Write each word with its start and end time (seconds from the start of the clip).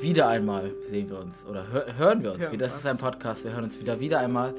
wieder 0.00 0.28
einmal 0.28 0.72
sehen 0.88 1.08
wir 1.10 1.18
uns 1.18 1.44
oder 1.46 1.66
hör, 1.70 1.96
hören 1.96 2.22
wir 2.22 2.32
uns. 2.32 2.40
Hören 2.42 2.52
wieder. 2.52 2.66
Das 2.66 2.76
ist 2.76 2.86
ein. 2.86 2.98
Podcast. 2.98 3.44
Wir 3.44 3.52
hören 3.52 3.64
uns 3.64 3.80
wieder 3.80 4.00
wieder 4.00 4.20
einmal. 4.20 4.54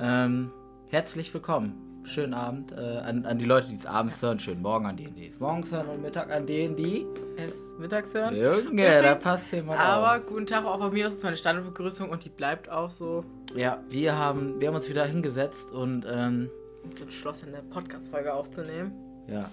Ähm, 0.00 0.50
herzlich 0.88 1.32
willkommen. 1.32 1.74
Schönen 2.04 2.32
Abend 2.32 2.72
äh, 2.72 2.76
an, 2.76 3.26
an 3.26 3.36
die 3.38 3.44
Leute, 3.44 3.68
die 3.68 3.74
es 3.74 3.84
abends 3.84 4.22
hören. 4.22 4.38
Schönen 4.38 4.62
Morgen 4.62 4.86
an 4.86 4.96
denen, 4.96 5.14
die 5.14 5.26
es 5.26 5.38
morgens 5.40 5.70
hören 5.72 5.88
und 5.88 6.00
Mittag 6.00 6.30
an 6.30 6.46
denen, 6.46 6.74
die. 6.74 7.06
Es 7.36 7.74
mittags 7.78 8.14
hören. 8.14 8.34
Junge, 8.34 9.02
da 9.02 9.14
passt 9.14 9.52
jemand 9.52 9.78
Aber 9.78 10.16
auf. 10.16 10.26
guten 10.26 10.46
Tag 10.46 10.64
auch 10.64 10.78
von 10.78 10.92
mir, 10.92 11.04
das 11.04 11.14
ist 11.14 11.24
meine 11.24 11.36
Standardbegrüßung 11.36 12.08
und 12.08 12.24
die 12.24 12.30
bleibt 12.30 12.70
auch 12.70 12.88
so. 12.88 13.24
Ja, 13.54 13.82
wir 13.90 14.16
haben, 14.16 14.58
wir 14.58 14.68
haben 14.68 14.76
uns 14.76 14.88
wieder 14.88 15.04
hingesetzt 15.04 15.70
und 15.70 16.06
ähm, 16.10 16.48
Uns 16.82 17.00
entschlossen, 17.02 17.48
eine 17.48 17.62
Podcast-Folge 17.62 18.32
aufzunehmen. 18.32 18.92
ja. 19.28 19.44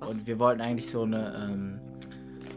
Was? 0.00 0.10
Und 0.10 0.26
wir 0.26 0.40
wollten 0.40 0.60
eigentlich 0.60 0.90
so 0.90 1.02
eine, 1.02 1.32
ähm, 1.48 1.78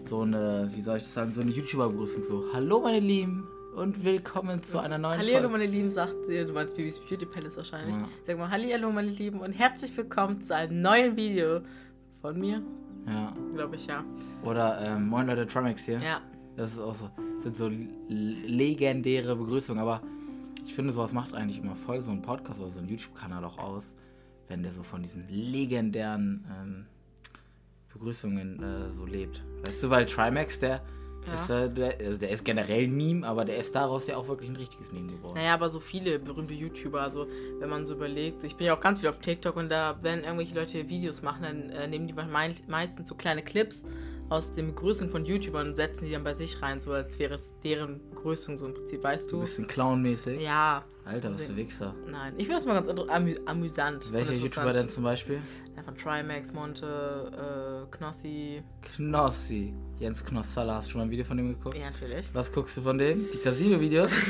so 0.07 0.21
eine, 0.21 0.69
wie 0.73 0.81
soll 0.81 0.97
ich 0.97 1.03
das 1.03 1.13
sagen, 1.13 1.31
so 1.31 1.41
eine 1.41 1.51
YouTuber-Begrüßung. 1.51 2.23
So, 2.23 2.45
hallo 2.53 2.79
meine 2.79 2.99
Lieben 2.99 3.47
und 3.75 4.03
willkommen 4.03 4.63
zu 4.63 4.79
einer 4.79 4.97
neuen 4.97 5.17
Hallihallo, 5.19 5.49
Folge. 5.49 5.57
meine 5.57 5.71
Lieben, 5.71 5.89
sagt 5.89 6.15
sie. 6.27 6.45
Du 6.45 6.53
meinst 6.53 6.75
Bibis 6.75 6.99
Beauty 6.99 7.25
Palace 7.25 7.57
wahrscheinlich. 7.57 7.95
Ja. 7.95 8.07
Sag 8.25 8.37
mal 8.37 8.49
Hallihallo, 8.49 8.91
meine 8.91 9.09
Lieben 9.09 9.39
und 9.39 9.53
herzlich 9.53 9.95
willkommen 9.97 10.41
zu 10.41 10.55
einem 10.55 10.81
neuen 10.81 11.17
Video 11.17 11.61
von 12.21 12.39
mir. 12.39 12.61
Ja. 13.07 13.33
Glaube 13.53 13.75
ich, 13.75 13.87
ja. 13.87 14.03
Oder 14.43 14.79
ähm, 14.81 15.07
Moin 15.07 15.27
Leute, 15.27 15.47
Trimax 15.47 15.85
hier. 15.85 15.99
Ja. 15.99 16.21
Das 16.55 16.73
ist 16.73 16.79
auch 16.79 16.95
so, 16.95 17.09
sind 17.39 17.57
so 17.57 17.69
legendäre 18.07 19.35
Begrüßungen, 19.35 19.81
aber 19.81 20.01
ich 20.65 20.73
finde, 20.73 20.93
sowas 20.93 21.13
macht 21.13 21.33
eigentlich 21.33 21.59
immer 21.59 21.75
voll 21.75 22.01
so 22.03 22.11
ein 22.11 22.21
Podcast 22.21 22.61
oder 22.61 22.69
so 22.69 22.79
ein 22.79 22.87
YouTube-Kanal 22.87 23.43
auch 23.43 23.57
aus, 23.57 23.95
wenn 24.47 24.63
der 24.63 24.71
so 24.71 24.83
von 24.83 25.01
diesen 25.01 25.27
legendären 25.29 26.45
ähm, 26.49 26.85
Begrüßungen 27.99 28.61
äh, 28.61 28.91
so 28.91 29.05
lebt. 29.05 29.41
Weißt 29.65 29.83
du, 29.83 29.89
weil 29.89 30.05
Trimax, 30.05 30.59
der, 30.59 30.81
Ja. 31.27 31.33
ist, 31.33 31.49
äh, 31.49 31.69
der, 31.71 31.97
also 31.99 32.17
der 32.17 32.29
ist 32.29 32.43
generell 32.45 32.83
ein 32.83 32.95
Meme, 32.95 33.25
aber 33.25 33.45
der 33.45 33.57
ist 33.57 33.73
daraus 33.73 34.05
ja 34.05 34.15
auch 34.17 34.27
wirklich 34.27 34.49
ein 34.49 34.55
richtiges 34.57 34.91
Meme 34.91 35.07
geworden. 35.07 35.33
Naja, 35.35 35.53
aber 35.55 35.69
so 35.71 35.79
viele 35.79 36.19
berühmte 36.19 36.53
YouTuber, 36.53 37.01
also 37.01 37.25
wenn 37.59 37.69
man 37.69 37.85
so 37.85 37.95
überlegt, 37.95 38.43
ich 38.43 38.55
bin 38.55 38.67
ja 38.67 38.75
auch 38.75 38.79
ganz 38.81 38.99
viel 38.99 39.09
auf 39.09 39.19
TikTok 39.19 39.55
und 39.55 39.69
da, 39.69 39.97
wenn 40.01 40.23
irgendwelche 40.23 40.53
Leute 40.55 40.87
Videos 40.87 41.21
machen, 41.23 41.41
dann 41.43 41.69
äh, 41.71 41.87
nehmen 41.87 42.05
die 42.07 42.13
mei- 42.13 42.53
meistens 42.67 43.09
so 43.09 43.15
kleine 43.15 43.41
Clips 43.41 43.85
aus 44.29 44.51
den 44.53 44.67
Begrüßungen 44.67 45.11
von 45.11 45.23
YouTubern 45.25 45.69
und 45.69 45.75
setzen 45.75 46.05
die 46.05 46.11
dann 46.11 46.23
bei 46.23 46.33
sich 46.33 46.61
rein, 46.61 46.81
so 46.81 46.91
als 46.93 47.19
wäre 47.19 47.35
es 47.35 47.53
deren 47.63 47.99
Begrüßung 48.09 48.57
so 48.57 48.65
im 48.65 48.73
Prinzip, 48.73 49.03
weißt 49.03 49.31
Du 49.31 49.41
ein 49.43 49.67
Clown-mäßig. 49.67 50.41
Ja, 50.41 50.83
Alter, 51.05 51.29
was 51.31 51.43
für 51.43 51.55
Wichser. 51.55 51.93
nein. 52.09 52.33
Ich 52.37 52.47
finde 52.47 52.55
das 52.55 52.65
mal 52.65 52.81
ganz 52.81 52.99
amü 53.09 53.35
amüsant. 53.45 54.11
Welcher 54.11 54.33
YouTuber 54.33 54.73
denn 54.73 54.89
zum 54.89 55.03
Beispiel? 55.03 55.39
Ja, 55.77 55.83
von 55.83 55.95
Trimax, 55.95 56.51
Monte, 56.53 57.85
äh, 57.87 57.95
Knossi. 57.95 58.63
Knossi. 58.81 59.73
Jens 59.99 60.23
Knossalla, 60.25 60.75
hast 60.75 60.87
du 60.87 60.91
schon 60.93 61.01
mal 61.01 61.05
ein 61.05 61.11
Video 61.11 61.23
von 61.25 61.37
dem 61.37 61.49
geguckt? 61.49 61.75
Ja, 61.77 61.85
natürlich. 61.91 62.33
Was 62.33 62.51
guckst 62.51 62.75
du 62.77 62.81
von 62.81 62.97
dem? 62.97 63.23
Die 63.31 63.37
Casino-Videos? 63.37 64.11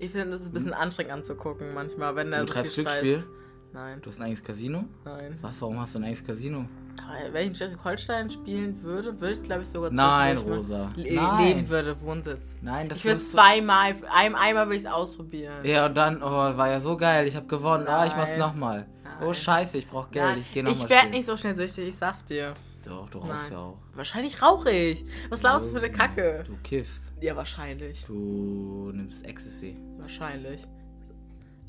Ich 0.00 0.12
finde, 0.12 0.30
das 0.30 0.42
ist 0.42 0.46
ein 0.46 0.52
bisschen 0.52 0.72
anstrengend 0.72 1.12
anzugucken 1.12 1.74
manchmal, 1.74 2.14
wenn 2.14 2.32
er 2.32 2.42
Du 2.42 2.46
so 2.46 2.52
treibst 2.54 2.74
viel 2.76 2.84
Glücksspiel? 2.84 3.14
scheißt. 3.16 3.26
Nein, 3.72 4.00
Du 4.00 4.08
hast 4.10 4.18
ein 4.18 4.24
eigenes 4.24 4.42
Casino? 4.42 4.84
nein. 5.04 5.38
Was, 5.42 5.60
warum 5.60 5.78
hast 5.80 5.94
du 5.94 5.98
ein 5.98 6.04
eigenes 6.04 6.24
Casino? 6.24 6.64
Aber 6.98 7.32
wenn 7.32 7.42
ich 7.42 7.48
in 7.48 7.54
Schleswig-Holstein 7.54 8.28
spielen 8.30 8.82
würde, 8.82 9.20
würde 9.20 9.34
ich 9.34 9.42
glaube 9.42 9.62
ich 9.62 9.68
sogar 9.68 9.90
Nein, 9.90 10.36
Rosa. 10.38 10.90
le 10.96 11.14
Nein. 11.14 11.44
leben 11.46 11.68
würde, 11.68 12.00
Wohnsitz. 12.00 12.56
Nein, 12.60 12.88
das 12.88 12.98
Ich 12.98 13.04
würde 13.04 13.20
zweimal, 13.20 13.94
ein, 14.12 14.34
einmal 14.34 14.66
würde 14.66 14.76
ich 14.76 14.84
es 14.84 14.90
ausprobieren. 14.90 15.64
Ja, 15.64 15.86
und 15.86 15.94
dann, 15.94 16.22
oh, 16.22 16.26
war 16.26 16.68
ja 16.68 16.80
so 16.80 16.96
geil, 16.96 17.26
ich 17.28 17.36
habe 17.36 17.46
gewonnen. 17.46 17.86
Ah, 17.86 18.06
ich 18.06 18.16
mach's 18.16 18.30
Nein. 18.30 18.40
nochmal. 18.40 18.86
Oh, 19.20 19.26
Nein. 19.26 19.34
scheiße, 19.34 19.78
ich 19.78 19.86
brauch 19.88 20.10
Geld, 20.10 20.26
Nein, 20.26 20.38
ich 20.40 20.52
geh 20.52 20.62
nochmal 20.62 20.82
ich 20.84 20.90
werde 20.90 21.10
nicht 21.10 21.26
so 21.26 21.36
schnell 21.36 21.54
süchtig, 21.54 21.88
ich 21.88 21.96
sag's 21.96 22.24
dir. 22.24 22.54
Doch, 22.84 23.08
du 23.10 23.18
rauchst 23.18 23.30
Nein. 23.44 23.52
ja 23.52 23.58
auch. 23.58 23.78
Wahrscheinlich 23.94 24.40
rauche 24.42 24.70
ich. 24.70 25.04
Was 25.28 25.42
laufst 25.42 25.68
du 25.68 25.72
für 25.72 25.78
eine 25.78 25.90
Kacke? 25.90 26.44
Du 26.46 26.56
kiffst. 26.62 27.12
Ja, 27.20 27.36
wahrscheinlich. 27.36 28.04
Du 28.06 28.90
nimmst 28.94 29.24
Ecstasy. 29.26 29.76
Wahrscheinlich. 29.98 30.62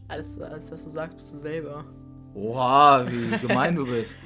Alles, 0.09 0.39
alles, 0.41 0.71
was 0.71 0.83
du 0.83 0.89
sagst, 0.89 1.15
bist 1.17 1.33
du 1.33 1.37
selber. 1.37 1.85
Oha, 2.33 3.05
wie 3.09 3.37
gemein 3.47 3.75
du 3.75 3.85
bist. 3.85 4.19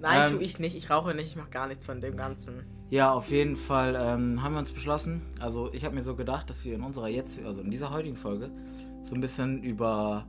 Nein, 0.00 0.30
Ähm, 0.30 0.38
tu 0.38 0.42
ich 0.42 0.58
nicht. 0.58 0.76
Ich 0.76 0.90
rauche 0.90 1.14
nicht. 1.14 1.26
Ich 1.26 1.36
mache 1.36 1.50
gar 1.50 1.66
nichts 1.66 1.86
von 1.86 2.00
dem 2.00 2.16
Ganzen. 2.16 2.64
Ja, 2.90 3.12
auf 3.12 3.30
jeden 3.30 3.56
Fall 3.56 3.96
ähm, 3.98 4.42
haben 4.42 4.52
wir 4.54 4.60
uns 4.60 4.72
beschlossen. 4.72 5.22
Also 5.40 5.72
ich 5.72 5.84
habe 5.84 5.94
mir 5.94 6.02
so 6.02 6.14
gedacht, 6.14 6.48
dass 6.50 6.64
wir 6.64 6.74
in 6.74 6.82
unserer 6.82 7.08
jetzt, 7.08 7.42
also 7.44 7.60
in 7.60 7.70
dieser 7.70 7.90
heutigen 7.90 8.16
Folge, 8.16 8.50
so 9.02 9.14
ein 9.14 9.20
bisschen 9.20 9.62
über 9.62 10.26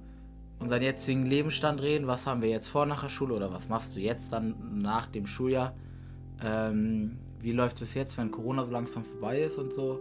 unseren 0.59 0.81
jetzigen 0.81 1.25
Lebensstand 1.25 1.81
reden. 1.81 2.07
Was 2.07 2.25
haben 2.25 2.41
wir 2.41 2.49
jetzt 2.49 2.67
vor 2.69 2.85
nach 2.85 3.01
der 3.01 3.09
Schule 3.09 3.33
oder 3.35 3.51
was 3.51 3.69
machst 3.69 3.95
du 3.95 3.99
jetzt 3.99 4.31
dann 4.33 4.81
nach 4.81 5.07
dem 5.07 5.27
Schuljahr? 5.27 5.75
Ähm, 6.41 7.19
wie 7.39 7.51
läuft 7.51 7.81
es 7.81 7.93
jetzt, 7.93 8.17
wenn 8.17 8.31
Corona 8.31 8.63
so 8.65 8.71
langsam 8.71 9.03
vorbei 9.03 9.41
ist 9.41 9.57
und 9.57 9.73
so? 9.73 9.99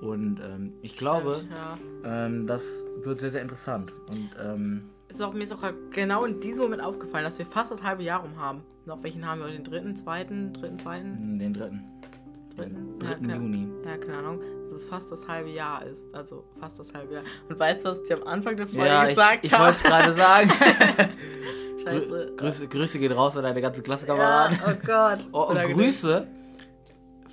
Und 0.00 0.40
ähm, 0.44 0.72
ich 0.82 0.96
glaube, 0.96 1.36
Stimmt, 1.36 1.52
Ja. 2.04 2.26
ähm, 2.26 2.46
das 2.46 2.64
wird 3.02 3.20
sehr, 3.20 3.30
sehr 3.30 3.42
interessant. 3.42 3.92
Und 4.10 4.30
ähm, 4.42 4.90
Ist 5.08 5.22
auch, 5.22 5.32
mir 5.32 5.42
ist 5.44 5.52
auch 5.52 5.60
grad 5.60 5.74
genau 5.92 6.24
in 6.24 6.40
diesem 6.40 6.64
Moment 6.64 6.82
aufgefallen, 6.82 7.24
dass 7.24 7.38
wir 7.38 7.46
fast 7.46 7.70
das 7.70 7.82
halbe 7.82 8.02
Jahr 8.02 8.20
rum 8.20 8.38
haben. 8.38 8.62
Noch 8.86 9.02
welchen 9.02 9.26
haben 9.26 9.40
wir? 9.40 9.46
Den 9.48 9.64
dritten, 9.64 9.96
zweiten, 9.96 10.52
dritten, 10.52 10.76
zweiten, 10.76 11.38
den 11.38 11.54
dritten. 11.54 11.80
dritten? 12.56 12.98
3. 12.98 13.28
Ja, 13.30 13.36
Juni. 13.36 13.68
Ja, 13.84 13.96
keine 13.96 14.18
Ahnung. 14.18 14.40
Dass 14.70 14.82
es 14.82 14.88
fast 14.88 15.10
das 15.10 15.26
halbe 15.26 15.50
Jahr 15.50 15.84
ist. 15.86 16.12
Also 16.14 16.44
fast 16.60 16.78
das 16.78 16.92
halbe 16.92 17.14
Jahr. 17.14 17.22
Und 17.48 17.58
weißt 17.58 17.84
du, 17.84 17.88
was 17.90 17.98
ich 18.00 18.08
dir 18.08 18.16
am 18.20 18.28
Anfang 18.28 18.56
der 18.56 18.68
Folge 18.68 18.86
Ja, 18.86 19.04
ich, 19.04 19.10
gesagt 19.10 19.38
ich 19.44 19.52
wollte 19.52 19.76
es 19.82 19.84
habe? 19.90 20.14
gerade 20.14 20.14
sagen. 20.14 20.50
Scheiße. 21.84 22.32
Grüße, 22.36 22.68
Grüße 22.68 22.98
geht 22.98 23.12
raus 23.14 23.36
an 23.36 23.42
deine 23.42 23.60
ganzen 23.60 23.80
Ja, 23.80 23.84
Klassenkameraden. 23.84 24.58
oh 24.66 24.72
Gott. 24.86 25.18
Oh, 25.32 25.42
und. 25.50 25.72
Grüße, 25.72 26.26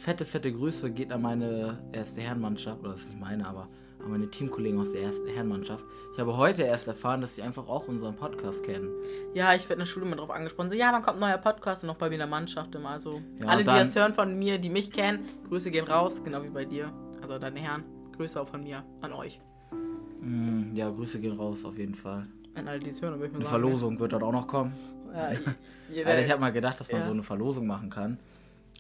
fette, 0.02 0.26
fette 0.26 0.52
Grüße 0.52 0.92
geht 0.92 1.12
an 1.12 1.22
meine 1.22 1.78
erste 1.92 2.22
Herrenmannschaft, 2.22 2.80
oder 2.82 2.92
das 2.92 3.02
ist 3.02 3.10
nicht 3.10 3.20
meine, 3.20 3.48
aber 3.48 3.68
an 4.04 4.10
meine 4.12 4.30
Teamkollegen 4.30 4.80
aus 4.80 4.92
der 4.92 5.02
ersten 5.04 5.28
Herrenmannschaft. 5.28 5.86
Ich 6.14 6.20
habe 6.20 6.36
heute 6.38 6.64
erst 6.64 6.88
erfahren, 6.88 7.22
dass 7.22 7.36
sie 7.36 7.42
einfach 7.44 7.68
auch 7.68 7.88
unseren 7.88 8.16
Podcast 8.16 8.64
kennen. 8.64 8.90
Ja, 9.34 9.54
ich 9.54 9.64
werde 9.64 9.74
in 9.74 9.80
der 9.80 9.86
Schule 9.86 10.06
immer 10.08 10.16
drauf 10.16 10.32
angesprochen. 10.32 10.70
So, 10.72 10.76
ja, 10.76 10.92
wann 10.92 11.02
kommt 11.04 11.18
ein 11.18 11.22
neuer 11.22 11.38
Podcast? 11.38 11.84
Und 11.84 11.92
auch 11.92 11.96
bei 11.98 12.08
mir 12.10 12.16
in 12.16 12.20
der 12.20 12.28
Mannschaft 12.28 12.74
immer. 12.76 12.90
Also, 12.90 13.22
Ja, 13.42 13.48
alle, 13.48 13.52
und 13.52 13.60
die 13.60 13.64
dann- 13.66 13.80
das 13.80 13.96
hören 13.96 14.14
von 14.14 14.38
mir, 14.38 14.58
die 14.58 14.70
mich 14.70 14.92
kennen, 14.92 15.26
Grüße 15.48 15.70
gehen 15.72 15.86
raus. 15.86 16.24
Genau 16.24 16.42
wie 16.44 16.50
bei 16.50 16.66
dir. 16.66 16.92
Also, 17.22 17.38
deine 17.38 17.60
Herren. 17.60 17.84
Grüße 18.18 18.42
auch 18.42 18.48
von 18.48 18.64
mir 18.64 18.84
an 19.02 19.14
euch. 19.14 19.40
Mm, 20.22 20.76
ja, 20.76 20.90
Grüße 20.90 21.20
gehen 21.20 21.38
raus, 21.38 21.64
auf 21.66 21.78
jeden 21.78 21.96
Fall. 21.96 22.28
An 22.56 22.68
alle, 22.68 22.80
die 22.80 22.90
es 22.90 23.02
hören, 23.02 23.12
dann 23.14 23.20
würde 23.22 23.30
ich 23.32 23.36
Eine 23.36 23.44
mal 23.46 23.50
sagen. 23.52 23.62
Verlosung 23.64 24.00
wird 24.00 24.14
dort 24.14 24.24
auch 24.24 24.32
noch 24.34 24.48
kommen. 24.48 24.74
Ja, 25.14 25.30
jeder, 25.94 26.10
Alter, 26.10 26.26
ich 26.26 26.32
habe 26.32 26.42
mal 26.42 26.52
gedacht, 26.52 26.80
dass 26.80 26.92
man 26.92 27.02
Ja. 27.02 27.08
so 27.08 27.14
eine 27.14 27.24
Verlosung 27.24 27.68
machen 27.68 27.90
kann. 27.90 28.20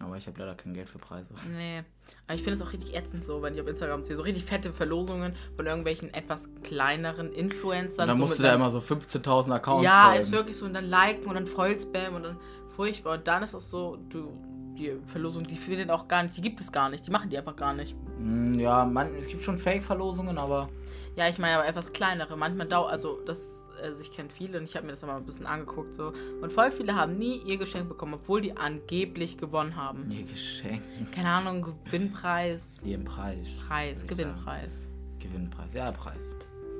Aber 0.03 0.17
ich 0.17 0.25
habe 0.27 0.39
leider 0.39 0.55
kein 0.55 0.73
Geld 0.73 0.89
für 0.89 0.97
Preise. 0.99 1.27
Nee. 1.55 1.83
Aber 2.27 2.35
ich 2.35 2.41
finde 2.43 2.55
es 2.55 2.67
auch 2.67 2.73
richtig 2.73 2.95
ätzend 2.95 3.23
so, 3.23 3.41
wenn 3.41 3.53
ich 3.53 3.61
auf 3.61 3.67
Instagram 3.67 4.03
sehe. 4.03 4.15
So 4.15 4.23
richtig 4.23 4.45
fette 4.45 4.73
Verlosungen 4.73 5.35
von 5.55 5.65
irgendwelchen 5.67 6.13
etwas 6.13 6.49
kleineren 6.63 7.31
Influencern. 7.31 8.03
Und 8.03 8.07
dann 8.09 8.17
so 8.17 8.23
musst 8.23 8.39
du 8.39 8.43
da 8.43 8.55
immer 8.55 8.69
so 8.69 8.79
15.000 8.79 9.51
Accounts 9.53 9.83
Ja, 9.85 10.05
folgen. 10.07 10.21
ist 10.21 10.31
wirklich 10.31 10.57
so. 10.57 10.65
Und 10.65 10.73
dann 10.73 10.85
liken 10.85 11.27
und 11.27 11.35
dann 11.35 11.45
Vollspam 11.47 12.15
und 12.15 12.23
dann 12.23 12.37
furchtbar. 12.75 13.13
Und 13.17 13.27
dann 13.27 13.43
ist 13.43 13.53
es 13.53 13.69
so, 13.69 13.97
du, 14.09 14.31
die 14.77 14.97
Verlosung, 15.05 15.45
die 15.45 15.55
findet 15.57 15.89
auch 15.91 16.07
gar 16.07 16.23
nicht, 16.23 16.35
die 16.35 16.41
gibt 16.41 16.59
es 16.59 16.71
gar 16.71 16.89
nicht. 16.89 17.05
Die 17.05 17.11
machen 17.11 17.29
die 17.29 17.37
einfach 17.37 17.55
gar 17.55 17.73
nicht. 17.73 17.95
Mm, 18.17 18.53
Ja, 18.59 18.85
man, 18.85 19.13
es 19.15 19.27
gibt 19.27 19.41
schon 19.41 19.57
Fake-Verlosungen, 19.57 20.37
aber 20.37 20.69
Ja, 21.15 21.27
ich 21.27 21.37
meine 21.37 21.55
aber 21.57 21.67
etwas 21.67 21.91
kleinere. 21.93 22.35
Manchmal 22.37 22.67
dauert, 22.67 22.91
also 22.91 23.19
das, 23.25 23.69
also 23.81 24.01
ich 24.01 24.11
kenne 24.11 24.29
viele 24.29 24.57
und 24.57 24.65
ich 24.65 24.75
habe 24.75 24.85
mir 24.85 24.93
das 24.93 25.03
aber 25.03 25.15
ein 25.15 25.25
bisschen 25.25 25.45
angeguckt 25.45 25.95
so. 25.95 26.13
Und 26.41 26.51
voll 26.51 26.71
viele 26.71 26.95
haben 26.95 27.17
nie 27.17 27.37
ihr 27.45 27.57
Geschenk 27.57 27.89
bekommen, 27.89 28.15
obwohl 28.15 28.41
die 28.41 28.55
angeblich 28.55 29.37
gewonnen 29.37 29.75
haben. 29.75 30.09
ihr 30.11 30.23
Geschenk. 30.23 30.81
Keine 31.11 31.29
Ahnung, 31.29 31.75
Gewinnpreis, 31.85 32.81
Ihren 32.83 33.03
Preis. 33.05 33.47
Preis, 33.67 33.97
würd 33.97 34.11
ich 34.11 34.17
Gewinnpreis. 34.17 34.87
Gewinnpreis, 35.19 35.73
ja, 35.73 35.91
Preis. 35.91 36.21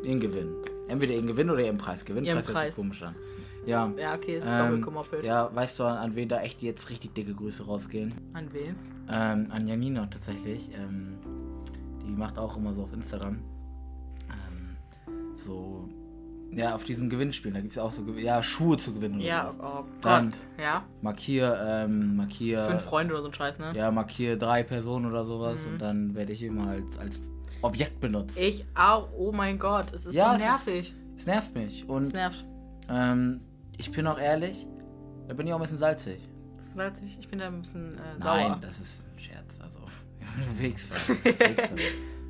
In 0.04 0.20
Gewinn. 0.20 0.50
Entweder 0.88 1.14
in 1.14 1.28
Gewinn 1.28 1.50
oder 1.50 1.66
im 1.66 1.78
Preis. 1.78 2.04
Gewinnpreis 2.04 2.46
Ihren 2.46 2.54
Preis. 2.54 2.76
komisch 2.76 3.04
an. 3.04 3.16
Ja. 3.66 3.92
Ja, 3.98 4.16
okay, 4.16 4.38
ist 4.38 4.48
ähm, 4.48 4.58
doppelt 4.58 4.82
gemoppelt. 4.84 5.26
ja, 5.26 5.54
weißt 5.54 5.80
du, 5.80 5.84
an, 5.84 5.98
an 5.98 6.16
wen 6.16 6.28
da 6.28 6.42
echt 6.42 6.62
jetzt 6.64 6.90
richtig 6.90 7.14
dicke 7.14 7.36
Grüße 7.36 7.66
rausgehen? 7.66 8.14
An 8.34 8.52
wen? 8.54 8.76
Ähm, 9.08 9.48
an 9.52 9.68
Janina 9.68 10.08
tatsächlich. 10.08 10.72
Ähm, 10.74 11.20
die 12.04 12.12
macht 12.12 12.38
auch 12.40 12.58
immer 12.58 12.74
so 12.74 12.84
auf 12.84 12.94
Instagram. 12.94 13.40
Ähm, 14.30 14.78
so, 15.38 15.88
ja, 16.54 16.76
auf 16.76 16.84
diesen 16.84 17.10
Gewinnspielen. 17.10 17.54
Da 17.56 17.62
gibt 17.62 17.72
es 17.74 17.78
auch 17.80 17.92
so, 17.92 18.04
ja, 18.18 18.42
Schuhe 18.44 18.78
zu 18.78 18.94
gewinnen. 18.94 19.20
Ja, 19.20 19.50
oh 19.60 19.84
Gott. 20.02 20.38
Ja, 20.62 20.84
Markier, 21.02 21.58
ähm, 21.66 22.16
markier. 22.18 22.66
fünf 22.66 22.82
Freunde 22.84 23.14
oder 23.14 23.24
so 23.24 23.30
ein 23.30 23.34
Scheiß, 23.34 23.60
ne? 23.60 23.72
Ja, 23.76 23.92
markier 23.92 24.38
drei 24.38 24.64
Personen 24.64 25.06
oder 25.06 25.26
sowas 25.26 25.60
Mhm. 25.66 25.74
und 25.74 25.82
dann 25.82 26.16
werde 26.16 26.34
ich 26.34 26.44
immer 26.44 26.68
als, 26.72 26.98
als 27.00 27.22
Objekt 27.62 28.00
benutzt. 28.00 28.40
Ich 28.40 28.66
auch. 28.76 29.10
Oh 29.18 29.32
mein 29.32 29.58
Gott, 29.60 29.94
es 29.94 30.06
ist 30.06 30.16
Ja, 30.16 30.32
so 30.32 30.36
es 30.36 30.42
ist- 30.42 30.66
nervig. 30.68 30.96
Es 31.18 31.26
nervt 31.28 31.56
mich. 31.56 31.84
Es 31.84 31.90
Und 31.90 32.14
nervt. 32.14 32.46
ähm, 32.90 33.42
ich 33.78 33.92
bin 33.92 34.08
auch 34.08 34.20
ehrlich, 34.20 34.66
da 35.28 35.34
bin 35.36 35.46
ich 35.48 35.54
auch 35.54 35.58
ein 35.58 35.62
bisschen 35.62 35.78
salzig. 35.78 36.28
Salzig. 36.76 37.18
Ich 37.20 37.28
bin 37.28 37.40
da 37.40 37.48
ein 37.48 37.62
bisschen 37.62 37.96
äh, 37.96 38.20
sauer. 38.20 38.36
Nein, 38.50 38.56
das 38.62 38.80
ist 38.80 39.06
ein 39.14 39.20
Scherz. 39.20 39.60
Also, 39.62 39.80
Wichser. 40.58 41.14
Wichser. 41.24 41.76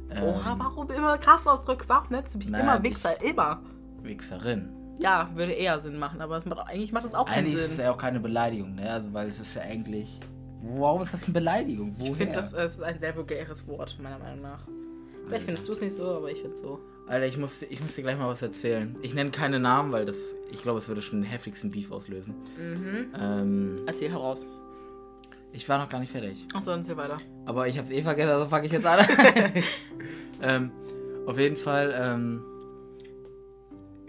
Ähm, 0.10 0.24
Oha, 0.24 0.56
warum 0.60 0.90
immer 0.92 1.18
Kraftausdrücke? 1.18 1.86
Warum 1.88 2.08
nennst 2.10 2.34
du 2.34 2.38
mich 2.40 2.50
Nein, 2.50 2.62
immer 2.62 2.84
Wichser? 2.84 3.22
Immer. 3.24 3.62
Wichserin. 4.04 4.70
Ja, 5.00 5.30
würde 5.34 5.54
eher 5.54 5.80
Sinn 5.80 5.98
machen, 5.98 6.22
aber 6.22 6.38
es 6.38 6.46
macht, 6.46 6.68
eigentlich 6.68 6.92
macht 6.92 7.06
das 7.06 7.16
auch 7.16 7.26
keinen 7.26 7.46
Eigentlich 7.46 7.56
ist 7.56 7.62
es 7.62 7.76
Sinn. 7.78 7.86
ja 7.86 7.92
auch 7.92 7.98
keine 7.98 8.20
Beleidigung, 8.20 8.76
ne? 8.76 8.90
Also, 8.90 9.14
weil 9.14 9.30
es 9.30 9.40
ist 9.40 9.56
ja 9.56 9.62
eigentlich 9.64 10.20
warum 10.62 11.02
ist 11.02 11.14
das 11.14 11.26
eine 11.26 11.34
Beleidigung? 11.34 11.96
Woher? 11.98 12.12
Ich 12.12 12.18
finde, 12.18 12.34
das 12.34 12.54
ist 12.54 12.82
ein 12.82 13.00
sehr 13.00 13.16
vulgäres 13.16 13.68
Wort, 13.68 13.98
meiner 14.02 14.20
Meinung 14.20 14.42
nach. 14.42 14.60
Vielleicht 15.28 15.46
findest 15.46 15.68
du 15.68 15.74
es 15.74 15.82
nicht 15.82 15.96
so, 15.96 16.06
aber 16.10 16.32
ich 16.32 16.40
finde 16.40 16.56
es 16.56 16.62
so. 16.62 16.80
Alter, 17.08 17.26
ich 17.26 17.38
muss, 17.38 17.62
ich 17.62 17.82
muss 17.82 17.96
dir 17.96 18.04
gleich 18.04 18.18
mal 18.18 18.28
was 18.28 18.42
erzählen. 18.42 18.96
Ich 19.02 19.14
nenne 19.14 19.32
keine 19.32 19.60
Namen, 19.60 19.92
weil 19.92 20.06
das, 20.06 20.36
ich 20.52 20.62
glaube, 20.62 20.80
es 20.80 20.88
würde 20.88 21.02
schon 21.02 21.22
den 21.22 21.30
heftigsten 21.30 21.72
Beef 21.72 21.92
auslösen. 21.92 22.36
Mhm. 22.58 23.14
Ähm, 23.20 23.82
Erzähl 23.86 24.12
heraus. 24.12 24.46
ich 25.52 25.68
war 25.68 25.80
noch 25.80 25.90
gar 25.90 26.00
nicht 26.00 26.12
fertig. 26.12 26.46
Achso, 26.54 26.72
dann 26.72 26.82
erzähl 26.82 26.98
weiter. 26.98 27.18
Aber 27.46 27.68
ich 27.68 27.78
habe 27.78 27.86
es 27.86 27.92
eh 27.92 28.02
vergessen, 28.02 28.30
also 28.32 28.48
fange 28.48 28.66
ich 28.68 28.72
jetzt 28.72 28.86
an. 28.86 29.06
ähm, 30.42 30.72
auf 31.28 31.38
jeden 31.38 31.58
Fall, 31.58 31.94
ähm, 31.98 32.44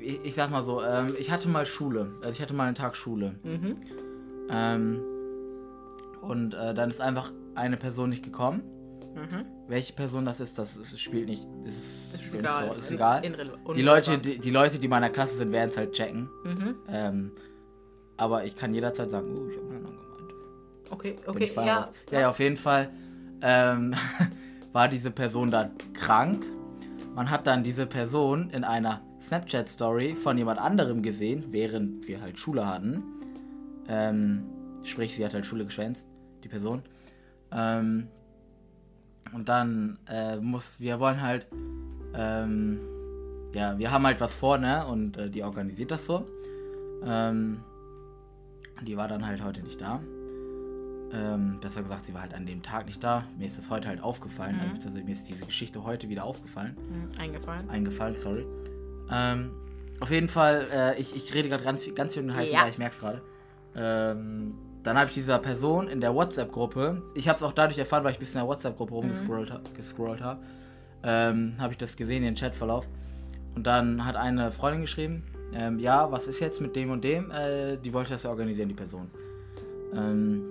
ich, 0.02 0.24
ich 0.24 0.34
sag 0.34 0.50
mal 0.50 0.62
so, 0.62 0.82
ähm, 0.82 1.14
ich 1.18 1.30
hatte 1.30 1.48
mal 1.48 1.66
Schule. 1.66 2.10
Also 2.16 2.30
ich 2.30 2.42
hatte 2.42 2.54
mal 2.54 2.66
einen 2.66 2.74
Tag 2.74 2.96
Schule. 2.96 3.34
Mhm. 3.42 3.76
Ähm, 4.50 5.00
und 6.20 6.54
äh, 6.54 6.74
dann 6.74 6.90
ist 6.90 7.00
einfach 7.00 7.32
eine 7.54 7.76
Person 7.76 8.10
nicht 8.10 8.22
gekommen. 8.22 8.62
Mhm. 9.14 9.44
Welche 9.68 9.92
Person 9.92 10.24
das 10.24 10.40
ist, 10.40 10.58
das, 10.58 10.78
das 10.78 10.98
spielt 10.98 11.28
nicht. 11.28 11.46
Ist, 11.64 12.14
ist 12.14 12.22
spielt 12.22 12.44
egal. 12.44 12.62
Nicht 12.62 12.72
so, 12.72 12.78
ist 12.78 12.92
egal. 12.92 13.22
Die 13.76 13.82
Leute, 13.82 14.18
die, 14.18 14.38
die 14.38 14.50
Leute, 14.50 14.78
die 14.78 14.88
meiner 14.88 15.10
Klasse 15.10 15.36
sind, 15.36 15.52
werden 15.52 15.70
es 15.70 15.76
halt 15.76 15.92
checken. 15.92 16.28
Mhm. 16.44 16.74
Ähm, 16.88 17.32
aber 18.16 18.44
ich 18.44 18.56
kann 18.56 18.72
jederzeit 18.74 19.10
sagen, 19.10 19.36
uh, 19.36 19.48
ich 19.48 19.56
habe 19.56 19.66
einen 19.66 19.76
anderen 19.76 19.96
gemeint. 19.96 20.32
Okay, 20.90 21.16
okay, 21.26 21.50
ja. 21.56 21.80
drauf. 21.80 21.94
ja, 22.10 22.20
ja, 22.20 22.30
auf 22.30 22.38
jeden 22.38 22.56
Fall 22.56 22.90
ähm, 23.40 23.94
war 24.72 24.88
diese 24.88 25.10
Person 25.10 25.50
dann 25.50 25.72
krank. 25.92 26.44
Man 27.14 27.30
hat 27.30 27.46
dann 27.46 27.62
diese 27.62 27.86
Person 27.86 28.50
in 28.50 28.64
einer 28.64 29.02
Snapchat-Story 29.22 30.16
von 30.16 30.36
jemand 30.36 30.58
anderem 30.58 31.02
gesehen, 31.02 31.46
während 31.50 32.06
wir 32.06 32.20
halt 32.20 32.38
Schule 32.38 32.66
hatten. 32.66 33.02
Ähm, 33.88 34.44
sprich, 34.82 35.14
sie 35.14 35.24
hat 35.24 35.34
halt 35.34 35.46
Schule 35.46 35.64
geschwänzt, 35.64 36.06
die 36.44 36.48
Person. 36.48 36.82
Ähm, 37.50 38.08
und 39.32 39.48
dann 39.48 39.98
äh, 40.08 40.36
muss, 40.36 40.80
wir 40.80 41.00
wollen 41.00 41.22
halt, 41.22 41.46
ähm, 42.14 42.80
ja, 43.54 43.78
wir 43.78 43.90
haben 43.90 44.06
halt 44.06 44.20
was 44.20 44.34
vor, 44.34 44.58
ne? 44.58 44.86
Und 44.86 45.16
äh, 45.16 45.30
die 45.30 45.42
organisiert 45.42 45.90
das 45.90 46.06
so. 46.06 46.26
Ähm, 47.04 47.62
die 48.82 48.96
war 48.96 49.08
dann 49.08 49.26
halt 49.26 49.42
heute 49.42 49.62
nicht 49.62 49.80
da. 49.80 50.00
Ähm, 51.14 51.58
besser 51.60 51.82
gesagt, 51.82 52.06
sie 52.06 52.14
war 52.14 52.22
halt 52.22 52.34
an 52.34 52.46
dem 52.46 52.62
Tag 52.62 52.86
nicht 52.86 53.04
da. 53.04 53.24
Mir 53.38 53.46
ist 53.46 53.58
das 53.58 53.68
heute 53.68 53.88
halt 53.88 54.02
aufgefallen. 54.02 54.58
Also, 54.60 54.74
beziehungsweise 54.74 55.04
mir 55.04 55.12
ist 55.12 55.28
diese 55.28 55.44
Geschichte 55.44 55.84
heute 55.84 56.08
wieder 56.08 56.24
aufgefallen. 56.24 56.76
Mhm, 56.76 57.20
Eingefallen. 57.20 57.70
Eingefallen, 57.70 58.16
sorry. 58.16 58.46
Ähm, 59.12 59.50
auf 60.00 60.10
jeden 60.10 60.28
Fall, 60.28 60.66
äh, 60.74 61.00
ich, 61.00 61.14
ich 61.14 61.32
rede 61.34 61.48
gerade 61.48 61.62
ganz, 61.62 61.82
viel- 61.82 61.94
ganz 61.94 62.14
viel 62.14 62.22
um 62.22 62.28
den 62.28 62.36
heißen 62.36 62.52
Ja. 62.54 62.62
Brei, 62.62 62.68
ich 62.70 62.78
merke 62.78 62.94
es 62.94 63.00
gerade. 63.00 63.22
Ähm, 63.76 64.54
dann 64.82 64.96
habe 64.98 65.06
ich 65.08 65.14
dieser 65.14 65.38
Person 65.38 65.86
in 65.88 66.00
der 66.00 66.14
WhatsApp-Gruppe, 66.14 67.02
ich 67.14 67.28
habe 67.28 67.36
es 67.36 67.42
auch 67.42 67.52
dadurch 67.52 67.78
erfahren, 67.78 68.02
weil 68.04 68.10
ich 68.12 68.16
ein 68.18 68.20
bisschen 68.20 68.40
in 68.40 68.46
der 68.46 68.48
WhatsApp-Gruppe 68.48 68.94
rumgescrollt 68.94 69.52
ha 69.52 69.60
gescrollt 69.76 70.20
habe, 70.20 70.40
ähm, 71.04 71.54
habe 71.58 71.72
ich 71.72 71.78
das 71.78 71.96
gesehen, 71.96 72.22
den 72.24 72.34
Chatverlauf. 72.34 72.86
Und 73.54 73.66
dann 73.66 74.04
hat 74.04 74.16
eine 74.16 74.50
Freundin 74.50 74.80
geschrieben, 74.82 75.22
ähm, 75.54 75.78
ja, 75.78 76.10
was 76.10 76.26
ist 76.26 76.40
jetzt 76.40 76.60
mit 76.60 76.74
dem 76.74 76.90
und 76.90 77.04
dem? 77.04 77.30
Äh, 77.30 77.76
die 77.76 77.92
wollte 77.92 78.10
das 78.12 78.22
ja 78.24 78.30
organisieren, 78.30 78.68
die 78.68 78.74
Person. 78.74 79.08
Ähm, 79.94 80.42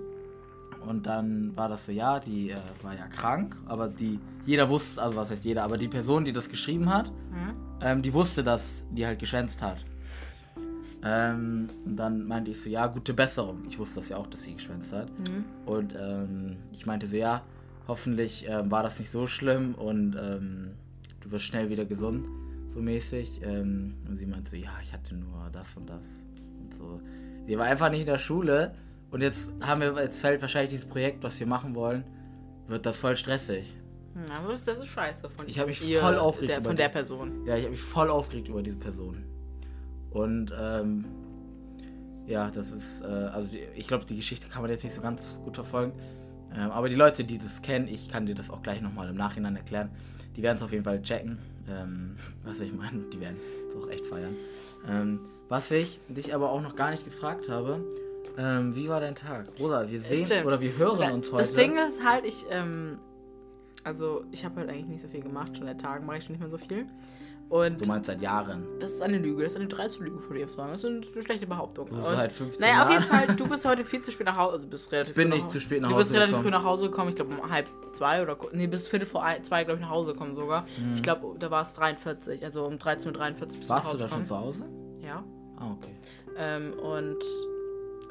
und 0.88 1.06
dann 1.06 1.52
war 1.56 1.68
das 1.68 1.86
so, 1.86 1.92
ja, 1.92 2.18
die 2.18 2.50
äh, 2.50 2.56
war 2.82 2.94
ja 2.94 3.06
krank, 3.08 3.56
aber 3.66 3.88
die, 3.88 4.18
jeder 4.46 4.68
wusste, 4.68 5.02
also 5.02 5.16
was 5.16 5.30
heißt 5.30 5.44
jeder, 5.44 5.62
aber 5.64 5.76
die 5.76 5.88
Person, 5.88 6.24
die 6.24 6.32
das 6.32 6.48
geschrieben 6.48 6.92
hat, 6.92 7.10
Mhm. 7.30 7.54
Ähm, 7.82 8.02
die 8.02 8.12
wusste, 8.12 8.42
dass 8.42 8.84
die 8.90 9.06
halt 9.06 9.18
geschwänzt 9.18 9.62
hat. 9.62 9.84
Ähm, 11.04 11.66
und 11.84 11.96
dann 11.96 12.26
meinte 12.26 12.52
ich 12.52 12.60
so, 12.60 12.68
ja, 12.68 12.86
gute 12.86 13.12
Besserung. 13.12 13.64
Ich 13.68 13.78
wusste 13.78 13.96
das 13.96 14.08
ja 14.08 14.16
auch, 14.16 14.28
dass 14.28 14.42
sie 14.42 14.54
geschwänzt 14.54 14.92
hat. 14.92 15.10
Mhm. 15.18 15.44
Und 15.66 15.94
ähm, 15.98 16.56
ich 16.72 16.86
meinte 16.86 17.06
so, 17.06 17.16
ja, 17.16 17.42
hoffentlich 17.88 18.46
ähm, 18.48 18.70
war 18.70 18.82
das 18.82 18.98
nicht 18.98 19.10
so 19.10 19.26
schlimm 19.26 19.74
und 19.74 20.16
ähm, 20.16 20.72
du 21.20 21.30
wirst 21.32 21.46
schnell 21.46 21.70
wieder 21.70 21.84
gesund, 21.84 22.26
so 22.68 22.80
mäßig. 22.80 23.40
Ähm, 23.42 23.94
und 24.08 24.16
sie 24.16 24.26
meinte 24.26 24.50
so, 24.52 24.56
ja, 24.56 24.70
ich 24.82 24.92
hatte 24.92 25.16
nur 25.16 25.50
das 25.52 25.76
und 25.76 25.90
das. 25.90 26.06
Und 26.60 26.74
so. 26.74 27.00
Sie 27.46 27.58
war 27.58 27.66
einfach 27.66 27.90
nicht 27.90 28.02
in 28.02 28.06
der 28.06 28.18
Schule 28.18 28.74
und 29.10 29.20
jetzt 29.20 29.50
haben 29.60 29.80
wir, 29.80 30.00
jetzt 30.00 30.20
fällt 30.20 30.40
wahrscheinlich 30.40 30.70
dieses 30.70 30.86
Projekt, 30.86 31.22
was 31.24 31.38
wir 31.40 31.46
machen 31.48 31.74
wollen, 31.74 32.04
wird 32.68 32.86
das 32.86 32.98
voll 32.98 33.16
stressig. 33.16 33.66
Ja, 34.14 34.42
das, 34.46 34.54
ist, 34.56 34.68
das 34.68 34.78
ist 34.78 34.88
scheiße 34.88 35.30
von 35.30 35.48
Ich 35.48 35.58
hab 35.58 35.66
mich 35.66 35.86
ihr- 35.88 36.00
voll 36.00 36.16
aufgeregt 36.16 36.50
der, 36.50 36.62
Von 36.64 36.76
der 36.76 36.88
Person. 36.88 37.46
Ja, 37.46 37.56
ich 37.56 37.62
habe 37.62 37.70
mich 37.70 37.80
voll 37.82 38.10
aufgeregt 38.10 38.48
über 38.48 38.62
diese 38.62 38.76
Person. 38.76 39.24
Und 40.10 40.52
ähm, 40.58 41.04
ja, 42.26 42.50
das 42.50 42.70
ist, 42.72 43.00
äh, 43.02 43.06
also 43.06 43.48
ich 43.74 43.88
glaube, 43.88 44.04
die 44.04 44.16
Geschichte 44.16 44.48
kann 44.48 44.62
man 44.62 44.70
jetzt 44.70 44.84
nicht 44.84 44.94
so 44.94 45.00
ganz 45.00 45.40
gut 45.44 45.54
verfolgen. 45.54 45.92
Ähm, 46.54 46.70
aber 46.70 46.88
die 46.90 46.94
Leute, 46.96 47.24
die 47.24 47.38
das 47.38 47.62
kennen, 47.62 47.88
ich 47.88 48.08
kann 48.08 48.26
dir 48.26 48.34
das 48.34 48.50
auch 48.50 48.62
gleich 48.62 48.82
nochmal 48.82 49.08
im 49.08 49.16
Nachhinein 49.16 49.56
erklären, 49.56 49.90
die 50.36 50.42
werden 50.42 50.56
es 50.56 50.62
auf 50.62 50.72
jeden 50.72 50.84
Fall 50.84 51.00
checken. 51.02 51.38
Ähm, 51.68 52.16
was 52.44 52.60
ich 52.60 52.72
meine, 52.74 53.04
die 53.12 53.20
werden 53.20 53.36
es 53.68 53.74
auch 53.74 53.88
echt 53.88 54.04
feiern. 54.06 54.36
Ähm, 54.86 55.20
was 55.48 55.70
ich 55.70 55.98
dich 56.08 56.34
aber 56.34 56.50
auch 56.50 56.60
noch 56.60 56.76
gar 56.76 56.90
nicht 56.90 57.04
gefragt 57.04 57.48
habe, 57.48 57.82
ähm, 58.38 58.74
wie 58.74 58.88
war 58.88 59.00
dein 59.00 59.14
Tag? 59.14 59.46
Rosa, 59.58 59.88
wir 59.90 60.00
sehen 60.00 60.26
Stimmt. 60.26 60.46
oder 60.46 60.60
wir 60.60 60.76
hören 60.76 60.98
Na, 61.00 61.12
uns 61.12 61.30
heute. 61.32 61.42
Das 61.42 61.54
Ding 61.54 61.76
ist 61.76 62.02
halt, 62.04 62.24
ich, 62.26 62.46
ähm, 62.50 62.98
also 63.84 64.24
ich 64.30 64.44
habe 64.44 64.60
halt 64.60 64.68
eigentlich 64.70 64.88
nicht 64.88 65.02
so 65.02 65.08
viel 65.08 65.20
gemacht. 65.22 65.56
Schon 65.56 65.66
seit 65.66 65.80
Tagen 65.80 66.06
mache 66.06 66.18
ich 66.18 66.24
schon 66.24 66.32
nicht 66.34 66.40
mehr 66.40 66.50
so 66.50 66.58
viel. 66.58 66.86
Und 67.48 67.82
du 67.84 67.86
meinst 67.88 68.06
seit 68.06 68.22
Jahren. 68.22 68.64
das 68.80 68.92
ist 68.92 69.02
eine 69.02 69.18
Lüge, 69.18 69.42
das 69.42 69.52
ist 69.52 69.56
eine 69.58 69.68
dreiste 69.68 70.02
Lüge 70.02 70.20
von 70.20 70.34
dir 70.34 70.46
zu 70.48 70.54
sagen. 70.54 70.72
Das 70.72 70.84
ist 70.84 71.14
eine, 71.16 71.22
schlechte 71.22 71.46
Behauptung. 71.46 71.86
Du 71.86 71.96
bist 71.96 72.06
Und- 72.08 72.16
seit 72.16 72.32
15 72.32 72.66
naja, 72.66 72.84
auf 72.84 72.90
jeden. 72.90 73.02
Fall, 73.02 73.26
du 73.36 73.46
bist 73.46 73.66
heute 73.66 73.84
viel 73.84 74.00
zu 74.00 74.10
spät 74.10 74.26
nach 74.26 74.38
Hause. 74.38 74.54
Also 74.54 74.68
bist 74.68 74.90
relativ 74.90 75.10
Ich 75.10 75.16
bin 75.16 75.28
nicht 75.28 75.50
zu 75.50 75.60
spät 75.60 75.82
nach 75.82 75.90
Du 75.90 75.94
Hause 75.96 76.04
bist 76.04 76.14
relativ 76.14 76.30
gekommen. 76.36 76.44
früh 76.44 76.50
nach 76.58 76.64
Hause 76.64 76.86
gekommen. 76.88 77.08
Ich 77.10 77.16
glaube 77.16 77.34
um 77.34 77.50
halb 77.50 77.68
zwei 77.92 78.22
oder 78.22 78.38
nee, 78.52 78.66
bis 78.68 78.88
Viertel 78.88 79.04
vor 79.04 79.22
ein, 79.22 79.44
zwei, 79.44 79.64
glaube 79.64 79.80
ich, 79.80 79.82
nach 79.84 79.90
Hause 79.92 80.12
gekommen 80.12 80.34
sogar. 80.34 80.62
Mhm. 80.62 80.94
Ich 80.94 81.02
glaube, 81.02 81.38
da 81.38 81.50
war 81.50 81.62
es 81.62 81.74
43, 81.74 82.42
also 82.42 82.64
um 82.64 82.76
13.43 82.76 83.10
Uhr 83.42 83.46
bist 83.48 83.52
du 83.52 83.58
nach 83.64 83.68
Warst 83.68 83.86
du 83.86 83.90
Hause 83.90 83.98
da 83.98 84.08
schon 84.08 84.08
gekommen. 84.08 84.24
zu 84.24 84.38
Hause? 84.38 84.64
Ja. 85.02 85.22
Ah, 85.58 85.72
okay. 85.72 85.94
Ähm, 86.38 86.72
und 86.72 87.18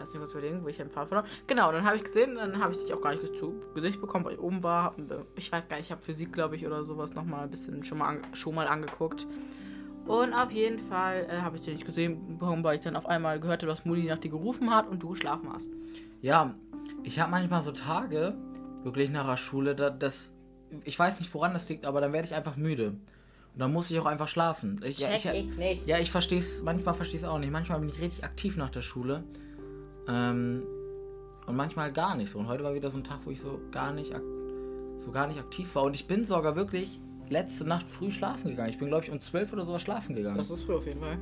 lass 0.01 0.11
mich 0.11 0.19
kurz 0.19 0.31
überlegen, 0.31 0.63
wo 0.63 0.67
ich 0.67 0.77
Fahrrad 0.77 1.11
war. 1.11 1.23
Genau, 1.47 1.71
dann 1.71 1.85
habe 1.85 1.95
ich 1.95 2.03
gesehen, 2.03 2.35
dann 2.35 2.61
habe 2.61 2.73
ich 2.73 2.79
dich 2.79 2.93
auch 2.93 3.01
gar 3.01 3.11
nicht 3.11 3.35
zu 3.35 3.61
Gesicht 3.73 4.01
bekommen, 4.01 4.25
weil 4.25 4.33
ich 4.33 4.39
oben 4.39 4.63
war. 4.63 4.83
Hab, 4.83 4.97
ich 5.35 5.51
weiß 5.51 5.69
gar 5.69 5.77
nicht, 5.77 5.85
ich 5.85 5.91
habe 5.91 6.01
Physik, 6.01 6.33
glaube 6.33 6.55
ich, 6.55 6.65
oder 6.65 6.83
sowas 6.83 7.13
nochmal 7.13 7.43
ein 7.43 7.49
bisschen 7.49 7.83
schon 7.83 7.99
mal, 7.99 8.19
schon 8.33 8.55
mal 8.55 8.67
angeguckt. 8.67 9.27
Und 10.05 10.33
auf 10.33 10.51
jeden 10.51 10.79
Fall 10.79 11.27
äh, 11.29 11.41
habe 11.41 11.57
ich 11.57 11.63
dich 11.63 11.75
nicht 11.75 11.85
gesehen 11.85 12.39
bekommen, 12.39 12.63
weil 12.63 12.75
ich 12.75 12.81
dann 12.81 12.95
auf 12.95 13.05
einmal 13.05 13.39
gehört 13.39 13.61
habe, 13.61 13.71
dass 13.71 13.85
Mutti 13.85 14.03
nach 14.03 14.17
dir 14.17 14.31
gerufen 14.31 14.73
hat 14.73 14.87
und 14.87 15.01
du 15.01 15.09
geschlafen 15.09 15.49
hast. 15.53 15.69
Ja, 16.21 16.55
ich 17.03 17.19
habe 17.19 17.31
manchmal 17.31 17.61
so 17.61 17.71
Tage, 17.71 18.35
wirklich 18.83 19.09
nach 19.11 19.27
der 19.27 19.37
Schule, 19.37 19.75
da, 19.75 19.89
das, 19.89 20.33
ich 20.83 20.97
weiß 20.97 21.19
nicht, 21.19 21.33
woran 21.33 21.53
das 21.53 21.69
liegt, 21.69 21.85
aber 21.85 22.01
dann 22.01 22.13
werde 22.13 22.27
ich 22.27 22.33
einfach 22.33 22.57
müde. 22.57 22.95
Und 23.53 23.59
dann 23.59 23.73
muss 23.73 23.91
ich 23.91 23.99
auch 23.99 24.05
einfach 24.05 24.27
schlafen. 24.27 24.81
Ich, 24.83 24.99
ja, 24.99 25.13
ich, 25.13 25.25
nicht. 25.57 25.85
ja, 25.85 25.99
ich 25.99 26.09
verstehe 26.09 26.39
es, 26.39 26.61
manchmal 26.61 26.95
verstehe 26.95 27.17
ich 27.17 27.23
es 27.23 27.29
auch 27.29 27.37
nicht. 27.37 27.51
Manchmal 27.51 27.79
bin 27.79 27.89
ich 27.89 27.99
richtig 27.99 28.23
aktiv 28.23 28.55
nach 28.57 28.69
der 28.69 28.81
Schule. 28.81 29.23
Ähm, 30.11 30.63
und 31.47 31.55
manchmal 31.55 31.91
gar 31.91 32.15
nicht 32.15 32.31
so. 32.31 32.39
Und 32.39 32.47
heute 32.47 32.63
war 32.63 32.73
wieder 32.73 32.89
so 32.89 32.97
ein 32.97 33.03
Tag, 33.03 33.19
wo 33.25 33.31
ich 33.31 33.41
so 33.41 33.59
gar 33.71 33.93
nicht, 33.93 34.13
so 34.99 35.11
gar 35.11 35.27
nicht 35.27 35.39
aktiv 35.39 35.73
war. 35.75 35.83
Und 35.83 35.93
ich 35.93 36.07
bin 36.07 36.25
sogar 36.25 36.55
wirklich 36.55 36.99
letzte 37.29 37.65
Nacht 37.65 37.89
früh 37.89 38.11
schlafen 38.11 38.49
gegangen. 38.49 38.69
Ich 38.69 38.77
bin, 38.77 38.89
glaube 38.89 39.05
ich, 39.05 39.11
um 39.11 39.21
12 39.21 39.53
oder 39.53 39.65
sowas 39.65 39.81
schlafen 39.81 40.15
gegangen. 40.15 40.37
Das 40.37 40.49
ist 40.49 40.63
früh 40.63 40.75
auf 40.75 40.85
jeden 40.85 40.99
Fall. 40.99 41.17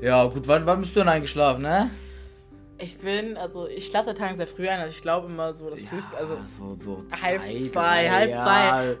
ja, 0.00 0.24
gut, 0.26 0.46
wann, 0.46 0.66
wann 0.66 0.80
bist 0.80 0.94
du 0.94 1.00
denn 1.00 1.08
eingeschlafen, 1.08 1.62
ne? 1.62 1.90
Ich 2.80 2.98
bin, 2.98 3.36
also 3.36 3.66
ich 3.66 3.86
schlafe 3.86 4.06
seit 4.06 4.18
Tagen 4.18 4.36
sehr 4.36 4.46
früh 4.46 4.68
ein, 4.68 4.78
also 4.78 4.94
ich 4.94 5.02
glaube 5.02 5.26
immer 5.26 5.52
so, 5.52 5.68
das 5.68 5.82
früheste, 5.82 6.16
also 6.16 6.38
so, 6.46 6.76
so 6.76 7.04
halb 7.22 7.42
zwei, 7.42 7.56
zwei, 7.56 7.70
drei, 7.72 8.10
halb 8.10 8.30
ja. 8.30 8.42
zwei 8.42 8.96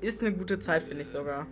ist 0.00 0.20
eine 0.20 0.32
gute 0.32 0.58
Zeit, 0.58 0.82
finde 0.82 1.02
ich 1.02 1.08
sogar. 1.08 1.46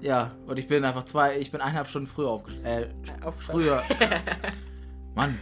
Ja, 0.00 0.32
und 0.46 0.58
ich 0.58 0.66
bin 0.66 0.84
einfach 0.84 1.04
zwei, 1.04 1.38
ich 1.38 1.52
bin 1.52 1.60
eineinhalb 1.60 1.86
Stunden 1.86 2.08
früher 2.08 2.30
aufgestanden. 2.30 2.90
Äh, 3.22 3.24
Auf 3.24 3.36
früher. 3.40 3.82
Mann, 5.14 5.38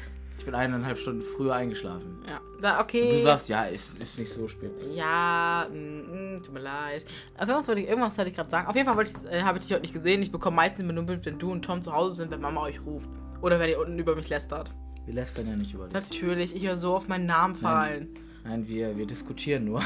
bin 0.48 0.54
eineinhalb 0.54 0.98
Stunden 0.98 1.20
früher 1.20 1.54
eingeschlafen. 1.54 2.22
Ja, 2.26 2.40
da, 2.62 2.80
okay. 2.80 3.18
du 3.18 3.22
sagst, 3.22 3.50
ja, 3.50 3.64
ist, 3.64 3.98
ist 3.98 4.18
nicht 4.18 4.32
so 4.32 4.48
spät. 4.48 4.70
Ja, 4.94 5.66
mm, 5.70 6.36
mm, 6.36 6.42
tut 6.42 6.54
mir 6.54 6.60
leid. 6.60 7.04
Auf 7.34 7.42
irgendwas 7.48 7.68
wollte 7.68 7.82
ich, 7.82 7.88
irgendwas 7.88 8.16
wollte 8.16 8.30
ich 8.30 8.36
gerade 8.36 8.50
sagen. 8.50 8.66
Auf 8.66 8.74
jeden 8.74 8.86
Fall 8.86 8.96
wollte 8.96 9.12
ich, 9.14 9.30
äh, 9.30 9.42
habe 9.42 9.58
ich 9.58 9.64
dich 9.64 9.74
heute 9.74 9.82
nicht 9.82 9.92
gesehen. 9.92 10.22
Ich 10.22 10.32
bekomme 10.32 10.56
meistens 10.56 10.90
mit, 10.90 11.26
wenn 11.26 11.38
du 11.38 11.52
und 11.52 11.66
Tom 11.66 11.82
zu 11.82 11.92
Hause 11.92 12.16
sind, 12.16 12.30
wenn 12.30 12.40
Mama 12.40 12.62
euch 12.62 12.80
ruft. 12.86 13.10
Oder 13.42 13.60
wenn 13.60 13.68
ihr 13.68 13.78
unten 13.78 13.98
über 13.98 14.16
mich 14.16 14.30
lästert. 14.30 14.70
Wir 15.04 15.12
lästern 15.12 15.48
ja 15.48 15.54
nicht 15.54 15.74
über 15.74 15.84
dich. 15.84 15.92
Natürlich, 15.92 16.56
ich 16.56 16.66
höre 16.66 16.76
so 16.76 16.94
auf 16.94 17.08
meinen 17.08 17.26
Namen 17.26 17.54
fallen. 17.54 18.08
Nein, 18.44 18.66
wir, 18.66 18.96
wir 18.96 19.06
diskutieren 19.06 19.66
nur. 19.66 19.82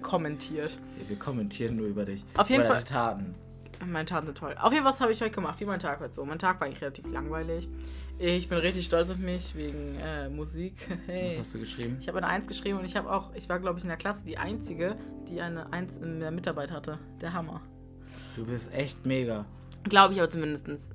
Kommentiert. 0.00 0.78
wir 1.08 1.18
kommentieren 1.18 1.76
nur 1.76 1.88
über 1.88 2.06
dich. 2.06 2.24
Auf 2.38 2.48
jeden 2.48 2.62
über 2.64 2.72
Fall- 2.72 2.84
Taten. 2.84 3.34
Meine 3.86 4.04
Taten 4.04 4.26
sind 4.26 4.38
toll. 4.38 4.54
Auf 4.60 4.72
jeden 4.72 4.84
Fall 4.84 4.92
was 4.92 5.00
habe 5.00 5.12
ich 5.12 5.20
heute 5.20 5.30
gemacht. 5.30 5.58
Wie 5.60 5.64
mein 5.64 5.78
Tag 5.78 6.00
heute 6.00 6.14
so. 6.14 6.24
Mein 6.24 6.38
Tag 6.38 6.60
war 6.60 6.66
eigentlich 6.66 6.82
relativ 6.82 7.10
langweilig. 7.10 7.68
Ich 8.18 8.48
bin 8.48 8.58
richtig 8.58 8.84
stolz 8.84 9.08
auf 9.10 9.16
mich 9.18 9.54
wegen 9.54 9.96
äh, 10.00 10.28
Musik. 10.28 10.74
Hey. 11.06 11.30
Was 11.30 11.38
hast 11.38 11.54
du 11.54 11.60
geschrieben? 11.60 11.96
Ich 12.00 12.08
habe 12.08 12.18
eine 12.18 12.26
Eins 12.26 12.46
geschrieben 12.46 12.78
und 12.78 12.84
ich 12.84 12.96
habe 12.96 13.10
auch, 13.10 13.34
ich 13.34 13.48
war 13.48 13.58
glaube 13.58 13.78
ich 13.78 13.84
in 13.84 13.88
der 13.88 13.96
Klasse 13.96 14.22
die 14.24 14.36
einzige, 14.38 14.96
die 15.28 15.40
eine 15.40 15.72
Eins 15.72 15.96
in 15.96 16.20
der 16.20 16.30
Mitarbeit 16.30 16.70
hatte. 16.70 16.98
Der 17.20 17.32
Hammer. 17.32 17.62
Du 18.36 18.44
bist 18.44 18.72
echt 18.74 19.06
mega. 19.06 19.46
Glaube 19.84 20.12
ich 20.14 20.20
aber 20.20 20.28
zumindestens. 20.28 20.90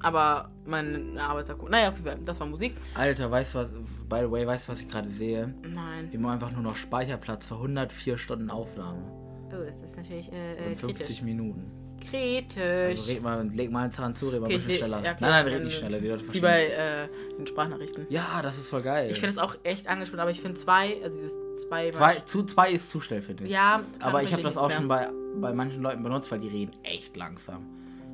Aber 0.00 0.50
mein 0.64 1.18
Arbeiter 1.18 1.56
guckt. 1.56 1.72
Naja, 1.72 1.92
das 2.24 2.38
war 2.38 2.46
Musik. 2.46 2.76
Alter, 2.94 3.28
weißt 3.30 3.54
du 3.54 3.58
was, 3.58 3.68
by 4.08 4.20
the 4.22 4.30
way, 4.30 4.46
weißt 4.46 4.68
du, 4.68 4.72
was 4.72 4.80
ich 4.80 4.88
gerade 4.88 5.08
sehe? 5.08 5.52
Nein. 5.62 6.08
Wir 6.12 6.20
haben 6.20 6.26
einfach 6.26 6.52
nur 6.52 6.62
noch 6.62 6.76
Speicherplatz 6.76 7.46
für 7.48 7.56
104 7.56 8.16
Stunden 8.16 8.48
Aufnahme. 8.50 9.02
Oh, 9.50 9.64
das 9.64 9.82
ist 9.82 9.96
natürlich 9.96 10.30
äh, 10.32 10.68
Und 10.68 10.76
50 10.76 10.96
kritisch. 10.98 11.22
Minuten. 11.22 11.64
Kritisch. 12.10 12.98
Also 12.98 13.12
red 13.12 13.22
mal, 13.22 13.48
leg 13.48 13.70
mal 13.70 13.82
einen 13.84 13.92
Zahn 13.92 14.14
zu, 14.14 14.28
red 14.28 14.40
mal 14.40 14.46
Okay, 14.46 14.54
ein 14.54 14.58
bisschen 14.58 14.70
le- 14.72 14.78
schneller. 14.78 14.96
ja, 15.04 15.10
okay, 15.12 15.18
nein, 15.20 15.30
nein, 15.30 15.46
red 15.46 15.64
nicht 15.64 15.76
schneller, 15.78 16.00
die 16.00 16.08
Leute 16.08 16.20
Wie 16.22 16.24
verstehen 16.26 16.42
bei 16.42 16.64
es. 16.66 16.72
äh, 16.72 17.36
den 17.36 17.46
Sprachnachrichten. 17.46 18.06
Ja, 18.10 18.40
das 18.42 18.58
ist 18.58 18.68
voll 18.68 18.82
geil. 18.82 19.10
Ich 19.10 19.20
finde 19.20 19.30
es 19.32 19.38
auch 19.38 19.56
echt 19.62 19.86
angespannt, 19.88 20.20
aber 20.20 20.30
ich 20.30 20.40
finde 20.40 20.56
zwei, 20.58 21.02
also 21.02 21.20
dieses 21.20 21.36
zwei, 21.68 21.90
zwei, 21.90 22.14
zu 22.14 22.42
zwei 22.44 22.70
ist 22.72 22.90
zu 22.90 23.00
schnell, 23.00 23.22
finde 23.22 23.44
ich. 23.44 23.50
Ja, 23.50 23.82
Aber 24.00 24.22
ich 24.22 24.32
habe 24.32 24.42
das 24.42 24.56
auch 24.56 24.70
schon 24.70 24.88
bei. 24.88 25.06
bei, 25.06 25.12
bei 25.50 25.52
manchen 25.52 25.82
Leuten 25.82 26.02
benutzt, 26.02 26.30
weil 26.32 26.40
die 26.40 26.48
reden 26.48 26.72
echt 26.82 27.16
langsam. 27.16 27.66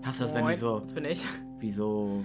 Hast 0.02 0.20
du 0.20 0.24
das, 0.24 0.34
wenn 0.34 0.46
die 0.46 0.54
so, 0.56 0.80
Das 0.80 0.92
bin 0.92 1.04
ich. 1.06 1.24
wie 1.60 1.72
so, 1.72 2.22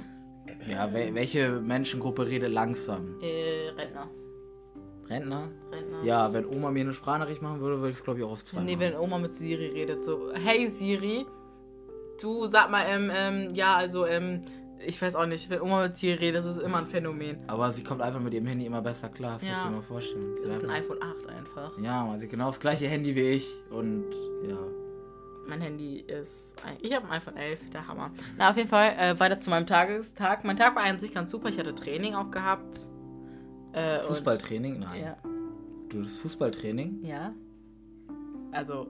ja, 0.69 0.85
wel- 0.87 1.13
welche 1.13 1.51
Menschengruppe 1.61 2.27
redet 2.27 2.51
langsam? 2.51 3.15
Äh, 3.21 3.69
Rentner. 3.77 4.09
Rentner? 5.07 5.49
Rentner. 5.71 6.03
Ja, 6.03 6.33
wenn 6.33 6.45
Oma 6.45 6.69
mir 6.71 6.81
eine 6.81 6.93
Sprachnachricht 6.93 7.41
machen 7.41 7.61
würde, 7.61 7.77
würde 7.77 7.89
ich 7.91 7.97
es 7.97 8.03
glaube 8.03 8.19
ich 8.19 8.25
auch 8.25 8.31
auf 8.31 8.43
zwei 8.45 8.59
Nee, 8.61 8.75
machen. 8.75 8.79
wenn 8.93 8.95
Oma 8.99 9.17
mit 9.17 9.35
Siri 9.35 9.67
redet, 9.67 10.03
so, 10.03 10.31
hey 10.33 10.69
Siri, 10.69 11.25
du 12.21 12.47
sag 12.47 12.69
mal, 12.71 12.85
ähm, 12.87 13.11
ähm, 13.13 13.53
ja, 13.53 13.75
also, 13.75 14.05
ähm, 14.05 14.41
ich 14.85 15.01
weiß 15.01 15.15
auch 15.15 15.25
nicht, 15.25 15.49
wenn 15.49 15.61
Oma 15.61 15.83
mit 15.83 15.97
Siri 15.97 16.13
redet, 16.15 16.45
das 16.45 16.55
ist 16.55 16.61
immer 16.61 16.77
ein 16.77 16.87
Phänomen. 16.87 17.37
Aber 17.47 17.69
sie 17.71 17.83
kommt 17.83 18.01
einfach 18.01 18.21
mit 18.21 18.33
ihrem 18.33 18.45
Handy 18.47 18.65
immer 18.65 18.81
besser 18.81 19.09
klar, 19.09 19.33
das 19.33 19.43
Ja. 19.43 19.49
musst 19.49 19.63
du 19.63 19.67
dir 19.69 19.75
mal 19.75 19.81
vorstellen. 19.81 20.35
Sie 20.41 20.47
Das 20.47 20.57
ist 20.57 20.63
ein 20.63 20.69
iPhone 20.69 20.97
8 21.03 21.27
einfach. 21.29 21.77
Ja, 21.79 22.05
man, 22.05 22.17
sie 22.19 22.25
hat 22.25 22.31
genau 22.31 22.45
das 22.47 22.59
gleiche 22.59 22.87
Handy 22.87 23.13
wie 23.15 23.21
ich 23.21 23.53
und 23.71 24.05
ja. 24.47 24.57
Mein 25.47 25.61
Handy 25.61 25.99
ist. 26.01 26.55
Ein, 26.63 26.77
ich 26.79 26.95
habe 26.95 27.07
ein 27.07 27.11
iPhone 27.13 27.35
11, 27.35 27.71
der 27.71 27.87
Hammer. 27.87 28.11
Na, 28.37 28.51
auf 28.51 28.55
jeden 28.57 28.69
Fall 28.69 28.93
äh, 28.99 29.19
weiter 29.19 29.39
zu 29.39 29.49
meinem 29.49 29.65
Tagestag. 29.65 30.43
Mein 30.45 30.55
Tag 30.57 30.75
war 30.75 30.83
an 30.83 30.99
sich 30.99 31.11
ganz 31.11 31.31
super. 31.31 31.49
Ich 31.49 31.57
hatte 31.57 31.73
Training 31.73 32.13
auch 32.13 32.29
gehabt. 32.29 32.87
Äh, 33.73 33.97
und- 33.97 34.05
Fußballtraining? 34.05 34.79
Nein. 34.79 35.01
Ja. 35.03 35.17
Du, 35.89 36.03
das 36.03 36.19
Fußballtraining? 36.19 37.03
Ja. 37.03 37.33
Also, 38.51 38.87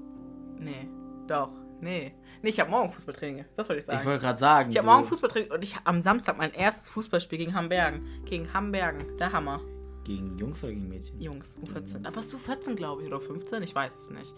nee. 0.57 0.89
Doch. 1.27 1.51
Nee. 1.81 2.11
Nee, 2.41 2.49
ich 2.49 2.59
habe 2.59 2.69
morgen 2.69 2.91
Fußballtraining. 2.91 3.45
Das 3.55 3.67
wollte 3.67 3.81
ich 3.81 3.85
sagen. 3.85 3.99
Ich 3.99 4.05
wollte 4.05 4.21
gerade 4.21 4.39
sagen. 4.39 4.69
Ich 4.71 4.77
habe 4.77 4.87
morgen 4.87 5.03
Fußballtraining 5.05 5.51
und 5.51 5.63
ich 5.63 5.75
hab 5.75 5.87
am 5.87 6.01
Samstag 6.01 6.37
mein 6.37 6.53
erstes 6.53 6.89
Fußballspiel 6.89 7.37
gegen 7.37 7.53
Hamburgen. 7.53 8.07
Gegen 8.25 8.53
Hamburgen. 8.53 9.17
Der 9.17 9.31
Hammer. 9.31 9.59
Gegen 10.05 10.37
Jungs 10.37 10.63
oder 10.63 10.73
gegen 10.73 10.87
Mädchen? 10.87 11.19
Jungs, 11.19 11.57
U14. 11.63 12.05
Aber 12.05 12.15
bist 12.15 12.33
du 12.33 12.37
14, 12.37 12.75
glaube 12.75 13.01
ich, 13.01 13.07
oder 13.07 13.19
15? 13.19 13.61
Ich 13.63 13.75
weiß 13.75 13.95
es 13.95 14.09
nicht. 14.09 14.33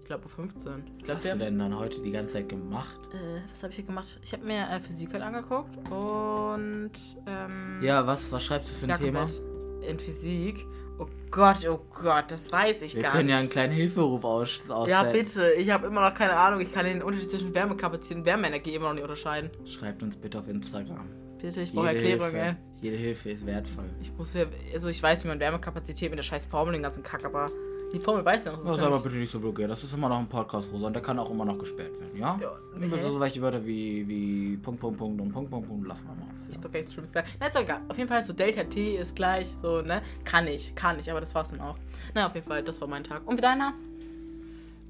Ich 0.00 0.04
glaube 0.06 0.28
U15. 0.28 0.46
Ich 0.48 0.54
Was 0.58 1.04
glaube, 1.04 1.14
hast 1.14 1.32
du 1.32 1.38
denn 1.38 1.58
dann 1.58 1.76
heute 1.76 2.00
die 2.00 2.12
ganze 2.12 2.34
Zeit 2.34 2.48
gemacht? 2.48 3.00
Äh, 3.12 3.40
was 3.50 3.62
habe 3.62 3.70
ich 3.70 3.76
hier 3.76 3.86
gemacht? 3.86 4.20
Ich 4.22 4.32
habe 4.32 4.44
mir 4.44 4.68
äh, 4.68 4.78
Physik 4.78 5.12
halt 5.12 5.22
angeguckt 5.24 5.76
und 5.90 6.92
ähm, 7.26 7.80
Ja, 7.82 8.06
was, 8.06 8.30
was 8.30 8.44
schreibst 8.44 8.70
du 8.70 8.86
für 8.86 8.92
ein 8.92 8.98
Thema? 8.98 9.26
In 9.82 9.98
Physik. 9.98 10.64
Oh 10.98 11.06
Gott, 11.30 11.66
oh 11.68 11.78
Gott, 12.02 12.24
das 12.28 12.50
weiß 12.50 12.82
ich 12.82 12.94
Wir 12.96 13.02
gar 13.02 13.12
können 13.12 13.26
nicht. 13.26 13.34
ja 13.34 13.40
einen 13.40 13.50
kleinen 13.50 13.72
Hilferuf 13.72 14.24
aus 14.24 14.70
ausstellen. 14.70 14.88
ja, 14.88 15.02
bitte. 15.04 15.52
Ich 15.52 15.70
habe 15.70 15.86
immer 15.86 16.00
noch 16.08 16.14
keine 16.14 16.34
Ahnung. 16.36 16.60
Ich 16.60 16.72
kann 16.72 16.86
den 16.86 17.02
Unterschied 17.02 17.30
zwischen 17.30 17.54
Wärmekapazität 17.54 18.18
und 18.18 18.24
Wärmeenergie 18.24 18.74
immer 18.74 18.86
noch 18.88 18.94
nicht 18.94 19.02
unterscheiden. 19.02 19.50
Schreibt 19.66 20.02
uns 20.02 20.16
bitte 20.16 20.38
auf 20.38 20.48
Instagram. 20.48 21.06
Bitte, 21.40 21.60
ich 21.60 21.72
brauche 21.72 21.88
Erklärung, 21.88 22.30
Hilfe, 22.30 22.38
ey. 22.38 22.56
Jede 22.80 22.96
Hilfe 22.96 23.30
ist 23.30 23.44
wertvoll. 23.44 23.84
Ich 24.00 24.12
muss 24.16 24.32
also 24.72 24.88
ich 24.88 25.02
weiß, 25.02 25.24
wie 25.24 25.28
man 25.28 25.38
Wärmekapazität 25.40 26.10
mit 26.10 26.18
der 26.18 26.24
scheiß 26.24 26.46
Formel 26.46 26.72
den 26.72 26.82
ganzen 26.82 27.02
Kack, 27.02 27.24
aber 27.24 27.50
die 27.92 27.98
Formel 27.98 28.24
weiß 28.24 28.46
noch. 28.46 28.62
Das 28.62 28.74
ist 28.74 28.80
ja 28.80 28.86
aber 28.86 29.00
bitte 29.00 29.16
nicht 29.16 29.32
so 29.32 29.42
vulgär. 29.42 29.68
Das 29.68 29.82
ist 29.82 29.92
immer 29.92 30.08
noch 30.08 30.18
ein 30.18 30.26
Podcast, 30.26 30.68
Rosa, 30.72 30.88
und 30.88 30.92
der 30.92 31.02
kann 31.02 31.18
auch 31.18 31.30
immer 31.30 31.44
noch 31.44 31.58
gesperrt 31.58 31.98
werden, 32.00 32.16
ja? 32.16 32.38
Ja, 32.40 32.50
okay. 32.74 33.02
So 33.02 33.20
welche 33.20 33.40
Wörter 33.40 33.64
wie, 33.64 34.06
wie 34.08 34.56
Punkt, 34.56 34.80
Punkt, 34.80 34.98
Punkt 34.98 35.20
und 35.20 35.32
Punkt, 35.32 35.50
Punkt, 35.50 35.68
Punkt 35.68 35.86
lassen 35.86 36.06
wir 36.06 36.14
mal. 36.14 36.30
Ich 36.48 36.56
hab 36.56 36.62
doch 36.62 36.72
nichts 36.72 36.92
Schlimmes. 36.92 37.12
Na, 37.14 37.46
ist 37.46 37.56
doch 37.56 37.62
egal. 37.62 37.80
Auf 37.88 37.96
jeden 37.96 38.08
Fall 38.08 38.24
so 38.24 38.32
Delta 38.32 38.64
T 38.64 38.96
ist 38.96 39.16
gleich 39.16 39.48
so, 39.62 39.80
ne? 39.82 40.02
Kann 40.24 40.46
ich, 40.46 40.74
kann 40.74 40.98
ich, 40.98 41.10
aber 41.10 41.20
das 41.20 41.34
war's 41.34 41.50
dann 41.50 41.60
auch. 41.60 41.76
Na, 42.14 42.26
auf 42.26 42.34
jeden 42.34 42.46
Fall, 42.46 42.62
das 42.62 42.80
war 42.80 42.88
mein 42.88 43.04
Tag. 43.04 43.22
Und 43.26 43.38
wie 43.38 43.42
deiner? 43.42 43.72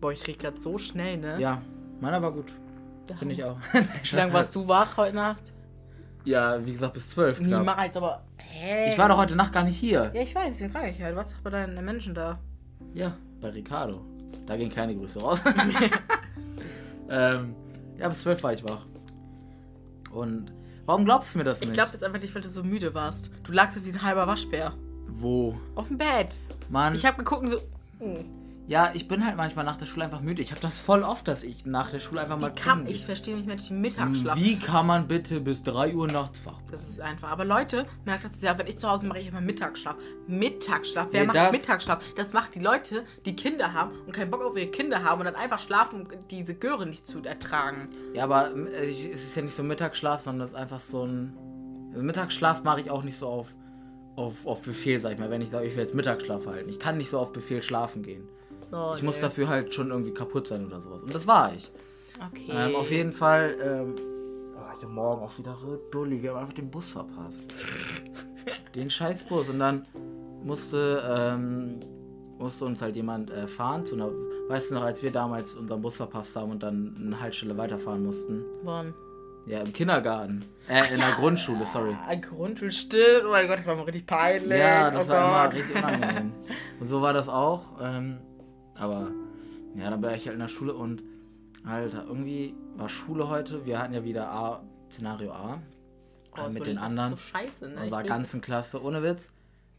Boah, 0.01 0.13
ich 0.13 0.27
rede 0.27 0.39
gerade 0.39 0.61
so 0.61 0.79
schnell, 0.79 1.17
ne? 1.17 1.41
Ja, 1.41 1.63
meiner 2.01 2.21
war 2.21 2.33
gut. 2.33 2.53
Finde 3.19 3.35
ich 3.35 3.45
auch. 3.45 3.57
Wie 4.11 4.17
lange 4.17 4.33
warst 4.33 4.55
du 4.57 4.67
wach 4.67 4.97
heute 4.97 5.15
Nacht? 5.15 5.53
Ja, 6.25 6.65
wie 6.67 6.73
gesagt, 6.73 6.95
bis 6.95 7.09
zwölf. 7.09 7.39
Niemals, 7.39 7.97
aber. 7.97 8.25
Hä? 8.37 8.91
Ich 8.91 8.99
war 8.99 9.09
doch 9.09 9.17
heute 9.17 9.37
Nacht 9.37 9.53
gar 9.53 9.63
nicht 9.63 9.79
hier. 9.79 10.11
Ja, 10.13 10.23
ich 10.23 10.35
weiß, 10.35 10.49
deswegen 10.49 10.73
frage 10.73 10.91
ich 10.91 10.99
ja. 10.99 11.09
Du 11.09 11.15
warst 11.15 11.35
doch 11.35 11.39
bei 11.39 11.51
deinen 11.51 11.85
Menschen 11.85 12.15
da. 12.15 12.41
Ja, 12.97 13.15
bei 13.43 13.51
Ricardo. 13.51 14.01
Da 14.47 14.57
gehen 14.57 14.71
keine 14.71 14.97
Grüße 14.97 15.21
raus. 15.21 15.43
ähm, 17.11 17.55
ja, 17.99 18.09
bis 18.09 18.23
zwölf 18.23 18.43
war 18.43 18.55
ich 18.55 18.65
wach. 18.65 18.87
Und 20.11 20.51
warum 20.87 21.05
glaubst 21.05 21.35
du 21.35 21.39
mir 21.39 21.45
das 21.45 21.61
Ich 21.61 21.67
nicht? 21.69 21.75
glaube, 21.75 21.93
das 21.93 22.03
einfach 22.03 22.21
nicht, 22.21 22.35
weil 22.35 22.41
du 22.41 22.49
so 22.49 22.65
müde 22.65 22.95
warst. 22.95 23.31
Du 23.45 23.53
lagst 23.53 23.85
wie 23.85 23.91
ein 23.91 24.03
halber 24.03 24.27
Waschbär. 24.27 24.73
Wo? 25.09 25.59
Auf 25.75 25.89
dem 25.89 25.99
Bett. 25.99 26.41
Mann. 26.71 26.95
Ich 26.95 27.05
habe 27.05 27.19
geguckt 27.19 27.43
und 27.43 27.49
so. 27.49 27.59
oh, 28.01 28.17
ja, 28.69 28.91
ich 28.95 29.07
bin 29.07 29.25
halt 29.25 29.37
manchmal 29.37 29.65
nach 29.65 29.77
der 29.77 29.87
Schule 29.87 30.07
einfach 30.07 30.21
müde. 30.21 30.43
Ich 30.43 30.51
habe 30.51 30.61
das 30.61 30.81
voll 30.81 31.03
oft, 31.05 31.29
dass 31.29 31.45
ich 31.45 31.67
nach 31.67 31.91
der 31.91 32.01
Schule 32.01 32.21
einfach 32.23 32.39
mal 32.39 32.51
Wie 32.51 32.61
kann, 32.61 32.87
ich 32.87 33.05
verstehe 33.07 33.37
nicht 33.37 33.47
mehr 33.47 33.57
den 33.57 33.81
Mittagsschlaf. 33.81 34.37
Wie 34.37 34.59
kann 34.59 34.87
man 34.87 35.07
bitte 35.07 35.41
bis 35.41 35.63
3 35.63 35.95
Uhr 35.95 36.09
nachts 36.09 36.45
wach 36.45 36.55
bleiben? 36.63 36.67
Das 36.73 36.89
ist 36.89 37.01
einfach. 37.01 37.31
Aber 37.31 37.45
Leute, 37.45 37.87
merkt 38.05 38.25
das 38.25 38.43
ja, 38.43 38.59
wenn 38.59 38.67
ich 38.67 38.77
zu 38.77 38.89
Hause 38.91 39.07
mache, 39.07 39.21
ich 39.21 39.29
immer 39.29 39.41
Mittagsschlaf. 39.41 39.95
Mittagsschlaf. 40.27 41.09
Wer 41.13 41.21
Nee, 41.23 41.27
macht 41.29 41.37
das- 41.37 41.53
Mittagsschlaf? 41.53 42.03
Das 42.17 42.33
macht 42.33 42.55
die 42.55 42.61
Leute, 42.61 43.05
die 43.25 43.37
Kinder 43.37 43.73
haben 43.73 43.93
und 44.07 44.13
keinen 44.13 44.31
Bock 44.31 44.43
auf 44.43 44.57
ihre 44.57 44.67
Kinder 44.67 45.05
haben 45.05 45.21
und 45.21 45.27
dann 45.27 45.37
einfach 45.37 45.59
schlafen, 45.61 46.03
um 46.03 46.09
diese 46.31 46.55
Göre 46.55 46.87
nicht 46.87 47.07
zu 47.07 47.23
ertragen. 47.23 47.89
Ja, 48.15 48.25
aber 48.25 48.55
äh, 48.55 48.89
es 48.91 49.05
ist 49.05 49.37
ja 49.37 49.43
nicht 49.43 49.55
so 49.55 49.63
Mittagsschlaf, 49.63 50.23
sondern 50.23 50.45
es 50.47 50.53
ist 50.53 50.57
einfach 50.57 50.81
so 50.81 51.05
ein. 51.05 51.37
Also 51.93 52.03
Mittagsschlaf 52.05 52.63
mache 52.65 52.81
ich 52.81 52.91
auch 52.91 53.03
nicht 53.05 53.17
so 53.19 53.27
auf, 53.27 53.55
auf, 54.17 54.47
auf 54.47 54.63
Befehl, 54.63 55.01
sag 55.01 55.13
ich 55.13 55.19
mal, 55.19 55.31
wenn 55.31 55.41
ich 55.41 55.51
sage, 55.51 55.67
ich 55.67 55.77
will 55.77 55.83
jetzt 55.85 55.95
Mittagsschlaf 55.95 56.47
halten. 56.47 56.69
Ich 56.69 56.79
kann 56.79 56.97
nicht 56.99 57.11
so 57.11 57.19
auf 57.19 57.33
Befehl 57.33 57.63
schlafen 57.63 58.03
gehen. 58.03 58.29
Oh, 58.73 58.93
Ich 58.97 59.03
muss 59.03 59.17
nee. 59.17 59.23
dafür 59.23 59.49
halt 59.49 59.73
schon 59.75 59.91
irgendwie 59.91 60.13
kaputt 60.13 60.47
sein 60.47 60.67
oder 60.67 60.81
sowas. 60.81 61.03
Und 61.03 61.15
das 61.15 61.27
war 61.27 61.53
ich. 61.55 61.71
Okay. 62.31 62.51
Ähm, 62.51 62.75
auf 62.77 62.91
jeden 62.91 63.13
Fall, 63.13 63.57
ähm, 63.63 63.95
oh, 64.57 64.77
ich 64.77 64.83
hab 64.83 64.91
morgen 64.91 65.23
auch 65.23 65.39
wieder 65.39 65.55
so 65.55 65.77
dulli, 65.91 66.23
wir 66.23 66.31
haben 66.31 66.41
einfach 66.41 66.55
den 66.55 66.71
Bus 66.71 66.91
verpasst. 66.91 67.55
den 68.75 68.91
Scheißbus. 68.91 69.49
Und 69.49 69.59
dann 69.59 69.87
musste, 70.43 71.03
ähm, 71.09 71.81
musste 72.39 72.65
uns 72.65 72.83
halt 72.83 72.97
jemand 72.97 73.31
äh, 73.31 73.47
fahren 73.47 73.85
zu 73.87 73.95
einer, 73.95 74.11
weißt 74.49 74.71
du 74.71 74.75
noch, 74.77 74.83
als 74.83 75.03
wir 75.03 75.11
damals 75.13 75.55
unseren 75.55 75.83
Bus 75.83 75.97
verpasst 75.97 76.35
haben 76.37 76.51
und 76.51 76.63
dann 76.63 76.97
eine 77.01 77.21
Haltestelle 77.21 77.57
weiterfahren 77.57 78.05
mussten? 78.05 78.45
Wann? 78.63 78.95
Ja, 79.47 79.61
im 79.61 79.73
Kindergarten. 79.73 80.45
Äh, 80.69 80.93
in 80.93 80.99
der 80.99 81.13
Grundschule, 81.13 81.65
sorry. 81.67 81.97
Ein 82.09 82.21
Grundschul 82.21 82.71
stimmt. 82.73 83.25
Oh 83.27 83.31
mein 83.31 83.47
Gott, 83.47 83.61
das 83.61 83.67
war 83.67 83.77
mir 83.77 83.87
richtig 83.87 84.05
peinlich. 84.07 84.59
Ja, 84.59 84.91
das 84.91 85.07
oh 85.07 85.13
war 85.13 85.29
immer 85.29 85.45
Gott. 85.45 85.55
richtig 85.55 85.77
unangenehm. 85.77 86.33
Und 86.81 86.89
so 86.89 87.01
war 87.01 87.13
das 87.13 87.29
auch. 87.29 87.65
Ähm, 87.81 88.19
aber 88.79 89.11
ja, 89.77 89.91
dann 89.91 90.03
war 90.03 90.15
ich 90.15 90.27
halt 90.27 90.35
in 90.35 90.41
der 90.41 90.49
Schule 90.49 90.75
und 90.75 91.03
Alter, 91.65 92.05
irgendwie 92.07 92.55
war 92.77 92.89
Schule 92.89 93.29
heute. 93.29 93.67
Wir 93.67 93.79
hatten 93.79 93.95
ja 93.95 94.05
wieder 94.05 94.31
A, 94.31 94.63
Szenario 94.91 95.33
A. 95.33 95.61
Oh, 96.33 96.37
das 96.37 96.55
mit 96.55 96.67
den 96.67 96.77
das 96.77 96.85
anderen. 96.85 97.11
So 97.11 97.17
scheiße, 97.17 97.69
ne? 97.69 97.83
Unserer 97.83 98.03
ganzen 98.05 98.41
Klasse, 98.41 98.83
ohne 98.83 99.03
Witz. 99.03 99.31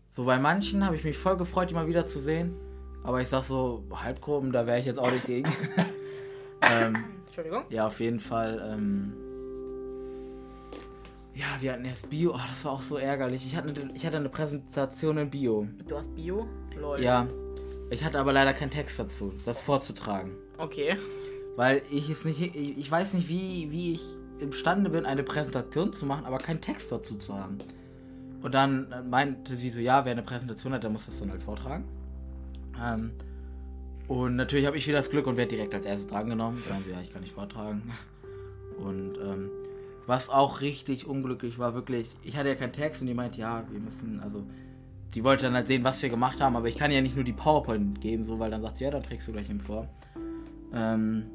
So 0.10 0.26
bei 0.26 0.38
manchen 0.40 0.84
habe 0.84 0.96
ich 0.96 1.04
mich 1.04 1.18
voll 1.18 1.38
gefreut, 1.38 1.70
die 1.70 1.76
mal 1.76 1.88
wieder 1.88 2.06
zu 2.08 2.20
sehen. 2.20 2.56
Aber 3.04 3.22
ich 3.22 3.30
sag 3.30 3.44
so, 3.44 3.84
Halbgruppen, 3.94 4.52
da 4.52 4.66
wäre 4.66 4.80
ich 4.80 4.86
jetzt 4.86 5.00
auch 5.00 5.12
nicht 5.12 5.26
gegen. 5.26 5.50
ähm, 6.62 6.98
Entschuldigung. 7.28 7.64
ja, 7.70 7.88
auf 7.88 8.00
jeden 8.00 8.20
Fall. 8.20 8.62
Ähm, 8.74 9.14
ja, 11.36 11.46
wir 11.62 11.74
hatten 11.74 11.86
erst 11.86 12.10
Bio. 12.10 12.32
Oh, 12.34 12.40
das 12.50 12.66
war 12.66 12.74
auch 12.74 12.82
so 12.82 12.98
ärgerlich. 12.98 13.46
Ich 13.46 13.56
hatte, 13.56 13.70
eine, 13.70 13.92
ich 13.94 14.06
hatte 14.06 14.18
eine 14.18 14.30
Präsentation 14.30 15.20
in 15.20 15.30
Bio. 15.30 15.68
Du 15.88 15.96
hast 15.96 16.14
Bio? 16.16 16.48
Lol. 16.76 17.02
Ja. 17.02 17.28
Ich 17.90 18.04
hatte 18.04 18.20
aber 18.20 18.34
leider 18.34 18.54
keinen 18.54 18.72
Text 18.72 19.00
dazu, 19.00 19.34
das 19.46 19.62
vorzutragen. 19.62 20.32
Okay. 20.58 20.98
Weil 21.56 21.82
ich 21.92 22.10
es 22.10 22.26
nicht. 22.26 22.42
Ich, 22.42 22.78
ich 22.78 22.92
weiß 22.92 23.14
nicht, 23.14 23.30
wie, 23.30 23.72
wie 23.72 23.94
ich 23.94 24.02
imstande 24.40 24.90
bin, 24.90 25.06
eine 25.06 25.24
Präsentation 25.24 25.94
zu 25.94 26.06
machen, 26.06 26.26
aber 26.26 26.38
keinen 26.38 26.62
Text 26.62 26.92
dazu 26.92 27.16
zu 27.16 27.34
haben. 27.34 27.58
Und 28.42 28.54
dann 28.54 29.10
meinte 29.10 29.56
sie 29.56 29.70
so, 29.70 29.80
ja, 29.80 30.06
wer 30.06 30.12
eine 30.12 30.22
Präsentation 30.22 30.74
hat, 30.74 30.84
der 30.84 30.90
muss 30.90 31.08
das 31.08 31.20
dann 31.20 31.32
halt 31.32 31.42
vortragen. 31.42 31.86
Ähm, 32.82 33.12
und 34.08 34.36
natürlich 34.36 34.66
habe 34.66 34.78
ich 34.78 34.88
wieder 34.88 34.98
das 34.98 35.10
Glück 35.10 35.28
und 35.28 35.38
werde 35.38 35.56
direkt 35.56 35.74
als 35.74 35.86
erstes 35.86 36.08
drangenommen. 36.08 36.62
Dann 36.70 36.84
so, 36.84 36.92
ja, 36.92 37.02
ich 37.02 37.12
kann 37.12 37.22
nicht 37.22 37.34
vortragen. 37.34 37.92
Und 38.78 39.18
ähm, 39.18 39.50
was 40.06 40.30
auch 40.30 40.62
richtig 40.62 41.08
unglücklich 41.08 41.60
war, 41.60 41.74
wirklich, 41.74 42.16
ich 42.24 42.38
hatte 42.38 42.50
ja 42.50 42.56
keinen 42.56 42.72
Text 42.74 43.02
und 43.02 43.08
die 43.08 43.14
meinte, 43.14 43.40
ja, 43.40 43.64
wir 43.70 43.80
müssen, 43.80 44.20
also, 44.22 44.44
die 45.14 45.24
wollte 45.24 45.46
dann 45.46 45.54
halt 45.56 45.68
sehen, 45.68 45.84
was 45.84 46.02
wir 46.02 46.10
gemacht 46.10 46.42
haben, 46.42 46.56
aber 46.56 46.68
ich 46.68 46.78
kann 46.78 46.92
ja 46.92 47.02
nicht 47.02 47.16
nur 47.16 47.24
die 47.26 47.34
PowerPoint 47.34 48.00
geben, 48.02 48.24
so, 48.24 48.40
weil 48.40 48.52
dann 48.52 48.62
sagt 48.62 48.78
sie, 48.78 48.84
ja, 48.84 48.92
dann 48.92 49.04
trägst 49.04 49.28
du 49.28 49.32
gleich 49.32 49.50
eben 49.50 49.60
vor. 49.60 49.88
Ähm, 50.74 51.26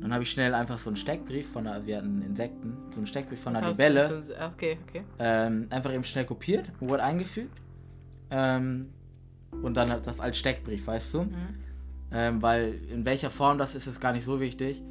dann 0.00 0.12
habe 0.12 0.22
ich 0.24 0.30
schnell 0.30 0.54
einfach 0.54 0.78
so 0.78 0.90
einen 0.90 0.96
Steckbrief 0.96 1.50
von 1.50 1.64
der, 1.64 1.86
wir 1.86 1.98
hatten 1.98 2.22
Insekten, 2.22 2.76
so 2.90 2.98
einen 2.98 3.06
Steckbrief 3.06 3.40
von 3.40 3.54
der 3.54 3.62
Libelle, 3.68 4.22
für- 4.22 4.46
Okay, 4.54 4.78
okay. 4.88 5.02
ähm, 5.18 5.66
einfach 5.70 5.92
eben 5.92 6.04
schnell 6.04 6.24
kopiert, 6.24 6.66
Word 6.80 7.00
eingefügt. 7.00 7.60
Ähm, 8.30 8.88
und 9.62 9.74
dann 9.76 10.02
das 10.02 10.18
als 10.18 10.38
Steckbrief, 10.38 10.86
weißt 10.86 11.14
du? 11.14 11.26
Ähm, 12.10 12.42
weil 12.42 12.74
in 12.90 13.04
welcher 13.04 13.30
Form 13.30 13.58
das 13.58 13.74
ist, 13.74 13.86
ist 13.86 14.00
gar 14.00 14.12
nicht 14.12 14.24
so 14.24 14.40
wichtig. 14.40 14.82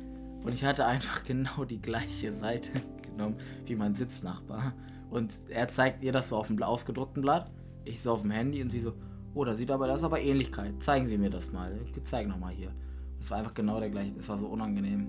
Und 0.44 0.54
ich 0.54 0.64
hatte 0.64 0.86
einfach 0.86 1.24
genau 1.26 1.66
die 1.66 1.82
gleiche 1.82 2.32
Seite 2.32 2.72
genommen 3.02 3.36
wie 3.66 3.76
mein 3.76 3.94
Sitznachbar. 3.94 4.74
Und 5.10 5.32
er 5.50 5.68
zeigt 5.68 6.04
ihr 6.04 6.12
das 6.14 6.30
so 6.30 6.38
auf 6.38 6.48
dem 6.48 6.62
ausgedruckten 6.64 7.22
Blatt. 7.22 7.48
Ich 7.86 8.02
so 8.02 8.12
auf 8.12 8.22
dem 8.22 8.32
Handy 8.32 8.62
und 8.62 8.70
sie 8.72 8.80
so, 8.80 8.94
oh, 9.34 9.44
da 9.44 9.54
sieht 9.54 9.72
aber, 9.72 9.88
das 9.88 10.00
ist 10.00 10.04
aber 10.04 10.20
Ähnlichkeit. 10.20 10.82
Zeigen 10.84 11.08
Sie 11.08 11.18
mir 11.18 11.30
das 11.30 11.52
mal. 11.52 11.80
Zeig 12.04 12.28
nochmal 12.28 12.54
hier. 12.54 12.72
Das 13.20 13.32
war 13.32 13.38
einfach 13.40 13.54
genau 13.54 13.80
der 13.80 13.90
gleiche. 13.90 14.12
Das 14.14 14.30
war 14.30 14.38
so 14.38 14.48
unangenehm. 14.48 15.08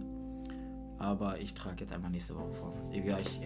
Aber 0.99 1.39
ich 1.41 1.55
trage 1.55 1.81
jetzt 1.81 1.93
einfach 1.93 2.09
nächste 2.11 2.35
Woche 2.37 2.53
vor. 2.55 2.73
Ja, 2.93 3.19
ich, 3.19 3.41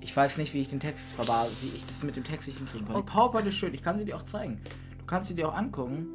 ich 0.00 0.16
weiß 0.16 0.38
nicht, 0.38 0.52
wie 0.54 0.60
ich 0.60 0.68
den 0.68 0.80
Text 0.80 1.12
verbar, 1.12 1.46
wie 1.62 1.68
ich 1.74 1.86
das 1.86 2.02
mit 2.02 2.16
dem 2.16 2.24
Text 2.24 2.48
nicht 2.48 2.58
hinkriegen 2.58 2.86
kann. 2.86 2.96
Die 2.96 3.02
PowerPoint 3.02 3.46
ist 3.46 3.54
schön. 3.54 3.72
Ich 3.72 3.82
kann 3.82 3.96
sie 3.98 4.04
dir 4.04 4.16
auch 4.16 4.24
zeigen. 4.24 4.60
Du 4.98 5.06
kannst 5.06 5.28
sie 5.28 5.34
dir 5.34 5.48
auch 5.48 5.54
angucken. 5.54 6.06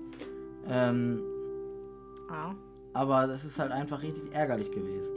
Ähm, 0.67 1.21
Ah. 2.29 2.53
aber 2.93 3.25
das 3.27 3.45
ist 3.45 3.57
halt 3.57 3.71
einfach 3.71 4.01
richtig 4.03 4.33
ärgerlich 4.33 4.69
gewesen. 4.69 5.15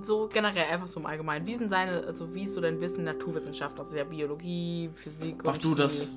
So 0.00 0.28
generell 0.32 0.64
einfach 0.72 0.86
so 0.88 1.00
im 1.00 1.06
Allgemeinen. 1.06 1.44
Wie 1.46 1.56
sind 1.56 1.72
deine, 1.72 2.04
also 2.04 2.32
wie 2.34 2.44
ist 2.44 2.54
so 2.54 2.60
dein 2.60 2.80
Wissen 2.80 3.04
Naturwissenschaft? 3.04 3.78
Das 3.78 3.88
ist 3.88 3.94
ja 3.94 4.04
Biologie, 4.04 4.90
Physik 4.94 5.42
Ach 5.44 5.58
du, 5.58 5.74
das 5.74 6.08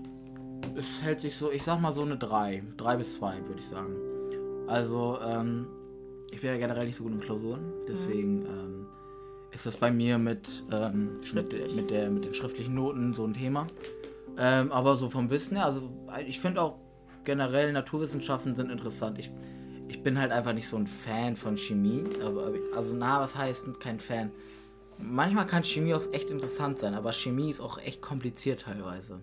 es 0.75 1.01
hält 1.01 1.21
sich 1.21 1.35
so, 1.35 1.51
ich 1.51 1.63
sag 1.63 1.79
mal 1.79 1.93
so 1.93 2.01
eine 2.01 2.17
3. 2.17 2.63
3 2.77 2.97
bis 2.97 3.15
2, 3.15 3.47
würde 3.47 3.59
ich 3.59 3.67
sagen. 3.67 3.95
Also, 4.67 5.19
ähm, 5.25 5.67
ich 6.31 6.41
bin 6.41 6.49
ja 6.49 6.57
generell 6.57 6.85
nicht 6.85 6.95
so 6.95 7.03
gut 7.03 7.13
in 7.13 7.19
Klausuren, 7.19 7.73
deswegen 7.87 8.45
ähm, 8.45 8.87
ist 9.51 9.65
das 9.65 9.77
bei 9.77 9.91
mir 9.91 10.17
mit, 10.17 10.63
ähm, 10.71 11.13
mit, 11.33 11.75
mit, 11.75 11.91
der, 11.91 12.09
mit 12.09 12.25
den 12.25 12.33
schriftlichen 12.33 12.73
Noten 12.73 13.13
so 13.13 13.25
ein 13.25 13.33
Thema. 13.33 13.67
Ähm, 14.37 14.71
aber 14.71 14.95
so 14.95 15.09
vom 15.09 15.29
Wissen 15.29 15.57
her, 15.57 15.65
also 15.65 15.91
ich 16.25 16.39
finde 16.39 16.61
auch 16.61 16.79
generell 17.23 17.71
Naturwissenschaften 17.71 18.55
sind 18.55 18.71
interessant. 18.71 19.19
Ich, 19.19 19.31
ich 19.87 20.01
bin 20.01 20.19
halt 20.19 20.31
einfach 20.31 20.53
nicht 20.53 20.67
so 20.67 20.77
ein 20.77 20.87
Fan 20.87 21.35
von 21.35 21.57
Chemie. 21.57 22.03
Aber, 22.25 22.51
also, 22.75 22.95
na, 22.95 23.19
was 23.19 23.35
heißt 23.35 23.79
kein 23.79 23.99
Fan? 23.99 24.31
Manchmal 24.97 25.45
kann 25.45 25.63
Chemie 25.63 25.93
auch 25.93 26.11
echt 26.11 26.29
interessant 26.29 26.79
sein, 26.79 26.93
aber 26.93 27.11
Chemie 27.11 27.49
ist 27.49 27.59
auch 27.59 27.77
echt 27.77 28.01
kompliziert 28.01 28.61
teilweise. 28.61 29.19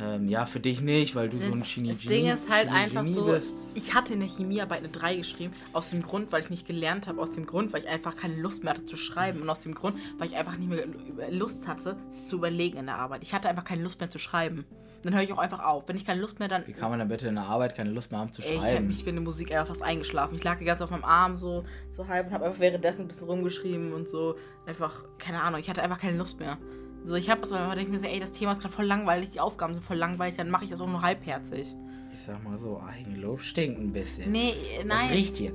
Ähm, 0.00 0.28
ja, 0.28 0.46
für 0.46 0.60
dich 0.60 0.80
nicht, 0.80 1.14
weil 1.16 1.28
du 1.28 1.38
so 1.38 1.52
ein 1.52 1.64
Chemie 1.64 1.88
Das 1.88 2.00
Ding 2.00 2.26
ist 2.26 2.48
halt 2.48 2.68
Chemie- 2.68 2.76
einfach 2.76 3.02
Genie 3.02 3.14
so, 3.14 3.24
bist. 3.26 3.54
ich 3.74 3.94
hatte 3.94 4.14
in 4.14 4.20
der 4.20 4.28
Chemiearbeit 4.28 4.78
eine 4.78 4.88
3 4.88 5.16
geschrieben, 5.16 5.52
aus 5.72 5.90
dem 5.90 6.02
Grund, 6.02 6.30
weil 6.30 6.40
ich 6.40 6.50
nicht 6.50 6.66
gelernt 6.66 7.08
habe, 7.08 7.20
aus 7.20 7.32
dem 7.32 7.46
Grund, 7.46 7.72
weil 7.72 7.80
ich 7.82 7.88
einfach 7.88 8.16
keine 8.16 8.36
Lust 8.40 8.62
mehr 8.62 8.74
hatte 8.74 8.84
zu 8.86 8.96
schreiben 8.96 9.42
und 9.42 9.50
aus 9.50 9.62
dem 9.62 9.74
Grund, 9.74 9.96
weil 10.18 10.28
ich 10.28 10.36
einfach 10.36 10.56
nicht 10.56 10.68
mehr 10.70 10.84
Lust 11.30 11.66
hatte 11.66 11.96
zu 12.28 12.36
überlegen 12.36 12.76
in 12.78 12.86
der 12.86 12.96
Arbeit. 12.96 13.22
Ich 13.24 13.34
hatte 13.34 13.48
einfach 13.48 13.64
keine 13.64 13.82
Lust 13.82 13.98
mehr 14.00 14.08
zu 14.08 14.18
schreiben. 14.20 14.64
Dann 15.02 15.14
höre 15.14 15.22
ich 15.22 15.32
auch 15.32 15.38
einfach 15.38 15.64
auf. 15.64 15.84
Wenn 15.86 15.94
ich 15.96 16.04
keine 16.04 16.20
Lust 16.20 16.40
mehr, 16.40 16.48
dann 16.48 16.66
Wie 16.66 16.72
kann 16.72 16.90
man 16.90 16.98
dann 16.98 17.08
bitte 17.08 17.28
in 17.28 17.36
der 17.36 17.44
Arbeit 17.44 17.76
keine 17.76 17.90
Lust 17.90 18.10
mehr 18.10 18.20
haben 18.20 18.32
zu 18.32 18.42
Ey, 18.42 18.50
ich, 18.54 18.56
hab, 18.58 18.64
schreiben? 18.64 18.90
ich 18.90 18.98
bin 18.98 19.10
in 19.10 19.14
der 19.16 19.22
Musik 19.24 19.52
einfach 19.52 19.68
fast 19.68 19.82
eingeschlafen. 19.82 20.34
Ich 20.34 20.42
lag 20.42 20.58
die 20.58 20.64
ganze 20.64 20.80
Zeit 20.84 20.86
auf 20.86 20.90
meinem 20.90 21.08
Arm 21.08 21.36
so, 21.36 21.64
so 21.88 22.08
halb 22.08 22.26
und 22.28 22.32
habe 22.32 22.44
einfach 22.46 22.58
währenddessen 22.58 23.02
ein 23.02 23.08
bisschen 23.08 23.28
rumgeschrieben 23.28 23.92
und 23.92 24.08
so. 24.08 24.34
Einfach, 24.66 25.04
keine 25.18 25.40
Ahnung, 25.42 25.60
ich 25.60 25.70
hatte 25.70 25.82
einfach 25.82 26.00
keine 26.00 26.16
Lust 26.18 26.40
mehr. 26.40 26.58
So, 27.04 27.14
ich 27.14 27.30
habe 27.30 27.40
das 27.40 27.52
aber 27.52 27.74
denke 27.74 27.82
ich 27.84 27.88
mir 27.92 27.98
so, 28.00 28.06
ey, 28.06 28.20
das 28.20 28.32
Thema 28.32 28.52
ist 28.52 28.60
gerade 28.60 28.74
voll 28.74 28.84
langweilig, 28.84 29.30
die 29.30 29.40
Aufgaben 29.40 29.72
sind 29.74 29.82
voll 29.84 29.96
langweilig, 29.96 30.36
dann 30.36 30.50
mache 30.50 30.64
ich 30.64 30.70
das 30.70 30.80
auch 30.80 30.86
nur 30.86 31.00
halbherzig. 31.02 31.74
Ich 32.12 32.20
sag 32.20 32.42
mal 32.44 32.56
so, 32.56 32.82
Eigenlob 32.86 33.40
stinkt 33.40 33.80
ein 33.80 33.92
bisschen. 33.92 34.30
Nee, 34.32 34.54
nein. 34.84 35.06
Das 35.08 35.16
riecht 35.16 35.36
hier. 35.36 35.52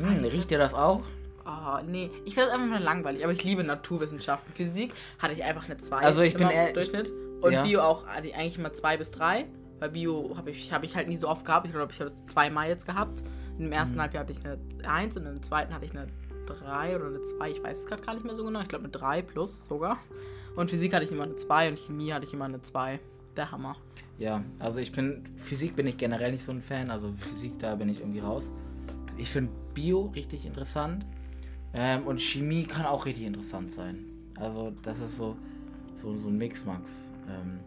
Hm, 0.00 0.24
riecht 0.24 0.50
dir 0.50 0.58
das 0.58 0.74
auch? 0.74 1.02
Oh, 1.44 1.78
nee, 1.86 2.10
ich 2.24 2.34
finde 2.34 2.46
das 2.50 2.54
einfach 2.54 2.68
nur 2.68 2.80
langweilig, 2.80 3.22
aber 3.22 3.32
ich 3.32 3.44
liebe 3.44 3.62
Naturwissenschaften. 3.62 4.52
Physik 4.54 4.92
hatte 5.20 5.34
ich 5.34 5.44
einfach 5.44 5.66
eine 5.66 5.76
2. 5.76 5.96
Also 5.98 6.22
ich 6.22 6.34
bin 6.34 6.48
eher- 6.50 6.72
Durchschnitt. 6.72 7.12
Und 7.40 7.52
Ja. 7.52 7.62
Bio 7.62 7.82
auch 7.82 8.04
eigentlich 8.06 8.58
immer 8.58 8.72
2 8.72 8.96
bis 8.96 9.10
3. 9.12 9.44
Weil 9.78 9.90
Bio 9.90 10.34
habe 10.36 10.50
ich, 10.50 10.72
hab 10.72 10.82
ich 10.84 10.96
halt 10.96 11.06
nie 11.06 11.16
so 11.18 11.28
oft 11.28 11.44
gehabt. 11.44 11.66
Ich 11.66 11.72
glaube, 11.72 11.92
ich 11.92 12.00
habe 12.00 12.10
es 12.10 12.24
zweimal 12.24 12.66
jetzt 12.68 12.86
gehabt. 12.86 13.22
Im 13.58 13.70
ersten 13.70 13.96
Mhm. 13.96 14.00
Halbjahr 14.00 14.22
hatte 14.24 14.32
ich 14.32 14.40
eine 14.44 14.58
1 14.88 15.16
und 15.18 15.26
im 15.26 15.42
zweiten 15.42 15.72
hatte 15.74 15.84
ich 15.84 15.90
eine 15.92 16.06
3 16.46 16.96
oder 16.96 17.06
eine 17.08 17.20
2. 17.22 17.50
Ich 17.50 17.62
weiß 17.62 17.80
es 17.80 17.86
gerade 17.86 18.02
gar 18.02 18.14
nicht 18.14 18.24
mehr 18.24 18.34
so 18.34 18.42
genau. 18.44 18.60
Ich 18.60 18.68
glaube 18.68 18.84
eine 18.84 18.90
3 18.92 19.20
plus 19.22 19.66
sogar. 19.66 19.98
Und 20.56 20.70
Physik 20.70 20.94
hatte 20.94 21.04
ich 21.04 21.12
immer 21.12 21.24
eine 21.24 21.36
2 21.36 21.68
und 21.68 21.78
Chemie 21.78 22.12
hatte 22.12 22.24
ich 22.24 22.32
immer 22.32 22.46
eine 22.46 22.62
2. 22.62 22.98
Der 23.36 23.52
Hammer. 23.52 23.76
Ja, 24.18 24.42
also 24.58 24.78
ich 24.78 24.92
bin, 24.92 25.28
Physik 25.36 25.76
bin 25.76 25.86
ich 25.86 25.98
generell 25.98 26.32
nicht 26.32 26.42
so 26.42 26.50
ein 26.50 26.62
Fan, 26.62 26.90
also 26.90 27.12
Physik, 27.12 27.58
da 27.58 27.76
bin 27.76 27.90
ich 27.90 28.00
irgendwie 28.00 28.20
raus. 28.20 28.50
Ich 29.18 29.28
finde 29.30 29.52
Bio 29.74 30.06
richtig 30.14 30.46
interessant 30.46 31.04
ähm, 31.74 32.06
und 32.06 32.20
Chemie 32.20 32.64
kann 32.64 32.86
auch 32.86 33.04
richtig 33.04 33.26
interessant 33.26 33.70
sein. 33.70 34.06
Also 34.38 34.72
das 34.82 35.00
ist 35.00 35.18
so, 35.18 35.36
so, 35.96 36.16
so 36.16 36.28
ein 36.28 36.38
Mixmax. 36.38 37.10
Ähm, 37.28 37.60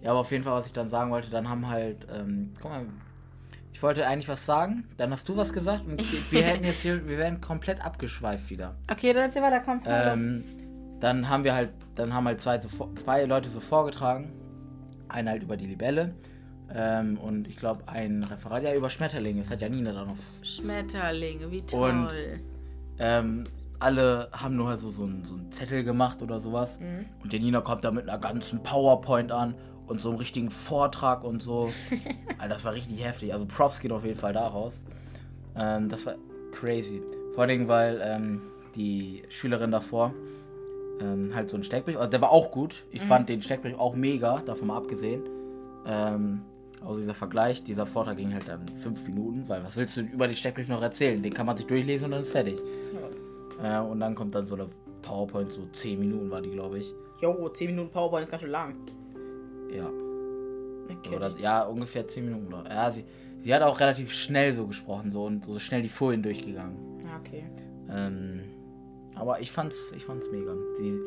ja, 0.00 0.10
aber 0.10 0.20
auf 0.20 0.30
jeden 0.30 0.44
Fall, 0.44 0.52
was 0.52 0.66
ich 0.66 0.72
dann 0.72 0.88
sagen 0.88 1.10
wollte, 1.10 1.28
dann 1.28 1.48
haben 1.48 1.66
halt, 1.66 2.06
ähm, 2.12 2.52
guck 2.60 2.70
mal, 2.70 2.86
ich 3.72 3.82
wollte 3.82 4.06
eigentlich 4.06 4.28
was 4.28 4.46
sagen, 4.46 4.84
dann 4.96 5.10
hast 5.10 5.28
du 5.28 5.36
was 5.36 5.52
gesagt 5.52 5.86
und 5.86 6.00
wir 6.30 6.42
hätten 6.44 6.64
jetzt 6.64 6.82
hier, 6.82 7.06
wir 7.08 7.18
werden 7.18 7.40
komplett 7.40 7.84
abgeschweift 7.84 8.48
wieder. 8.48 8.76
Okay, 8.88 9.12
dann 9.12 9.24
erzähl 9.24 9.42
weiter, 9.42 9.60
komm. 9.60 9.82
Ähm, 9.84 10.44
dann 11.00 11.28
haben 11.28 11.44
wir 11.44 11.54
halt, 11.54 11.70
dann 11.94 12.12
haben 12.14 12.26
halt 12.26 12.40
zwei, 12.40 12.58
zwei 12.58 13.24
Leute 13.24 13.48
so 13.48 13.60
vorgetragen. 13.60 14.32
Einer 15.08 15.32
halt 15.32 15.42
über 15.42 15.56
die 15.56 15.66
Libelle. 15.66 16.14
Ähm, 16.74 17.16
und 17.18 17.46
ich 17.46 17.56
glaube 17.56 17.86
ein 17.86 18.24
Referat 18.24 18.62
ja 18.64 18.74
über 18.74 18.90
Schmetterlinge. 18.90 19.40
Das 19.40 19.50
hat 19.50 19.60
Janina 19.60 19.92
da 19.92 20.04
noch. 20.04 20.16
Schmetterlinge, 20.42 21.50
wie 21.50 21.62
toll. 21.62 21.90
Und- 21.90 22.10
Ähm, 22.98 23.44
alle 23.78 24.30
haben 24.32 24.56
nur 24.56 24.68
halt 24.70 24.78
so, 24.80 24.90
so, 24.90 25.04
einen, 25.04 25.22
so 25.24 25.34
einen 25.34 25.52
Zettel 25.52 25.84
gemacht 25.84 26.22
oder 26.22 26.40
sowas. 26.40 26.78
Und 27.22 27.30
Janina 27.32 27.60
kommt 27.60 27.84
da 27.84 27.90
mit 27.90 28.08
einer 28.08 28.18
ganzen 28.18 28.62
PowerPoint 28.62 29.30
an 29.32 29.54
und 29.86 30.00
so 30.00 30.08
einem 30.08 30.18
richtigen 30.18 30.50
Vortrag 30.50 31.22
und 31.24 31.42
so. 31.42 31.68
Alter, 32.38 32.54
das 32.54 32.64
war 32.64 32.72
richtig 32.72 33.04
heftig. 33.04 33.32
Also 33.34 33.44
Props 33.46 33.80
geht 33.80 33.92
auf 33.92 34.02
jeden 34.04 34.18
Fall 34.18 34.32
daraus. 34.32 34.82
Ähm, 35.56 35.88
das 35.90 36.06
war 36.06 36.14
crazy. 36.52 37.02
Vor 37.34 37.44
allem, 37.44 37.68
weil 37.68 38.00
ähm, 38.02 38.40
die 38.74 39.22
Schülerin 39.28 39.70
davor 39.70 40.14
ähm, 41.00 41.34
halt 41.34 41.50
so 41.50 41.56
einen 41.56 41.64
Steckbrief, 41.64 41.96
also 41.96 42.10
der 42.10 42.20
war 42.20 42.30
auch 42.30 42.50
gut. 42.50 42.84
Ich 42.90 43.02
fand 43.02 43.28
den 43.28 43.42
Steckbrief 43.42 43.78
auch 43.78 43.94
mega, 43.94 44.42
davon 44.44 44.68
mal 44.68 44.76
abgesehen. 44.76 45.22
Ähm, 45.86 46.42
also 46.84 47.00
dieser 47.00 47.14
Vergleich, 47.14 47.64
dieser 47.64 47.86
Vortrag 47.86 48.16
ging 48.16 48.32
halt 48.32 48.48
dann 48.48 48.66
fünf 48.80 49.06
Minuten, 49.06 49.48
weil 49.48 49.64
was 49.64 49.76
willst 49.76 49.96
du 49.96 50.02
über 50.02 50.26
den 50.26 50.36
Steckbrief 50.36 50.68
noch 50.68 50.82
erzählen? 50.82 51.22
Den 51.22 51.32
kann 51.32 51.46
man 51.46 51.56
sich 51.56 51.66
durchlesen 51.66 52.06
und 52.06 52.10
dann 52.12 52.22
ist 52.22 52.32
fertig. 52.32 52.58
Äh, 53.62 53.80
und 53.80 54.00
dann 54.00 54.14
kommt 54.14 54.34
dann 54.34 54.46
so 54.46 54.54
eine 54.54 54.66
PowerPoint, 55.02 55.52
so 55.52 55.66
10 55.72 55.98
Minuten 55.98 56.30
war 56.30 56.42
die, 56.42 56.50
glaube 56.50 56.78
ich. 56.78 56.94
Jo, 57.20 57.48
10 57.48 57.68
Minuten 57.68 57.90
PowerPoint 57.90 58.24
ist 58.24 58.30
ganz 58.30 58.42
schön 58.42 58.50
lang. 58.50 58.74
Ja. 59.74 59.90
Okay. 60.98 61.16
Oder 61.16 61.30
ja, 61.38 61.64
ungefähr 61.64 62.06
10 62.06 62.24
Minuten. 62.24 62.52
Oder, 62.52 62.70
ja, 62.70 62.90
sie, 62.90 63.04
sie 63.42 63.54
hat 63.54 63.62
auch 63.62 63.80
relativ 63.80 64.12
schnell 64.12 64.54
so 64.54 64.66
gesprochen 64.66 65.10
so 65.10 65.24
und 65.24 65.44
so 65.44 65.58
schnell 65.58 65.82
die 65.82 65.88
Folien 65.88 66.22
durchgegangen. 66.22 66.76
Ja, 67.06 67.16
okay. 67.18 67.44
Ähm, 67.90 68.40
aber 69.16 69.40
ich 69.40 69.50
fand's, 69.50 69.92
ich 69.96 70.04
fand's 70.04 70.30
mega. 70.30 70.54
Die, 70.78 71.00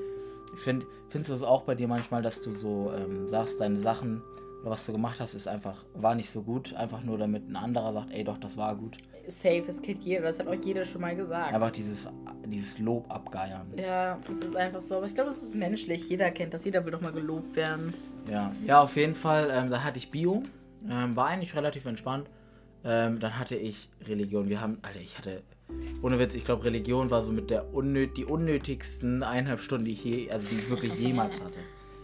ich 0.54 0.60
find, 0.60 0.86
findest 1.10 1.30
du 1.30 1.36
es 1.36 1.44
auch 1.44 1.64
bei 1.64 1.76
dir 1.76 1.88
manchmal, 1.88 2.22
dass 2.22 2.42
du 2.42 2.52
so 2.52 2.92
ähm, 2.96 3.28
sagst, 3.28 3.60
deine 3.60 3.80
Sachen 3.80 4.22
oder 4.62 4.72
was 4.72 4.86
du 4.86 4.92
gemacht 4.92 5.20
hast, 5.20 5.34
ist 5.34 5.48
einfach, 5.48 5.86
war 5.94 6.16
nicht 6.16 6.30
so 6.30 6.42
gut, 6.42 6.74
einfach 6.74 7.02
nur 7.04 7.18
damit 7.18 7.48
ein 7.50 7.56
anderer 7.56 7.94
sagt, 7.94 8.12
ey 8.12 8.24
doch, 8.24 8.38
das 8.38 8.58
war 8.58 8.76
gut. 8.76 8.98
Safe, 9.28 9.62
das 9.66 9.82
kennt 9.82 10.04
jeder, 10.04 10.24
das 10.24 10.40
hat 10.40 10.48
euch 10.48 10.66
jeder 10.66 10.84
schon 10.84 11.02
mal 11.02 11.16
gesagt. 11.16 11.54
Einfach 11.54 11.70
dieses, 11.70 12.10
dieses 12.46 12.80
Lob 12.80 13.06
abgeiern. 13.14 13.72
ja, 13.78 14.18
das 14.28 14.38
ist 14.38 14.56
einfach 14.56 14.82
so. 14.82 14.98
Aber 14.98 15.06
ich 15.06 15.14
glaube, 15.14 15.30
das 15.30 15.40
ist 15.40 15.56
menschlich. 15.56 16.10
Jeder 16.10 16.32
kennt 16.32 16.54
das. 16.54 16.66
Jeder 16.66 16.84
will 16.84 16.92
doch 16.92 17.02
mal 17.02 17.12
gelobt 17.12 17.56
werden. 17.56 17.94
Ja, 18.30 18.50
ja, 18.66 18.82
auf 18.82 18.96
jeden 18.96 19.14
Fall. 19.14 19.50
Ähm, 19.52 19.70
da 19.70 19.84
hatte 19.84 20.00
ich 20.00 20.10
Bio, 20.10 20.42
ähm, 20.90 21.16
war 21.16 21.28
eigentlich 21.28 21.56
relativ 21.56 21.86
entspannt. 21.86 22.28
Ähm, 22.84 23.20
dann 23.20 23.38
hatte 23.38 23.56
ich 23.56 23.90
Religion. 24.08 24.50
Wir 24.50 24.62
haben, 24.62 24.80
Alter, 24.82 25.00
ich 25.00 25.18
hatte, 25.18 25.44
ohne 26.02 26.20
Witz, 26.20 26.34
ich 26.36 26.46
glaube, 26.46 26.64
Religion 26.64 27.12
war 27.12 27.24
so 27.24 27.32
mit 27.32 27.50
der 27.50 27.74
unnöt 27.74 28.18
die 28.18 28.26
unnötigsten 28.26 29.24
eineinhalb 29.24 29.62
Stunden, 29.62 29.86
die 29.86 29.94
ich 29.94 30.04
je, 30.04 30.32
also 30.32 30.46
die 30.46 30.56
ich 30.56 30.70
wirklich 30.70 30.94
jemals 30.96 31.42
hatte. 31.44 31.60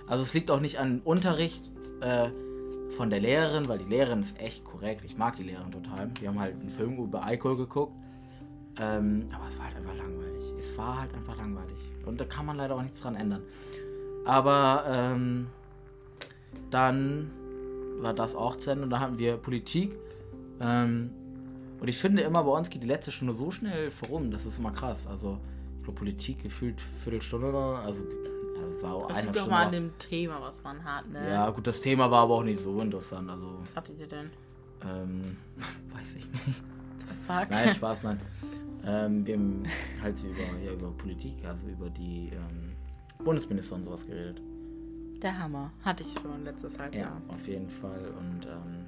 Also 0.07 0.23
es 0.23 0.33
liegt 0.33 0.51
auch 0.51 0.59
nicht 0.59 0.79
an 0.79 1.01
Unterricht 1.03 1.63
äh, 2.01 2.29
von 2.91 3.09
der 3.09 3.19
Lehrerin, 3.19 3.67
weil 3.67 3.79
die 3.79 3.89
Lehrerin 3.89 4.21
ist 4.21 4.39
echt 4.39 4.63
korrekt. 4.63 5.03
Ich 5.05 5.17
mag 5.17 5.35
die 5.37 5.43
Lehrerin 5.43 5.71
total. 5.71 6.09
Wir 6.19 6.29
haben 6.29 6.39
halt 6.39 6.59
einen 6.59 6.69
Film 6.69 6.97
über 6.97 7.23
Alkohol 7.23 7.57
geguckt. 7.57 7.93
Ähm, 8.77 9.25
aber 9.33 9.47
es 9.47 9.57
war 9.57 9.65
halt 9.65 9.77
einfach 9.77 9.95
langweilig. 9.95 10.43
Es 10.57 10.77
war 10.77 11.01
halt 11.01 11.13
einfach 11.13 11.37
langweilig. 11.37 11.77
Und 12.05 12.19
da 12.19 12.25
kann 12.25 12.45
man 12.45 12.57
leider 12.57 12.75
auch 12.75 12.81
nichts 12.81 13.01
dran 13.01 13.15
ändern. 13.15 13.41
Aber 14.25 14.83
ähm, 14.87 15.47
dann 16.69 17.31
war 17.99 18.13
das 18.13 18.35
auch 18.35 18.57
zu 18.57 18.71
Ende 18.71 18.83
und 18.83 18.89
dann 18.89 18.99
hatten 18.99 19.17
wir 19.17 19.37
Politik. 19.37 19.97
Ähm, 20.59 21.11
und 21.79 21.87
ich 21.87 21.97
finde 21.97 22.23
immer, 22.23 22.43
bei 22.43 22.51
uns 22.51 22.69
geht 22.69 22.83
die 22.83 22.87
letzte 22.87 23.11
Stunde 23.11 23.33
so 23.33 23.51
schnell 23.51 23.91
vorum, 23.91 24.31
das 24.31 24.45
ist 24.45 24.59
immer 24.59 24.71
krass. 24.71 25.07
Also, 25.07 25.39
ich 25.77 25.83
glaube, 25.83 25.97
Politik 25.99 26.43
gefühlt 26.43 26.79
Viertelstunde 27.03 27.49
oder, 27.49 27.79
also, 27.79 28.01
war 28.81 28.95
auch 28.95 29.07
Das 29.07 29.17
eine 29.17 29.25
liegt 29.27 29.35
doch 29.35 29.41
Stunde. 29.41 29.55
mal 29.57 29.65
an 29.65 29.71
dem 29.71 29.97
Thema, 29.99 30.41
was 30.41 30.63
man 30.63 30.83
hat, 30.83 31.07
ne? 31.09 31.29
ja, 31.29 31.49
gut, 31.49 31.67
das 31.67 31.81
Thema 31.81 32.09
war 32.09 32.23
aber 32.23 32.35
auch 32.35 32.43
nicht 32.43 32.61
so 32.61 32.79
interessant, 32.81 33.29
also, 33.29 33.57
Was 33.61 33.75
hattet 33.75 33.99
ihr 33.99 34.07
denn? 34.07 34.29
ähm, 34.83 35.21
weiß 35.93 36.15
ich 36.15 36.25
nicht. 36.31 36.63
Fuck. 37.27 37.49
Nein, 37.49 37.75
Spaß, 37.75 38.03
nein. 38.03 38.19
Ähm, 38.85 39.25
wir 39.25 39.35
haben 39.35 39.63
halt 40.01 40.15
über, 40.23 40.59
ja, 40.63 40.71
über 40.73 40.91
Politik, 40.91 41.43
also 41.45 41.67
über 41.67 41.89
die 41.89 42.29
ähm, 42.33 42.73
Bundesminister 43.23 43.75
und 43.75 43.85
sowas 43.85 44.05
geredet. 44.05 44.41
Der 45.21 45.39
Hammer. 45.39 45.71
Hatte 45.83 46.03
ich 46.03 46.13
schon 46.21 46.43
letztes 46.43 46.77
Halbjahr. 46.77 47.19
Ja, 47.27 47.33
auf 47.33 47.47
jeden 47.47 47.69
Fall. 47.69 48.13
Und 48.19 48.45
ähm, 48.45 48.85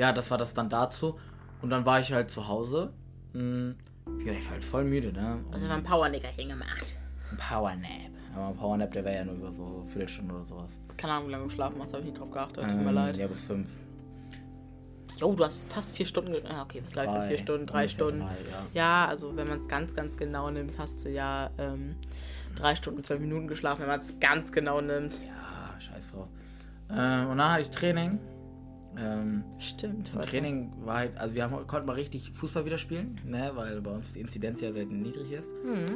ja, 0.00 0.12
das 0.12 0.30
war 0.30 0.38
das 0.38 0.54
dann 0.54 0.70
dazu. 0.70 1.18
Und 1.60 1.68
dann 1.68 1.84
war 1.84 2.00
ich 2.00 2.10
halt 2.10 2.30
zu 2.30 2.48
Hause. 2.48 2.90
Hm, 3.34 3.76
ja, 4.24 4.32
ich 4.32 4.46
war 4.46 4.52
halt 4.52 4.64
voll 4.64 4.84
müde, 4.84 5.12
ne? 5.12 5.44
Also 5.52 5.58
Und, 5.58 5.68
wir 5.68 5.74
haben 5.74 5.84
Powernickerchen 5.84 6.48
gemacht. 6.48 6.96
Ein 7.30 7.36
Powernap. 7.36 7.90
Aber 8.34 8.46
ein 8.46 8.56
Powernap, 8.56 8.92
der 8.92 9.04
wäre 9.04 9.16
ja 9.16 9.24
nur 9.26 9.34
über 9.34 9.52
so 9.52 9.64
eine 9.66 9.86
Viertelstunde 9.86 10.34
oder 10.34 10.44
sowas. 10.46 10.70
Keine 10.96 11.12
Ahnung, 11.12 11.28
wie 11.28 11.32
lange 11.32 11.44
du 11.44 11.50
schlafen 11.50 11.76
hast, 11.82 11.92
habe 11.92 12.02
ich 12.02 12.08
nicht 12.08 12.18
drauf 12.18 12.30
geachtet. 12.30 12.70
Tut 12.70 12.82
mir 12.82 12.92
leid. 12.92 13.16
Ja, 13.18 13.26
bis 13.26 13.42
fünf. 13.42 13.68
Jo, 15.18 15.34
du 15.34 15.44
hast 15.44 15.70
fast 15.70 15.94
vier 15.94 16.06
Stunden. 16.06 16.34
Ah, 16.46 16.62
okay, 16.62 16.82
was 16.82 16.94
läuft 16.94 17.28
Vier 17.28 17.38
Stunden, 17.38 17.66
drei 17.66 17.86
Stunden. 17.86 18.20
drei, 18.20 18.36
ja. 18.50 18.66
Ja, 18.72 19.06
also 19.06 19.36
wenn 19.36 19.48
man 19.48 19.60
es 19.60 19.68
ganz, 19.68 19.94
ganz 19.94 20.16
genau 20.16 20.50
nimmt, 20.50 20.78
hast 20.78 21.04
du 21.04 21.10
ja 21.10 21.50
ähm, 21.58 21.96
drei 22.56 22.74
Stunden, 22.74 23.04
zwölf 23.04 23.20
Minuten 23.20 23.48
geschlafen, 23.48 23.82
wenn 23.82 23.88
man 23.88 24.00
es 24.00 24.18
ganz 24.18 24.50
genau 24.50 24.80
nimmt. 24.80 25.20
Ja, 25.26 25.78
scheiß 25.78 26.12
drauf. 26.12 26.28
Ähm, 26.88 27.28
und 27.28 27.36
dann 27.36 27.52
hatte 27.52 27.60
ich 27.60 27.70
Training. 27.70 28.18
Ähm, 28.96 29.44
Stimmt. 29.58 30.12
Im 30.14 30.20
Training 30.22 30.72
war 30.84 30.96
halt, 30.98 31.16
also 31.18 31.34
wir 31.34 31.44
haben, 31.44 31.66
konnten 31.66 31.86
mal 31.86 31.94
richtig 31.94 32.32
Fußball 32.32 32.64
wieder 32.64 32.78
spielen, 32.78 33.20
ne, 33.24 33.52
weil 33.54 33.80
bei 33.80 33.90
uns 33.92 34.12
die 34.14 34.20
Inzidenz 34.20 34.60
ja 34.60 34.72
sehr 34.72 34.84
niedrig 34.86 35.30
ist. 35.32 35.52
Mhm. 35.64 35.86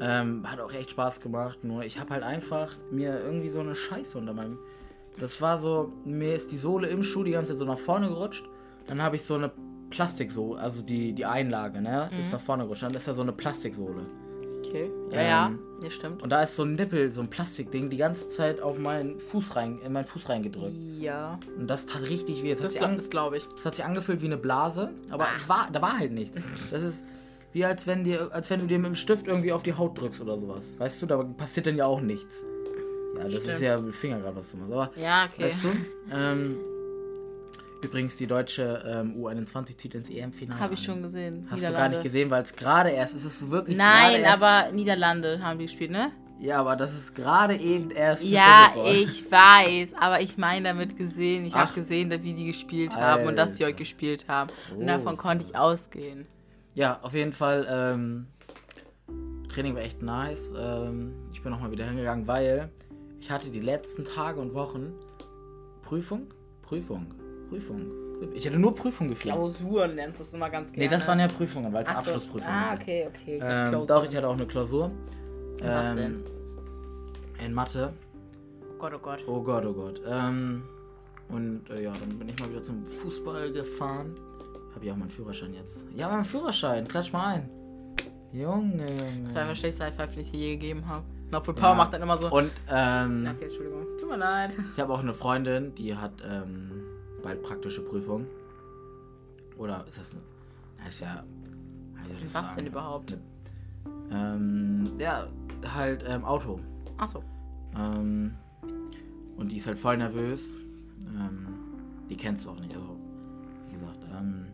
Ähm, 0.00 0.50
hat 0.50 0.60
auch 0.60 0.72
echt 0.72 0.90
Spaß 0.90 1.20
gemacht, 1.20 1.62
nur 1.62 1.84
ich 1.84 1.98
habe 2.00 2.10
halt 2.10 2.22
einfach 2.22 2.72
mir 2.90 3.20
irgendwie 3.20 3.50
so 3.50 3.60
eine 3.60 3.74
Scheiße 3.74 4.16
unter 4.18 4.32
meinem. 4.32 4.58
Das 5.18 5.40
war 5.42 5.58
so, 5.58 5.92
mir 6.04 6.34
ist 6.34 6.50
die 6.52 6.56
Sohle 6.56 6.88
im 6.88 7.02
Schuh 7.02 7.22
die 7.24 7.32
ganze 7.32 7.52
Zeit 7.52 7.58
so 7.58 7.64
nach 7.66 7.78
vorne 7.78 8.08
gerutscht. 8.08 8.44
Dann 8.86 9.02
habe 9.02 9.16
ich 9.16 9.22
so 9.22 9.34
eine 9.34 9.50
Plastiksohle, 9.90 10.58
also 10.60 10.82
die, 10.82 11.12
die 11.12 11.26
Einlage, 11.26 11.80
ne, 11.82 12.08
Mhm. 12.12 12.20
ist 12.20 12.32
nach 12.32 12.40
vorne 12.40 12.62
gerutscht. 12.64 12.82
Dann 12.82 12.94
ist 12.94 13.06
da 13.08 13.12
so 13.14 13.22
eine 13.22 13.32
Plastiksohle. 13.32 14.06
Okay. 14.70 14.90
Ja, 15.12 15.22
ja. 15.22 15.46
Ähm, 15.48 15.58
Ja, 15.82 15.90
stimmt. 15.90 16.22
Und 16.22 16.30
da 16.30 16.42
ist 16.42 16.54
so 16.56 16.62
ein 16.62 16.74
Nippel, 16.74 17.10
so 17.10 17.20
ein 17.22 17.28
Plastikding, 17.28 17.90
die 17.90 17.96
ganze 17.96 18.28
Zeit 18.28 18.60
auf 18.60 18.78
meinen 18.78 19.18
Fuß 19.18 19.56
rein, 19.56 19.78
in 19.84 19.92
meinen 19.92 20.04
Fuß 20.06 20.28
reingedrückt. 20.28 20.76
Ja. 20.98 21.38
Und 21.58 21.66
das 21.68 21.86
tat 21.86 22.02
richtig 22.08 22.42
weh. 22.42 22.50
Das, 22.54 22.60
hat 22.60 22.66
Das, 22.66 22.74
glaub- 22.74 23.10
glaube 23.10 23.36
ich. 23.38 23.46
das 23.48 23.64
hat 23.64 23.74
sich 23.76 23.84
angefühlt 23.84 24.20
wie 24.22 24.26
eine 24.26 24.36
Blase, 24.36 24.90
aber 25.10 25.26
es 25.38 25.48
war, 25.48 25.68
da 25.72 25.80
war 25.82 25.98
halt 25.98 26.12
nichts. 26.12 26.40
Das 26.70 26.82
ist 26.82 27.04
wie 27.52 27.64
als 27.64 27.86
wenn 27.88 28.04
dir, 28.04 28.28
als 28.32 28.48
wenn 28.50 28.60
du 28.60 28.66
dir 28.66 28.78
mit 28.78 28.86
dem 28.86 28.94
Stift 28.94 29.26
irgendwie 29.26 29.52
auf 29.52 29.62
die 29.64 29.72
Haut 29.74 29.98
drückst 30.00 30.20
oder 30.20 30.38
sowas. 30.38 30.62
Weißt 30.78 31.02
du, 31.02 31.06
da 31.06 31.16
passiert 31.24 31.66
dann 31.66 31.76
ja 31.76 31.86
auch 31.86 32.00
nichts. 32.00 32.44
Ja, 33.16 33.24
das 33.24 33.32
ist 33.34 33.42
Stimmt. 33.44 33.60
ja 33.62 33.76
mit 33.78 33.86
dem 33.86 33.92
Finger 33.92 34.20
gerade 34.20 34.36
was 34.36 34.50
du 34.52 34.56
machst. 34.58 34.72
Aber 34.72 34.90
Ja, 34.96 35.26
okay. 35.32 35.44
weißt 35.46 35.64
du, 35.64 35.68
ähm, 36.14 36.56
übrigens 37.82 38.16
die 38.16 38.26
deutsche 38.26 38.82
ähm, 38.86 39.14
U21 39.16 39.76
zieht 39.76 39.94
ins 39.94 40.08
EM-Finale. 40.10 40.60
Habe 40.60 40.74
ich 40.74 40.82
schon 40.82 41.02
gesehen. 41.02 41.46
Hast 41.50 41.62
du 41.62 41.72
gar 41.72 41.88
nicht 41.88 42.02
gesehen, 42.02 42.30
weil 42.30 42.42
es 42.42 42.54
gerade 42.54 42.90
erst, 42.90 43.14
es 43.14 43.24
ist 43.24 43.50
wirklich 43.50 43.76
Nein, 43.76 44.24
aber 44.24 44.70
Niederlande 44.72 45.40
haben 45.42 45.58
die 45.58 45.66
gespielt, 45.66 45.90
ne? 45.90 46.10
Ja, 46.40 46.58
aber 46.60 46.74
das 46.74 46.94
ist 46.94 47.14
gerade 47.14 47.54
eben 47.56 47.90
erst. 47.90 48.24
Ja, 48.24 48.72
ich 48.86 49.30
weiß, 49.30 49.90
aber 50.00 50.22
ich 50.22 50.38
meine 50.38 50.68
damit 50.70 50.96
gesehen, 50.96 51.44
ich 51.44 51.54
habe 51.54 51.74
gesehen, 51.74 52.08
dass 52.08 52.22
wie 52.22 52.32
die 52.32 52.46
gespielt 52.46 52.96
haben 52.96 53.26
und 53.26 53.36
dass 53.36 53.52
die 53.54 53.64
Alter. 53.64 53.74
heute 53.74 53.78
gespielt 53.78 54.24
haben. 54.26 54.50
Und 54.74 54.84
Oh. 54.84 54.86
davon 54.86 55.16
konnte 55.18 55.44
ich 55.44 55.54
ausgehen. 55.54 56.26
Ja, 56.74 56.98
auf 57.02 57.12
jeden 57.12 57.34
Fall. 57.34 57.66
Ähm, 57.70 58.26
Training 59.52 59.74
war 59.74 59.82
echt 59.82 60.00
nice. 60.00 60.54
Ähm, 60.56 61.12
ich 61.32 61.42
bin 61.42 61.50
nochmal 61.52 61.72
wieder 61.72 61.84
hingegangen, 61.84 62.26
weil 62.26 62.70
ich 63.20 63.30
hatte 63.30 63.50
die 63.50 63.60
letzten 63.60 64.04
Tage 64.06 64.40
und 64.40 64.54
Wochen 64.54 64.94
Prüfung, 65.82 66.28
Prüfung, 66.62 67.12
Prüfung. 67.50 67.86
Ich 68.34 68.46
hatte 68.46 68.58
nur 68.58 68.74
Prüfung 68.74 69.08
geführt. 69.08 69.34
Klausuren 69.34 69.94
nennst 69.94 70.20
du 70.20 70.22
es 70.24 70.34
immer 70.34 70.48
ganz 70.50 70.72
gerne. 70.72 70.84
Nee, 70.84 70.90
das 70.90 71.06
waren 71.08 71.20
ja 71.20 71.26
Prüfungen, 71.28 71.72
weil 71.72 71.82
es 71.84 71.90
so. 71.90 71.96
Abschlussprüfungen 71.96 72.54
Ah, 72.54 72.74
okay, 72.74 73.08
okay. 73.08 73.36
Ich 73.38 73.42
Ähm, 73.44 73.86
doch, 73.86 74.04
ich 74.08 74.14
hatte 74.16 74.28
auch 74.28 74.34
eine 74.34 74.46
Klausur. 74.46 74.90
Was 75.62 75.88
Ähm, 75.90 75.96
denn? 75.96 76.24
In 77.44 77.54
Mathe. 77.54 77.92
Oh 78.62 78.78
Gott, 78.78 78.92
oh 78.94 78.98
Gott. 78.98 79.24
Oh 79.26 79.42
Gott, 79.42 79.64
oh 79.66 79.72
Gott. 79.72 80.00
Ähm, 80.06 80.62
und 81.30 81.68
äh, 81.70 81.82
ja, 81.84 81.92
dann 81.92 82.18
bin 82.18 82.28
ich 82.28 82.38
mal 82.38 82.50
wieder 82.50 82.62
zum 82.62 82.84
Fußball 82.84 83.52
gefahren. 83.52 84.14
Habe 84.74 84.84
ich 84.84 84.92
auch 84.92 84.96
meinen 84.96 85.10
Führerschein 85.10 85.54
jetzt. 85.54 85.84
Ja, 85.96 86.08
mein 86.08 86.24
Führerschein. 86.24 86.86
Klatsch 86.86 87.12
mal 87.12 87.34
ein. 87.36 87.50
Junge, 88.32 88.84
Das 88.86 89.00
war 89.00 89.08
Junge. 89.08 89.32
der 89.34 89.54
schlechteste 89.54 89.84
High 89.86 89.94
Five, 89.96 90.12
den 90.12 90.20
ich 90.20 90.32
je 90.32 90.50
gegeben 90.56 90.86
habe. 90.86 91.04
Obwohl 91.32 91.54
Power 91.54 91.70
Ja. 91.70 91.74
macht 91.74 91.92
dann 91.94 92.02
immer 92.02 92.16
so. 92.16 92.30
Und 92.30 92.50
ähm, 92.70 93.28
Okay, 93.34 93.44
Entschuldigung. 93.46 93.86
Tut 93.98 94.08
mir 94.08 94.16
leid. 94.18 94.52
ich 94.74 94.80
habe 94.80 94.92
auch 94.92 95.00
eine 95.00 95.14
Freundin, 95.14 95.74
die 95.74 95.96
hat 95.96 96.12
ähm, 96.28 96.70
bald 97.22 97.42
praktische 97.42 97.82
Prüfung. 97.82 98.26
Oder 99.56 99.84
ist 99.86 99.98
das 99.98 100.12
eine. 100.12 100.22
Das 100.78 100.94
ist 100.94 101.00
ja. 101.00 101.24
Was 102.32 102.32
sagen? 102.32 102.56
denn 102.56 102.66
überhaupt? 102.66 103.16
Ähm, 104.10 104.90
ja, 104.98 105.28
halt 105.74 106.04
ähm, 106.08 106.24
Auto. 106.24 106.58
Achso. 106.96 107.22
Ähm, 107.76 108.34
und 109.36 109.50
die 109.50 109.56
ist 109.56 109.66
halt 109.66 109.78
voll 109.78 109.96
nervös. 109.96 110.50
Ähm, 111.06 111.46
die 112.08 112.16
kennst 112.16 112.46
du 112.46 112.50
auch 112.50 112.58
nicht, 112.58 112.74
also 112.74 112.96
wie 113.68 113.74
gesagt. 113.74 113.98
Ähm, 114.12 114.46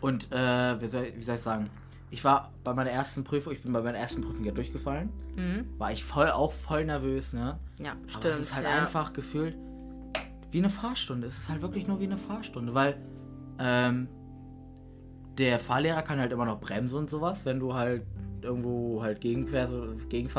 und 0.00 0.32
äh, 0.32 0.80
wie, 0.80 0.86
soll, 0.86 1.12
wie 1.16 1.22
soll 1.22 1.34
ich 1.34 1.42
sagen? 1.42 1.68
Ich 2.10 2.24
war 2.24 2.52
bei 2.64 2.72
meiner 2.72 2.90
ersten 2.90 3.24
Prüfung, 3.24 3.52
ich 3.52 3.62
bin 3.62 3.72
bei 3.72 3.82
meiner 3.82 3.98
ersten 3.98 4.22
Prüfung 4.22 4.44
ja 4.44 4.52
durchgefallen. 4.52 5.10
Mhm. 5.36 5.66
War 5.78 5.92
ich 5.92 6.04
voll 6.04 6.30
auch 6.30 6.52
voll 6.52 6.84
nervös, 6.84 7.32
ne? 7.32 7.58
Ja, 7.78 7.92
Aber 7.92 8.08
stimmt. 8.08 8.24
es 8.26 8.38
ist 8.38 8.54
halt 8.54 8.66
ja. 8.66 8.78
einfach 8.80 9.12
gefühlt 9.12 9.56
wie 10.56 10.60
eine 10.60 10.70
Fahrstunde. 10.70 11.26
Es 11.26 11.36
ist 11.36 11.50
halt 11.50 11.60
wirklich 11.60 11.86
nur 11.86 12.00
wie 12.00 12.04
eine 12.04 12.16
Fahrstunde, 12.16 12.72
weil 12.72 12.96
ähm, 13.58 14.08
der 15.36 15.60
Fahrlehrer 15.60 16.00
kann 16.00 16.18
halt 16.18 16.32
immer 16.32 16.46
noch 16.46 16.60
bremsen 16.60 16.96
und 16.96 17.10
sowas, 17.10 17.44
wenn 17.44 17.60
du 17.60 17.74
halt 17.74 18.06
irgendwo 18.40 19.02
halt 19.02 19.20
gegenfahren 19.20 19.68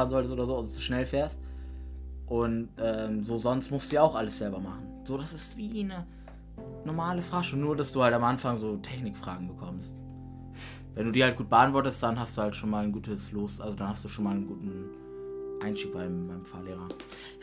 solltest 0.10 0.34
oder 0.34 0.48
so, 0.48 0.58
also 0.58 0.72
zu 0.72 0.82
schnell 0.82 1.06
fährst. 1.06 1.40
Und 2.26 2.70
ähm, 2.80 3.22
so 3.24 3.38
sonst 3.38 3.70
musst 3.70 3.92
du 3.92 3.98
ja 3.98 4.02
auch 4.02 4.16
alles 4.16 4.40
selber 4.40 4.60
machen. 4.60 4.88
So, 5.06 5.20
das 5.20 5.34
ist 5.34 5.56
wie 5.56 5.84
eine 5.84 6.08
normale 6.84 7.22
Fahrstunde, 7.22 7.64
nur 7.64 7.76
dass 7.76 7.92
du 7.92 8.02
halt 8.02 8.16
am 8.16 8.24
Anfang 8.24 8.58
so 8.58 8.76
Technikfragen 8.78 9.48
bekommst. 9.48 9.94
Wenn 10.96 11.06
du 11.06 11.12
die 11.12 11.24
halt 11.24 11.38
gut 11.38 11.48
beantwortest, 11.48 12.02
dann 12.02 12.20
hast 12.20 12.36
du 12.36 12.42
halt 12.42 12.56
schon 12.56 12.72
mal 12.72 12.84
ein 12.84 12.92
gutes 12.92 13.32
Los, 13.32 13.62
also 13.62 13.76
dann 13.76 13.90
hast 13.90 14.04
du 14.04 14.08
schon 14.08 14.24
mal 14.24 14.32
einen 14.32 14.48
guten 14.48 14.90
Einstieg 15.62 15.93
beim, 15.93 16.28
beim 16.28 16.46
Fahrlehrer. 16.46 16.88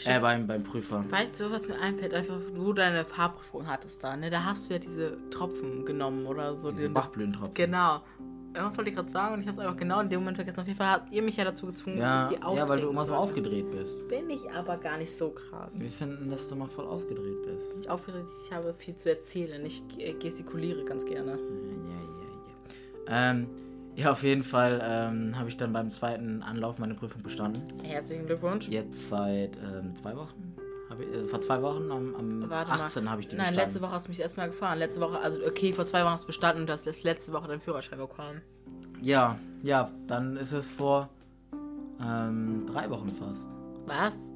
Äh, 0.05 0.21
beim, 0.21 0.47
beim 0.47 0.63
Prüfer. 0.63 1.05
Weißt 1.11 1.41
du, 1.41 1.51
was 1.51 1.69
mir 1.69 1.79
einfällt? 1.79 2.15
Einfach, 2.15 2.39
du 2.55 2.73
deine 2.73 3.05
Fahrprüfung 3.05 3.67
hattest 3.67 4.03
da, 4.03 4.17
ne? 4.17 4.31
Da 4.31 4.45
hast 4.45 4.69
du 4.69 4.75
ja 4.75 4.79
diese 4.79 5.19
Tropfen 5.31 5.85
genommen 5.85 6.27
oder 6.27 6.57
so. 6.57 6.71
Diese 6.71 6.89
Bachblütentropfen. 6.89 7.55
Genau. 7.55 8.03
Irgendwas 8.55 8.79
wollte 8.79 8.91
ich 8.91 8.97
gerade 8.97 9.11
sagen 9.11 9.35
und 9.35 9.41
ich 9.41 9.49
habe 9.49 9.61
es 9.61 9.67
einfach 9.67 9.77
genau 9.77 10.01
in 10.01 10.09
dem 10.09 10.21
Moment 10.21 10.37
vergessen. 10.37 10.61
Auf 10.61 10.67
jeden 10.67 10.79
Fall 10.79 10.91
habt 10.93 11.13
ihr 11.13 11.23
mich 11.23 11.37
ja 11.37 11.45
dazu 11.45 11.67
gezwungen, 11.67 11.99
Ja, 11.99 12.23
dass 12.23 12.31
ich 12.31 12.39
die 12.39 12.57
ja, 12.57 12.69
weil 12.69 12.81
du 12.81 12.89
immer 12.89 13.05
so 13.05 13.15
aufgedreht 13.15 13.69
bist. 13.73 14.07
Bin 14.09 14.31
ich 14.31 14.49
aber 14.49 14.77
gar 14.77 14.97
nicht 14.97 15.17
so 15.17 15.31
krass. 15.31 15.81
Wir 15.81 15.91
finden, 15.91 16.31
dass 16.31 16.49
du 16.49 16.55
mal 16.55 16.69
voll 16.69 16.87
aufgedreht 16.87 17.43
bist. 17.45 17.67
Ich 17.81 17.91
aufgeregt, 17.91 18.29
ich 18.45 18.53
habe 18.53 18.73
viel 18.79 18.95
zu 18.95 19.11
erzählen. 19.11 19.65
Ich 19.67 19.83
äh, 19.99 20.13
gestikuliere 20.13 20.85
ganz 20.85 21.05
gerne. 21.05 21.33
Ja, 21.33 21.37
ja, 21.37 23.09
ja. 23.09 23.31
Ähm, 23.31 23.49
ja, 23.97 24.13
auf 24.13 24.23
jeden 24.23 24.43
Fall 24.43 24.81
ähm, 24.83 25.39
habe 25.39 25.49
ich 25.49 25.57
dann 25.57 25.73
beim 25.73 25.91
zweiten 25.91 26.43
Anlauf 26.43 26.79
meine 26.79 26.95
Prüfung 26.95 27.23
bestanden. 27.23 27.63
Herzlichen 27.83 28.27
Glückwunsch. 28.27 28.69
Jetzt 28.69 29.09
seit 29.11 29.57
ähm, 29.57 29.95
zwei 29.95 30.17
Wochen. 30.17 30.55
Ich, 31.01 31.13
also 31.13 31.27
vor 31.27 31.41
zwei 31.41 31.61
Wochen, 31.61 31.91
am, 31.91 32.15
am 32.15 32.51
Warte 32.51 32.71
18. 32.71 33.11
habe 33.11 33.21
ich 33.21 33.27
die 33.29 33.37
Nein, 33.37 33.47
bestanden. 33.49 33.67
letzte 33.69 33.83
Woche 33.83 33.93
hast 33.93 34.07
du 34.07 34.11
mich 34.11 34.21
erstmal 34.21 34.49
gefahren. 34.49 34.79
Letzte 34.79 35.01
Woche, 35.01 35.19
also 35.19 35.39
okay, 35.45 35.73
vor 35.73 35.87
zwei 35.87 36.03
Wochen 36.05 36.13
hast 36.13 36.23
du 36.23 36.27
bestanden 36.29 36.63
und 36.63 36.71
hast 36.71 36.85
letzte 37.03 37.33
Woche 37.33 37.49
deinen 37.49 37.61
Führerschein 37.61 37.99
bekommen. 37.99 38.43
Ja, 39.03 39.37
ja, 39.63 39.91
dann 40.07 40.37
ist 40.37 40.53
es 40.53 40.71
vor 40.71 41.09
ähm, 42.01 42.65
drei 42.67 42.89
Wochen 42.91 43.09
fast. 43.11 43.41
Was? 43.87 44.33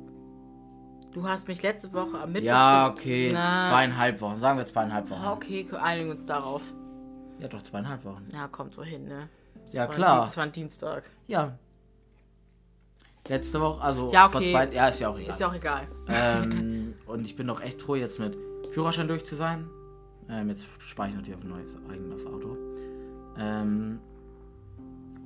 Du 1.13 1.27
hast 1.27 1.49
mich 1.49 1.63
letzte 1.63 1.93
Woche 1.93 2.19
am 2.19 2.33
Mittwoch. 2.33 2.49
Ja, 2.49 2.89
okay, 2.89 3.31
Na. 3.33 3.69
zweieinhalb 3.71 4.21
Wochen. 4.21 4.41
Sagen 4.41 4.59
wir 4.59 4.67
zweieinhalb 4.67 5.09
Wochen. 5.11 5.27
Okay, 5.27 5.67
einigen 5.81 6.09
wir 6.09 6.13
uns 6.15 6.25
darauf. 6.27 6.63
Ja, 7.39 7.49
doch, 7.49 7.63
zweieinhalb 7.63 8.05
Wochen. 8.05 8.29
Ja, 8.35 8.49
kommt 8.49 8.75
so 8.75 8.83
hin, 8.83 9.05
ne? 9.07 9.29
Das 9.69 9.75
Ja, 9.75 9.87
war 9.87 9.95
klar. 9.95 10.25
Das 10.25 10.37
war 10.39 10.45
ein 10.45 10.53
Dienstag. 10.53 11.05
Ja. 11.27 11.59
Letzte 13.29 13.61
Woche, 13.61 13.83
also 13.83 14.11
Ja, 14.11 14.27
vor 14.31 14.41
okay. 14.41 14.51
zwei, 14.51 14.67
ja, 14.69 14.89
ist 14.89 15.01
ja 15.01 15.11
auch 15.11 15.19
egal. 15.19 15.31
Ist 15.31 15.41
ja 15.41 15.49
auch 15.49 15.55
egal. 15.55 15.87
ähm, 16.09 16.95
und 17.07 17.27
ich 17.27 17.37
bin 17.37 17.47
doch 17.47 17.61
echt 17.61 17.83
froh, 17.83 17.95
jetzt 17.95 18.19
mit 18.19 18.35
Führerschein 18.71 19.07
durch 19.07 19.27
zu 19.27 19.37
sein. 19.37 19.69
Ähm, 20.31 20.49
jetzt 20.49 20.67
spare 20.79 21.11
ich 21.11 21.15
natürlich 21.15 21.37
auf 21.37 21.45
ein 21.45 21.51
neues 21.51 21.77
eigenes 21.91 22.25
Auto. 22.25 22.57
Ähm, 23.39 23.99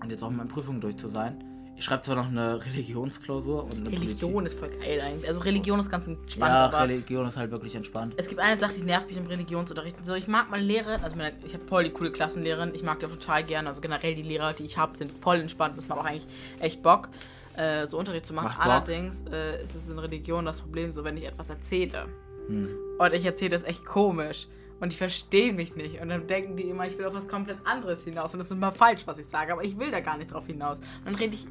und 0.02 0.10
jetzt 0.10 0.24
auch 0.24 0.30
mit 0.30 0.38
meinen 0.38 0.48
Prüfungen 0.48 0.80
durch 0.80 0.96
zu 0.96 1.08
sein. 1.08 1.44
Ich 1.76 1.84
schreibe 1.86 2.02
zwar 2.02 2.14
noch 2.16 2.28
eine 2.28 2.64
Religionsklausur 2.64 3.64
und 3.64 3.74
eine 3.74 3.90
Religion 3.90 4.46
ist 4.46 4.58
voll 4.58 4.68
geil 4.70 5.00
eigentlich. 5.00 5.28
Also 5.28 5.40
Religion 5.40 5.80
ist 5.80 5.90
ganz 5.90 6.04
Politik. 6.04 6.24
entspannt, 6.24 6.50
Ja, 6.52 6.66
aber 6.66 6.80
Religion 6.88 7.26
ist 7.26 7.36
halt 7.36 7.50
wirklich 7.50 7.74
entspannt. 7.74 8.14
es 8.16 8.28
gibt 8.28 8.40
eine 8.40 8.56
Sache, 8.56 8.74
die 8.74 8.82
nervt 8.82 9.08
mich 9.08 9.16
im 9.16 9.26
Religionsunterricht. 9.26 10.04
So, 10.04 10.14
ich 10.14 10.28
mag 10.28 10.48
mal 10.50 10.60
Lehrer, 10.60 11.02
also 11.02 11.16
meine, 11.16 11.34
ich 11.44 11.54
habe 11.54 11.64
voll 11.66 11.84
die 11.84 11.90
coole 11.90 12.12
Klassenlehrerin, 12.12 12.72
ich 12.74 12.82
mag 12.84 13.00
die 13.00 13.06
auch 13.06 13.10
total 13.10 13.42
gerne. 13.42 13.68
Also 13.68 13.80
generell 13.80 14.14
die 14.14 14.22
Lehrer, 14.22 14.52
die 14.52 14.64
ich 14.64 14.78
habe, 14.78 14.96
sind 14.96 15.10
voll 15.10 15.40
entspannt. 15.40 15.76
Das 15.76 15.88
macht 15.88 15.98
auch 15.98 16.04
eigentlich 16.04 16.28
echt 16.60 16.82
Bock, 16.82 17.08
äh, 17.56 17.86
so 17.88 17.98
Unterricht 17.98 18.26
zu 18.26 18.34
machen. 18.34 18.46
Macht. 18.48 18.60
Allerdings 18.60 19.24
äh, 19.32 19.62
ist 19.64 19.74
es 19.74 19.88
in 19.88 19.98
Religion 19.98 20.44
das 20.44 20.60
Problem, 20.60 20.92
so 20.92 21.02
wenn 21.04 21.16
ich 21.16 21.24
etwas 21.26 21.50
erzähle 21.50 22.06
Hm. 22.48 22.68
und 22.98 23.12
ich 23.14 23.24
erzähle 23.24 23.50
das 23.50 23.62
echt 23.62 23.84
komisch 23.86 24.48
und 24.80 24.90
die 24.90 24.96
verstehen 24.96 25.54
mich 25.54 25.76
nicht 25.76 26.00
und 26.00 26.08
dann 26.08 26.26
denken 26.26 26.56
die 26.56 26.64
immer, 26.64 26.88
ich 26.88 26.98
will 26.98 27.06
auf 27.06 27.14
was 27.14 27.28
komplett 27.28 27.58
anderes 27.64 28.02
hinaus 28.02 28.34
und 28.34 28.38
das 28.40 28.46
ist 28.48 28.52
immer 28.52 28.72
falsch, 28.72 29.02
was 29.06 29.18
ich 29.18 29.26
sage, 29.26 29.52
aber 29.52 29.62
ich 29.62 29.78
will 29.78 29.92
da 29.92 30.00
gar 30.00 30.18
nicht 30.18 30.32
drauf 30.32 30.46
hinaus. 30.46 30.80
Und 30.80 30.86
dann 31.06 31.14
rede 31.14 31.34
ich 31.36 31.46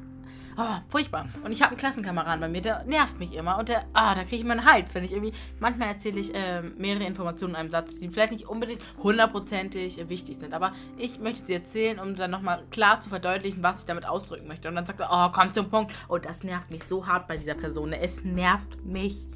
Oh, 0.56 0.76
furchtbar. 0.88 1.28
Und 1.44 1.52
ich 1.52 1.62
habe 1.62 1.70
einen 1.70 1.78
Klassenkameraden 1.78 2.40
bei 2.40 2.48
mir, 2.48 2.60
der 2.60 2.84
nervt 2.84 3.18
mich 3.18 3.34
immer 3.34 3.58
und 3.58 3.68
der, 3.68 3.84
ah, 3.94 4.14
da 4.14 4.22
kriege 4.22 4.36
ich 4.36 4.42
immer 4.42 4.52
einen 4.52 4.64
Hals, 4.64 4.94
wenn 4.94 5.04
ich 5.04 5.12
irgendwie, 5.12 5.32
manchmal 5.60 5.88
erzähle 5.88 6.20
ich 6.20 6.32
ähm, 6.34 6.74
mehrere 6.76 7.04
Informationen 7.04 7.54
in 7.54 7.60
einem 7.60 7.70
Satz, 7.70 7.98
die 7.98 8.08
vielleicht 8.08 8.32
nicht 8.32 8.46
unbedingt 8.46 8.82
hundertprozentig 9.02 10.08
wichtig 10.08 10.38
sind, 10.38 10.52
aber 10.52 10.72
ich 10.98 11.18
möchte 11.20 11.46
sie 11.46 11.54
erzählen, 11.54 11.98
um 11.98 12.14
dann 12.14 12.30
nochmal 12.30 12.64
klar 12.70 13.00
zu 13.00 13.08
verdeutlichen, 13.08 13.62
was 13.62 13.80
ich 13.80 13.86
damit 13.86 14.04
ausdrücken 14.06 14.46
möchte. 14.46 14.68
Und 14.68 14.74
dann 14.74 14.86
sagt 14.86 15.00
er, 15.00 15.08
oh, 15.10 15.30
komm 15.32 15.52
zum 15.52 15.70
Punkt. 15.70 15.92
Oh, 16.08 16.18
das 16.18 16.44
nervt 16.44 16.70
mich 16.70 16.84
so 16.84 17.06
hart 17.06 17.28
bei 17.28 17.36
dieser 17.36 17.54
Person. 17.54 17.90
Ne? 17.90 18.00
Es 18.00 18.24
nervt 18.24 18.84
mich. 18.84 19.28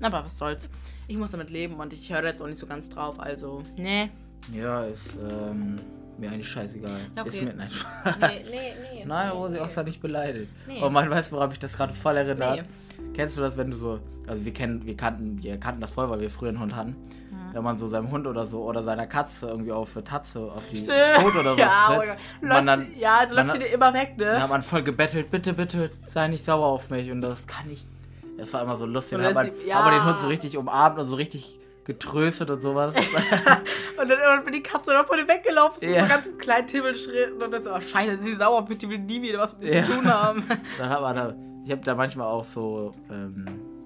Aber 0.00 0.24
was 0.24 0.38
soll's. 0.38 0.68
Ich 1.06 1.16
muss 1.16 1.30
damit 1.30 1.50
leben 1.50 1.74
und 1.74 1.92
ich 1.92 2.12
höre 2.12 2.24
jetzt 2.24 2.42
auch 2.42 2.46
nicht 2.46 2.58
so 2.58 2.66
ganz 2.66 2.88
drauf, 2.88 3.20
also, 3.20 3.62
ne. 3.76 4.10
Ja, 4.52 4.84
ist 4.84 5.16
ähm, 5.30 5.76
mir 6.18 6.30
eigentlich 6.30 6.48
scheißegal. 6.48 6.90
Ja, 7.16 7.22
okay. 7.22 7.28
Ist 7.38 7.42
mir, 7.44 7.54
nein, 7.54 7.68
Nee, 8.20 8.26
nee, 8.50 8.72
nee. 8.94 9.04
Nein, 9.06 9.28
nee, 9.28 9.34
Rosi, 9.34 9.52
nee. 9.54 9.60
auch 9.60 9.68
sei 9.68 9.82
nicht 9.82 10.00
beleidigt. 10.00 10.50
Nee. 10.66 10.80
Oh 10.82 10.90
Mann, 10.90 11.10
weißt 11.10 11.32
du, 11.32 11.36
worauf 11.36 11.52
ich 11.52 11.58
das 11.58 11.76
gerade 11.76 11.94
voll 11.94 12.16
erinnert? 12.16 12.56
Nee. 12.56 12.62
Kennst 13.14 13.36
du 13.36 13.40
das, 13.40 13.56
wenn 13.56 13.70
du 13.70 13.76
so, 13.76 13.98
also 14.26 14.44
wir 14.44 14.52
kennen, 14.54 14.86
wir 14.86 14.96
kannten, 14.96 15.42
wir 15.42 15.58
kannten 15.58 15.80
das 15.80 15.92
voll, 15.92 16.08
weil 16.08 16.20
wir 16.20 16.30
früher 16.30 16.50
einen 16.50 16.60
Hund 16.60 16.74
hatten. 16.76 16.90
Mhm. 16.90 17.54
Wenn 17.54 17.62
man 17.64 17.76
so 17.76 17.86
seinem 17.88 18.10
Hund 18.10 18.26
oder 18.26 18.46
so 18.46 18.62
oder 18.62 18.82
seiner 18.82 19.06
Katze 19.06 19.48
irgendwie 19.48 19.72
auf 19.72 19.98
Tatze, 20.04 20.40
auf 20.40 20.66
die. 20.68 20.76
Pfote 20.76 21.40
oder 21.40 21.52
was 21.52 21.58
ja, 21.58 22.02
man 22.40 22.48
Läuft, 22.50 22.68
dann, 22.68 22.86
ja, 22.98 23.26
da 23.26 23.34
man 23.34 23.46
läuft 23.46 23.52
sie 23.52 23.58
dann- 23.58 23.68
dir 23.68 23.74
immer 23.74 23.94
weg, 23.94 24.14
dann 24.18 24.34
hat 24.36 24.42
ne? 24.42 24.48
man 24.48 24.62
voll 24.62 24.82
gebettelt, 24.82 25.30
bitte, 25.30 25.52
bitte, 25.52 25.90
sei 26.06 26.28
nicht 26.28 26.44
sauer 26.44 26.66
auf 26.66 26.88
mich. 26.90 27.10
Und 27.10 27.20
das 27.20 27.46
kann 27.46 27.70
ich. 27.70 27.84
Das 28.38 28.52
war 28.54 28.62
immer 28.62 28.76
so 28.76 28.86
lustig. 28.86 29.18
Dann 29.18 29.26
hat 29.26 29.36
dann 29.36 29.46
man, 29.48 29.54
sie- 29.64 29.74
hat 29.74 29.84
man 29.84 29.92
den 29.92 29.98
ja. 30.00 30.06
Hund 30.08 30.18
so 30.20 30.28
richtig 30.28 30.56
umarmt 30.56 30.98
und 30.98 31.06
so 31.08 31.16
richtig 31.16 31.58
getröstet 31.84 32.50
und 32.50 32.60
sowas. 32.62 32.94
Und 34.00 34.08
dann 34.08 34.18
irgendwann 34.18 34.44
bin 34.44 34.54
die 34.54 34.62
Katze 34.62 34.90
immer 34.92 35.04
von 35.04 35.16
dir 35.18 35.28
weggelaufen, 35.28 35.78
so, 35.86 35.92
Ja. 35.94 36.06
ganz 36.06 36.26
im 36.26 36.38
kleinen 36.38 36.66
Tibbelschritt. 36.66 37.32
Und 37.32 37.52
dann 37.52 37.62
so, 37.62 37.70
oh 37.74 37.80
scheiße, 37.80 38.22
sie 38.22 38.30
ist 38.32 38.38
sauer 38.38 38.58
auf 38.60 38.68
mich, 38.68 38.78
die 38.78 38.88
will 38.88 38.98
nie 38.98 39.20
wieder 39.22 39.38
was 39.38 39.52
mit 39.58 39.62
mir 39.68 39.76
Ja. 39.78 39.84
zu 39.84 39.92
tun 39.92 40.06
haben. 40.12 40.44
dann 40.78 40.88
hat 40.88 41.00
man 41.00 41.14
da, 41.16 41.34
ich 41.64 41.70
habe 41.70 41.82
da 41.82 41.94
manchmal 41.94 42.26
auch 42.26 42.44
so, 42.44 42.94
ähm, 43.10 43.44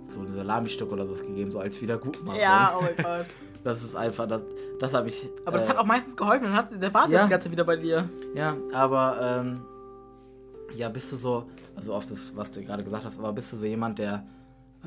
so 0.09 0.21
ein 0.21 0.35
Salami-Stück 0.35 0.91
oder 0.93 1.07
so 1.07 1.15
gegeben, 1.15 1.51
so 1.51 1.59
als 1.59 1.81
Wiedergutmachung. 1.83 2.41
ja, 2.41 2.75
oh 2.79 2.83
mein 2.83 2.97
Gott. 2.97 3.27
Das 3.65 3.83
ist 3.83 3.97
einfach, 3.97 4.29
das, 4.29 4.43
das 4.79 4.95
habe 4.95 5.09
ich. 5.09 5.29
Aber 5.45 5.59
das 5.59 5.67
äh, 5.67 5.71
hat 5.71 5.79
auch 5.79 5.85
meistens 5.87 6.17
geholfen, 6.17 6.45
dann 6.45 6.55
hat 6.55 6.69
der 6.81 6.95
war 6.95 7.09
sie 7.09 7.15
Ja. 7.17 7.25
die 7.25 7.31
ganze 7.31 7.51
wieder 7.51 7.65
bei 7.65 7.75
dir. 7.75 8.09
Ja, 8.37 8.55
aber 8.73 9.19
ähm, 9.21 9.61
ja, 10.77 10.89
bist 10.89 11.11
du 11.11 11.17
so, 11.17 11.47
also 11.75 11.93
auf 11.93 12.07
das, 12.07 12.31
was 12.37 12.53
du 12.53 12.63
gerade 12.63 12.85
gesagt 12.85 13.05
hast, 13.05 13.19
aber 13.19 13.33
bist 13.33 13.53
du 13.53 13.57
so 13.57 13.67
jemand, 13.67 13.99
der 13.99 14.25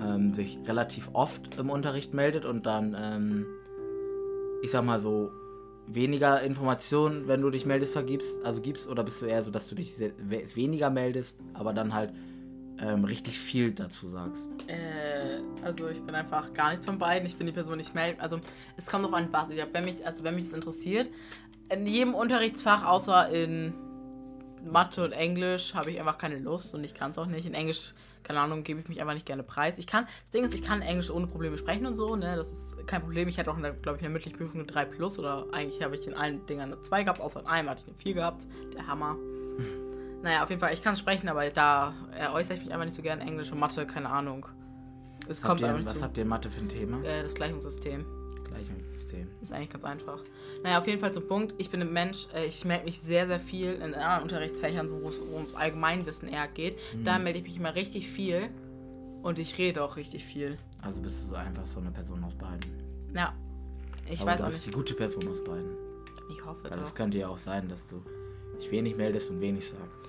ähm, 0.02 0.34
sich 0.34 0.60
relativ 0.66 1.10
oft 1.14 1.58
im 1.58 1.70
Unterricht 1.70 2.14
meldet 2.14 2.46
und 2.46 2.66
dann, 2.66 2.96
ähm, 3.00 3.46
ich 4.62 4.72
sag 4.72 4.84
mal 4.84 5.00
so, 5.00 5.32
weniger 5.92 6.42
Informationen, 6.44 7.28
wenn 7.28 7.42
du 7.42 7.50
dich 7.50 7.66
meldest, 7.66 7.94
vergibst, 7.94 8.44
also 8.46 8.62
gibst, 8.62 8.88
oder 8.88 9.04
bist 9.04 9.22
du 9.22 9.26
eher 9.26 9.44
so, 9.44 9.50
dass 9.50 9.68
du 9.68 9.76
dich 9.76 9.96
sehr, 9.96 10.12
we- 10.20 10.46
weniger 10.56 10.90
meldest, 10.92 11.40
aber 11.54 11.74
dann 11.74 11.94
halt 11.94 12.14
ähm, 12.80 13.04
richtig 13.06 13.40
viel 13.40 13.72
dazu 13.72 14.08
sagst? 14.08 14.48
Äh, 14.68 15.42
also 15.64 15.90
ich 15.90 16.02
bin 16.02 16.14
einfach 16.16 16.54
gar 16.54 16.70
nichts 16.70 16.86
von 16.86 16.98
beiden. 17.00 17.26
Ich 17.26 17.36
bin 17.36 17.48
die 17.48 17.54
Person, 17.54 17.80
die 17.80 17.82
ich 17.82 17.94
melde. 17.94 18.22
Also 18.22 18.40
es 18.78 18.86
kommt 18.86 19.04
noch 19.04 19.14
an 19.14 19.28
was. 19.32 19.50
Ich 19.50 19.60
hab, 19.60 19.74
wenn 19.74 19.84
mich, 19.84 20.06
also 20.06 20.24
wenn 20.24 20.36
mich 20.36 20.46
das 20.46 20.54
interessiert, 20.54 21.10
in 21.74 21.86
jedem 21.86 22.14
Unterrichtsfach 22.14 22.86
außer 22.86 23.30
in 23.30 23.74
Mathe 24.64 25.04
und 25.04 25.12
Englisch 25.12 25.74
habe 25.74 25.92
ich 25.92 26.00
einfach 26.00 26.18
keine 26.18 26.38
Lust 26.38 26.76
und 26.76 26.84
ich 26.84 26.94
kann 26.94 27.12
es 27.12 27.18
auch 27.18 27.26
nicht. 27.26 27.46
In 27.46 27.54
Englisch, 27.54 27.96
keine 28.24 28.40
Ahnung, 28.40 28.64
gebe 28.64 28.80
ich 28.80 28.90
mich 28.90 29.02
einfach 29.02 29.14
nicht 29.14 29.26
gerne 29.26 29.44
preis. 29.44 29.78
Ich 29.78 29.88
kann, 29.88 30.06
das 30.24 30.32
Ding 30.32 30.44
ist, 30.44 30.54
ich 30.54 30.64
kann 30.64 30.82
Englisch 30.82 31.10
ohne 31.10 31.28
Probleme 31.28 31.58
sprechen 31.58 31.86
und 31.86 31.96
so, 31.96 32.16
ne? 32.16 32.36
Das 32.36 32.52
ist 32.52 32.88
kein 32.88 33.02
Problem. 33.02 33.28
Ich 33.28 33.40
hatte 33.40 33.52
auch, 33.52 33.58
glaube 33.58 33.74
ich, 33.74 33.88
in 33.88 34.00
der 34.02 34.10
mündlichen 34.10 34.38
Prüfung 34.38 34.62
eine 34.62 34.66
3 34.66 34.86
plus 34.86 35.20
oder 35.20 35.48
eigentlich 35.52 35.82
habe 35.84 35.96
ich 35.96 36.08
in 36.08 36.14
allen 36.14 36.46
Dingern 36.46 36.74
eine 36.74 36.82
2 36.82 37.04
gehabt, 37.04 37.22
außer 37.22 37.40
in 37.42 37.48
einem 37.48 37.70
hatte 37.70 37.82
ich 37.82 37.88
eine 37.88 37.98
4 37.98 38.14
gehabt. 38.14 38.48
Der 38.76 38.88
Hammer. 38.88 39.16
Naja, 40.22 40.44
auf 40.44 40.50
jeden 40.50 40.60
Fall, 40.60 40.74
ich 40.74 40.84
kann 40.84 40.98
sprechen, 40.98 41.30
aber 41.30 41.50
da 41.50 41.94
äh, 42.14 42.28
äußere 42.28 42.56
ich 42.56 42.66
mich 42.66 42.74
einfach 42.74 42.84
nicht 42.84 42.96
so 42.96 43.02
gerne 43.02 43.22
Englisch 43.22 43.54
und 43.54 43.60
Mathe, 43.60 43.88
keine 43.88 44.10
Ahnung. 44.10 44.48
Es 45.30 45.42
Was 45.42 45.42
kommt 45.44 45.64
habt 45.64 45.80
ihr, 45.80 45.86
was 45.86 45.98
zu. 45.98 46.04
habt 46.04 46.18
ihr 46.18 46.24
in 46.24 46.28
Mathe 46.28 46.50
für 46.50 46.60
ein 46.60 46.68
Thema? 46.68 47.02
Äh, 47.04 47.24
das 47.24 47.36
Gleichungssystem. 47.36 48.06
Gleichungssystem. 48.50 49.28
Ist 49.42 49.54
eigentlich 49.54 49.70
ganz 49.70 49.84
einfach. 49.86 50.22
Naja, 50.64 50.80
auf 50.80 50.88
jeden 50.88 51.00
Fall 51.00 51.14
zum 51.14 51.28
Punkt. 51.28 51.56
Ich 51.58 51.70
bin 51.70 51.82
ein 51.82 51.92
Mensch, 51.94 52.28
äh, 52.34 52.46
ich 52.46 52.66
melde 52.66 52.86
mich 52.86 53.00
sehr, 53.00 53.28
sehr 53.28 53.40
viel 53.40 53.74
in 53.74 53.94
anderen 53.94 54.24
Unterrichtsfächern, 54.24 54.90
so 54.90 55.02
wo 55.02 55.08
es 55.08 55.20
ums 55.20 55.56
Allgemeinwissen 55.56 56.28
eher 56.28 56.48
geht. 56.48 56.78
Mhm. 56.94 57.04
Da 57.04 57.20
melde 57.20 57.40
ich 57.40 57.46
mich 57.46 57.58
immer 57.58 57.76
richtig 57.76 58.08
viel 58.10 58.50
und 59.24 59.40
ich 59.40 59.58
rede 59.58 59.84
auch 59.84 59.96
richtig 59.96 60.24
viel. 60.26 60.58
Also 60.82 61.02
bist 61.02 61.24
du 61.24 61.30
so 61.30 61.36
einfach 61.36 61.66
so 61.66 61.80
eine 61.80 61.92
Person 61.92 62.24
aus 62.24 62.36
beiden. 62.36 62.60
Ja. 63.14 63.34
Ich 64.10 64.22
aber 64.22 64.32
weiß 64.32 64.38
du 64.40 64.46
bist 64.46 64.66
die 64.66 64.72
gute 64.72 64.94
Person 64.94 65.28
aus 65.28 65.44
beiden. 65.44 65.76
Ich 66.32 66.44
hoffe 66.46 66.64
Weil 66.64 66.80
das 66.80 66.90
doch. 66.90 66.96
könnte 66.96 67.18
ja 67.18 67.28
auch 67.28 67.38
sein, 67.38 67.70
dass 67.70 67.88
du 67.88 68.04
dich 68.60 68.72
wenig 68.72 68.96
meldest 68.96 69.30
und 69.30 69.42
wenig 69.42 69.68
sagst. 69.68 70.09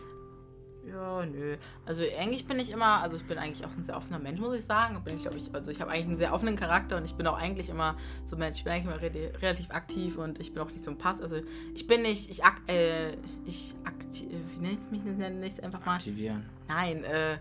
Ja, 0.89 1.25
nö. 1.27 1.57
Also 1.85 2.03
eigentlich 2.03 2.47
bin 2.47 2.59
ich 2.59 2.71
immer, 2.71 3.03
also 3.03 3.17
ich 3.17 3.25
bin 3.25 3.39
eigentlich 3.39 3.65
auch 3.67 3.77
ein 3.77 3.83
sehr 3.83 3.97
offener 3.97 4.19
Mensch, 4.19 4.41
muss 4.41 4.55
ich 4.59 4.65
sagen. 4.65 5.03
Bin 5.05 5.17
ich, 5.17 5.23
glaube 5.23 5.39
ich, 5.39 5.55
also 5.55 5.71
ich 5.71 5.81
habe 5.81 5.91
eigentlich 5.91 6.07
einen 6.07 6.17
sehr 6.17 6.33
offenen 6.33 6.57
Charakter 6.57 6.97
und 6.97 7.05
ich 7.05 7.15
bin 7.15 7.27
auch 7.27 7.37
eigentlich 7.37 7.69
immer 7.69 7.97
so 8.25 8.37
ein 8.37 8.41
Mensch, 8.41 8.59
ich 8.59 8.65
bin 8.65 8.73
eigentlich 8.73 8.85
immer 8.87 9.01
re 9.01 9.33
relativ 9.43 9.71
aktiv 9.71 10.17
und 10.17 10.41
ich 10.41 10.53
bin 10.53 10.63
auch 10.63 10.71
nicht 10.71 10.83
so 10.83 10.91
ein 10.91 10.99
Pass. 10.99 11.21
Also 11.21 11.37
ich 11.75 11.87
bin 11.87 12.03
nicht, 12.03 12.31
ich 12.31 12.45
ak 12.45 12.63
äh, 12.69 13.13
ich 13.45 13.75
aktiv, 13.85 14.29
wie 14.55 14.61
nenne 14.61 14.75
ich 14.75 14.91
mich, 14.91 15.05
nenne 15.05 15.47
ich 15.47 15.53
es 15.55 15.61
einfach 15.61 15.85
mal? 15.85 15.97
Aktivieren, 15.97 16.45
Nein, 16.69 17.05
äh, 17.05 17.37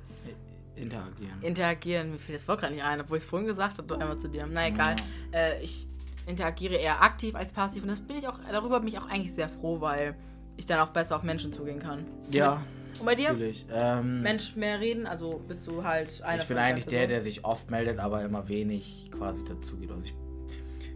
interagieren. 0.75 1.41
interagieren, 1.41 2.12
mir 2.12 2.19
fiel 2.19 2.36
das 2.36 2.47
Wort 2.47 2.60
gerade 2.60 2.73
nicht 2.73 2.84
ein, 2.84 3.02
obwohl 3.02 3.17
ich 3.17 3.23
es 3.23 3.30
vorhin 3.30 3.47
gesagt 3.47 3.78
habe, 3.78 3.88
doch 3.88 3.99
einmal 3.99 4.17
zu 4.17 4.28
dir. 4.30 4.47
Na 4.52 4.67
egal. 4.67 4.95
Äh, 5.32 5.62
ich 5.63 5.88
interagiere 6.25 6.75
eher 6.75 7.02
aktiv 7.02 7.36
als 7.36 7.52
passiv 7.54 7.84
und 7.84 7.89
das 7.89 7.99
bin 7.99 8.17
ich 8.17 8.28
auch, 8.28 8.39
darüber 8.52 8.80
bin 8.80 8.89
ich 8.89 8.99
auch 8.99 9.08
eigentlich 9.08 9.34
sehr 9.34 9.49
froh, 9.49 9.82
weil 9.82 10.15
ich 10.58 10.65
dann 10.65 10.80
auch 10.80 10.89
besser 10.89 11.15
auf 11.15 11.23
Menschen 11.23 11.52
zugehen 11.54 11.80
kann. 11.80 12.06
ja, 12.32 12.62
Und 12.99 13.05
bei 13.05 13.15
dir? 13.15 13.29
natürlich. 13.29 13.65
Ähm, 13.71 14.21
Mensch 14.21 14.55
mehr 14.55 14.79
reden, 14.79 15.07
also 15.07 15.41
bist 15.47 15.67
du 15.67 15.83
halt 15.83 16.21
einer 16.23 16.41
ich 16.41 16.47
bin 16.47 16.57
eigentlich 16.57 16.85
der, 16.85 17.07
der 17.07 17.21
sich 17.21 17.45
oft 17.45 17.69
meldet, 17.71 17.99
aber 17.99 18.23
immer 18.23 18.47
wenig 18.47 19.09
quasi 19.12 19.43
dazu 19.43 19.77
geht. 19.77 19.89
Also 19.91 20.03
ich, 20.03 20.13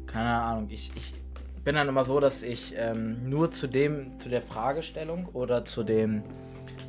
keine 0.05 0.29
Ahnung, 0.29 0.67
ich, 0.69 0.91
ich 0.95 1.13
bin 1.63 1.75
dann 1.75 1.87
immer 1.87 2.03
so, 2.03 2.19
dass 2.19 2.43
ich 2.43 2.73
ähm, 2.77 3.29
nur 3.29 3.51
zu 3.51 3.67
dem, 3.67 4.19
zu 4.19 4.29
der 4.29 4.41
Fragestellung 4.41 5.27
oder 5.33 5.65
zu 5.65 5.83
dem, 5.83 6.23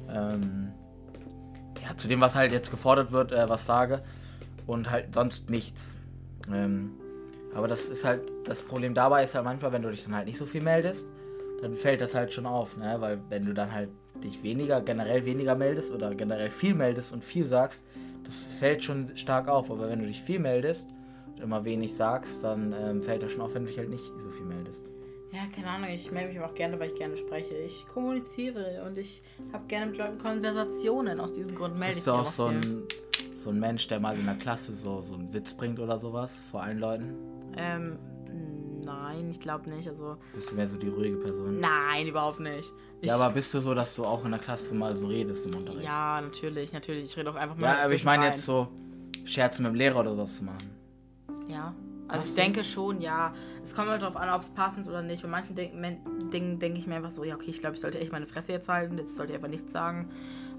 ähm, 0.09 0.73
ja, 1.83 1.97
zu 1.97 2.09
dem, 2.09 2.21
was 2.21 2.35
halt 2.35 2.53
jetzt 2.53 2.71
gefordert 2.71 3.13
wird, 3.13 3.33
äh, 3.33 3.49
was 3.49 3.67
sage 3.67 4.03
und 4.67 4.91
halt 4.91 5.15
sonst 5.15 5.51
nichts. 5.51 5.93
Ähm, 6.53 6.93
aber 7.55 7.69
das 7.69 7.89
ist 7.89 8.05
halt, 8.05 8.23
das 8.45 8.63
Problem 8.63 8.95
dabei 8.95 9.23
ist 9.23 9.35
halt 9.35 9.45
manchmal, 9.45 9.73
wenn 9.73 9.83
du 9.83 9.91
dich 9.91 10.05
dann 10.05 10.15
halt 10.15 10.27
nicht 10.27 10.39
so 10.39 10.47
viel 10.47 10.63
meldest, 10.63 11.07
dann 11.63 11.77
fällt 11.77 12.01
das 12.01 12.15
halt 12.15 12.33
schon 12.33 12.47
auf, 12.47 12.77
ne? 12.77 12.97
Weil 12.99 13.21
wenn 13.29 13.45
du 13.47 13.55
dann 13.55 13.73
halt 13.73 13.91
dich 14.23 14.43
weniger, 14.43 14.81
generell 14.81 15.25
weniger 15.25 15.55
meldest 15.55 15.93
oder 15.93 16.15
generell 16.15 16.51
viel 16.51 16.75
meldest 16.75 17.13
und 17.13 17.25
viel 17.25 17.45
sagst, 17.45 17.83
das 18.25 18.35
fällt 18.59 18.83
schon 18.85 19.17
stark 19.17 19.49
auf. 19.49 19.71
Aber 19.71 19.89
wenn 19.89 20.01
du 20.01 20.07
dich 20.07 20.23
viel 20.23 20.39
meldest 20.39 20.87
und 21.35 21.41
immer 21.43 21.65
wenig 21.65 21.95
sagst, 21.95 22.43
dann 22.43 22.75
ähm, 22.79 23.03
fällt 23.03 23.23
das 23.23 23.33
schon 23.33 23.41
auf, 23.43 23.55
wenn 23.55 23.65
du 23.65 23.69
dich 23.69 23.79
halt 23.79 23.91
nicht 23.91 24.05
so 24.23 24.31
viel 24.31 24.47
meldest. 24.47 24.83
Ja, 25.33 25.41
keine 25.53 25.67
Ahnung, 25.69 25.91
ich 25.91 26.13
melde 26.13 26.29
mich 26.29 26.39
aber 26.39 26.49
auch 26.49 26.55
gerne, 26.55 26.79
weil 26.79 26.89
ich 26.89 26.95
gerne 26.95 27.17
spreche. 27.17 27.55
Ich 27.57 27.87
kommuniziere 27.89 28.85
und 28.87 28.97
ich 28.97 29.21
habe 29.53 29.67
gerne 29.67 29.87
mit 29.87 29.99
Leuten 29.99 30.19
Konversationen. 30.19 31.19
Aus 31.19 31.33
diesem 31.33 31.55
Grund 31.57 31.77
melde 31.77 31.99
ich 31.99 32.05
Bist 32.05 32.07
du 32.07 32.13
mich 32.13 32.21
auch 32.21 32.31
so 32.33 32.49
viel. 32.49 32.59
ein, 32.59 32.83
so 33.35 33.51
ein 33.51 33.59
Mensch, 33.59 33.89
der 33.89 33.99
mal 33.99 34.17
in 34.17 34.25
der 34.27 34.37
Klasse 34.37 34.73
so, 34.73 35.01
so 35.01 35.15
einen 35.15 35.33
Witz 35.35 35.53
bringt 35.55 35.81
oder 35.81 35.99
sowas 35.99 36.37
vor 36.53 36.63
allen 36.63 36.79
Leuten? 36.79 37.15
Ähm, 37.57 37.99
nein, 38.85 39.31
ich 39.31 39.41
glaube 39.41 39.69
nicht. 39.71 39.89
Also, 39.89 40.17
Bist 40.35 40.51
du 40.51 40.55
mehr 40.57 40.69
so 40.69 40.77
die 40.77 40.89
ruhige 40.89 41.17
Person? 41.17 41.61
nein, 41.61 42.07
überhaupt 42.07 42.41
nicht. 42.41 42.73
Ich, 43.01 43.09
ja, 43.09 43.17
aber 43.17 43.33
bist 43.35 43.53
du 43.55 43.61
so, 43.61 43.75
dass 43.75 43.95
du 43.95 44.05
auch 44.05 44.25
in 44.25 44.31
der 44.31 44.41
Klasse 44.41 44.75
mal 44.75 44.97
so 44.97 45.07
redest 45.07 45.47
im 45.47 45.55
Unterricht? 45.57 45.85
Ja, 45.85 46.21
natürlich, 46.21 46.73
natürlich. 46.73 47.05
Ich 47.05 47.17
rede 47.17 47.31
auch 47.31 47.35
einfach 47.37 47.57
mal. 47.57 47.67
Ja, 47.67 47.85
aber 47.85 47.95
ich 47.95 48.05
meine 48.05 48.27
jetzt 48.27 48.45
so 48.45 48.69
Scherze 49.25 49.63
mit 49.63 49.71
dem 49.73 49.75
Lehrer 49.77 50.01
oder 50.01 50.11
sowas 50.15 50.37
zu 50.37 50.45
machen. 50.45 50.71
Ja. 51.49 51.75
Also 52.07 52.21
Hast 52.21 52.29
ich 52.31 52.35
du? 52.35 52.41
denke 52.43 52.65
schon, 52.65 53.01
ja. 53.01 53.33
Es 53.63 53.75
kommt 53.75 53.89
halt 53.89 54.03
darauf 54.03 54.17
an, 54.17 54.29
ob 54.29 54.43
es 54.43 54.51
passend 54.51 54.83
ist 54.87 54.89
oder 54.89 55.03
nicht. 55.03 55.23
Bei 55.23 55.29
manchen 55.29 55.55
Dingen 55.55 56.59
denke 56.59 56.79
ich 56.79 56.87
mir 56.87 56.97
einfach 56.97 57.11
so, 57.11 57.25
ja, 57.25 57.35
okay, 57.35 57.49
ich 57.49 57.61
glaube, 57.61 57.77
ich 57.77 57.81
sollte 57.81 57.99
echt 57.99 58.13
meine 58.13 58.27
Fresse 58.27 58.53
jetzt 58.53 58.69
halten. 58.69 58.99
Jetzt 58.99 59.17
sollte 59.17 59.33
ich 59.33 59.37
einfach 59.37 59.49
nichts 59.49 59.73
sagen. 59.73 60.11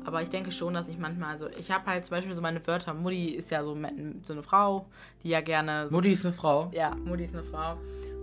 Aber 0.06 0.22
ich 0.22 0.30
denke 0.30 0.52
schon, 0.52 0.74
dass 0.74 0.88
ich 0.88 0.98
manchmal, 0.98 1.32
also 1.32 1.48
ich 1.58 1.72
habe 1.72 1.88
halt 1.88 2.06
zum 2.06 2.12
Beispiel 2.18 2.36
so 2.36 2.42
meine 2.42 2.66
Wörter. 2.68 2.94
Mutti 2.94 3.30
ist 3.30 3.50
ja 3.52 3.64
so, 3.64 3.76
so 4.24 4.34
eine 4.34 4.44
Frau, 4.44 4.86
die 5.24 5.30
ja 5.30 5.42
gerne. 5.42 5.88
So, 5.90 5.96
Mutti 5.96 6.12
ist 6.12 6.26
eine 6.26 6.34
Frau. 6.34 6.70
ja, 6.74 6.96
Mutti 6.96 7.24
ist 7.24 7.34
eine 7.34 7.44
Frau. 7.44 7.78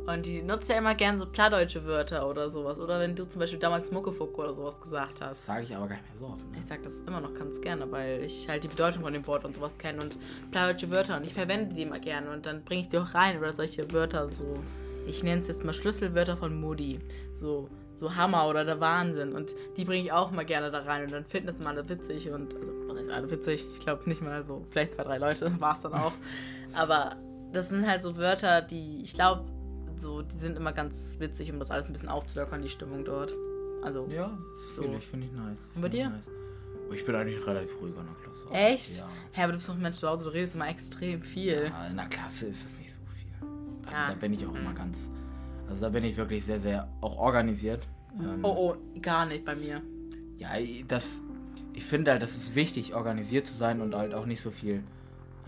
Und 0.06 0.26
die 0.26 0.42
nutzt 0.42 0.68
ja 0.68 0.76
immer 0.76 0.94
gerne 0.96 1.18
so 1.18 1.26
plattdeutsche 1.26 1.84
Wörter 1.84 2.28
oder 2.28 2.50
sowas. 2.50 2.78
Oder 2.78 2.98
wenn 2.98 3.14
du 3.14 3.24
zum 3.28 3.40
Beispiel 3.40 3.58
damals 3.58 3.92
Muckefuck 3.92 4.36
oder 4.36 4.54
sowas 4.54 4.80
gesagt 4.80 5.20
hast. 5.20 5.38
Das 5.38 5.46
sage 5.46 5.62
ich 5.62 5.76
aber 5.76 5.86
gar 5.86 5.96
nicht 5.96 6.08
mehr 6.08 6.18
so 6.18 6.26
oft. 6.26 6.50
Ne? 6.50 6.58
Ich 6.58 6.66
sag 6.66 6.82
das 6.82 7.00
immer 7.00 7.20
noch 7.20 7.34
ganz 7.34 7.60
gerne, 7.60 7.90
weil 7.90 8.22
ich 8.24 8.48
halt 8.48 8.64
die 8.64 8.68
Bedeutung 8.68 9.02
von 9.02 9.12
dem 9.12 9.26
Wort 9.26 9.44
und 9.44 9.54
sowas 9.54 9.78
kenne 9.78 10.02
und 10.02 10.18
plattdeutsche 10.50 10.90
Wörter 10.90 11.16
und 11.16 11.24
ich 11.24 11.34
verwende 11.34 11.74
die 11.74 11.82
immer 11.82 12.00
gerne 12.00 12.30
und 12.30 12.46
dann 12.46 12.64
bringe 12.64 12.82
ich 12.82 12.88
die 12.88 12.98
auch 12.98 13.14
rein 13.14 13.38
oder 13.38 13.54
solche 13.54 13.92
Wörter 13.92 14.26
so, 14.26 14.54
ich 15.06 15.22
nenne 15.22 15.42
es 15.42 15.48
jetzt 15.48 15.64
mal 15.64 15.72
Schlüsselwörter 15.72 16.36
von 16.36 16.60
Moody, 16.60 16.98
so, 17.34 17.68
so 18.02 18.14
Hammer 18.16 18.46
oder 18.48 18.64
der 18.64 18.80
Wahnsinn 18.80 19.32
und 19.32 19.54
die 19.76 19.84
bringe 19.84 20.02
ich 20.04 20.12
auch 20.12 20.30
mal 20.30 20.44
gerne 20.44 20.70
da 20.70 20.80
rein 20.80 21.04
und 21.04 21.12
dann 21.12 21.24
finden 21.24 21.46
das 21.46 21.58
mal 21.60 21.70
alle 21.70 21.88
witzig 21.88 22.28
und, 22.30 22.54
also, 22.56 22.72
alle 23.12 23.30
witzig? 23.30 23.66
Ich 23.72 23.80
glaube 23.80 24.08
nicht 24.08 24.20
mal 24.22 24.44
so, 24.44 24.66
vielleicht 24.70 24.94
zwei, 24.94 25.04
drei 25.04 25.18
Leute, 25.18 25.52
war 25.60 25.74
es 25.76 25.82
dann 25.82 25.94
auch, 25.94 26.12
aber 26.74 27.16
das 27.52 27.68
sind 27.70 27.86
halt 27.86 28.02
so 28.02 28.16
Wörter, 28.16 28.62
die, 28.62 29.02
ich 29.02 29.14
glaube, 29.14 29.44
so, 30.00 30.22
die 30.22 30.36
sind 30.38 30.56
immer 30.56 30.72
ganz 30.72 31.16
witzig, 31.20 31.52
um 31.52 31.58
das 31.58 31.70
alles 31.70 31.88
ein 31.88 31.92
bisschen 31.92 32.08
aufzulockern, 32.08 32.60
die 32.62 32.68
Stimmung 32.68 33.04
dort. 33.04 33.32
Also, 33.82 34.06
Ja, 34.10 34.36
So. 34.74 34.82
finde 34.82 34.98
ich, 34.98 35.06
finde 35.06 35.26
ich 35.26 35.32
nice. 35.32 35.58
Und 35.74 35.82
bei 35.82 35.88
dir? 35.88 36.08
Nice. 36.10 36.28
Ich 36.92 37.04
bin 37.06 37.14
eigentlich 37.14 37.46
relativ 37.46 37.80
ruhig 37.80 37.94
in 37.96 38.04
der 38.04 38.14
Klasse. 38.22 38.50
Echt? 38.52 38.98
Ja. 38.98 39.08
Hä, 39.32 39.42
aber 39.44 39.52
du 39.52 39.58
bist 39.58 39.68
doch 39.68 39.74
ein 39.74 39.80
Mensch 39.82 39.96
zu 39.96 40.08
Hause, 40.08 40.24
du 40.24 40.30
redest 40.30 40.54
immer 40.56 40.68
extrem 40.68 41.22
viel. 41.22 41.70
ja. 41.70 41.86
In 41.88 41.96
der 41.96 42.06
Klasse 42.06 42.46
ist 42.46 42.64
das 42.64 42.78
nicht 42.78 42.92
so 42.92 43.00
viel. 43.14 43.48
Also 43.86 44.02
Ja. 44.02 44.08
da 44.08 44.14
bin 44.14 44.32
ich 44.34 44.44
auch 44.46 44.54
immer 44.54 44.72
ganz. 44.74 45.10
Also 45.72 45.86
da 45.86 45.88
bin 45.88 46.04
ich 46.04 46.18
wirklich 46.18 46.44
sehr, 46.44 46.58
sehr 46.58 46.86
auch 47.00 47.16
organisiert. 47.16 47.88
Ähm, 48.20 48.44
Oh, 48.44 48.74
oh, 48.74 49.00
gar 49.00 49.24
nicht 49.24 49.42
bei 49.42 49.54
mir. 49.54 49.80
Ja, 50.36 50.50
das. 50.86 51.22
Ich 51.72 51.82
finde 51.84 52.10
halt, 52.10 52.20
das 52.20 52.36
ist 52.36 52.54
wichtig, 52.54 52.94
organisiert 52.94 53.46
zu 53.46 53.54
sein 53.54 53.80
und 53.80 53.94
halt 53.94 54.12
auch 54.12 54.26
nicht 54.26 54.42
so 54.42 54.50
viel 54.50 54.84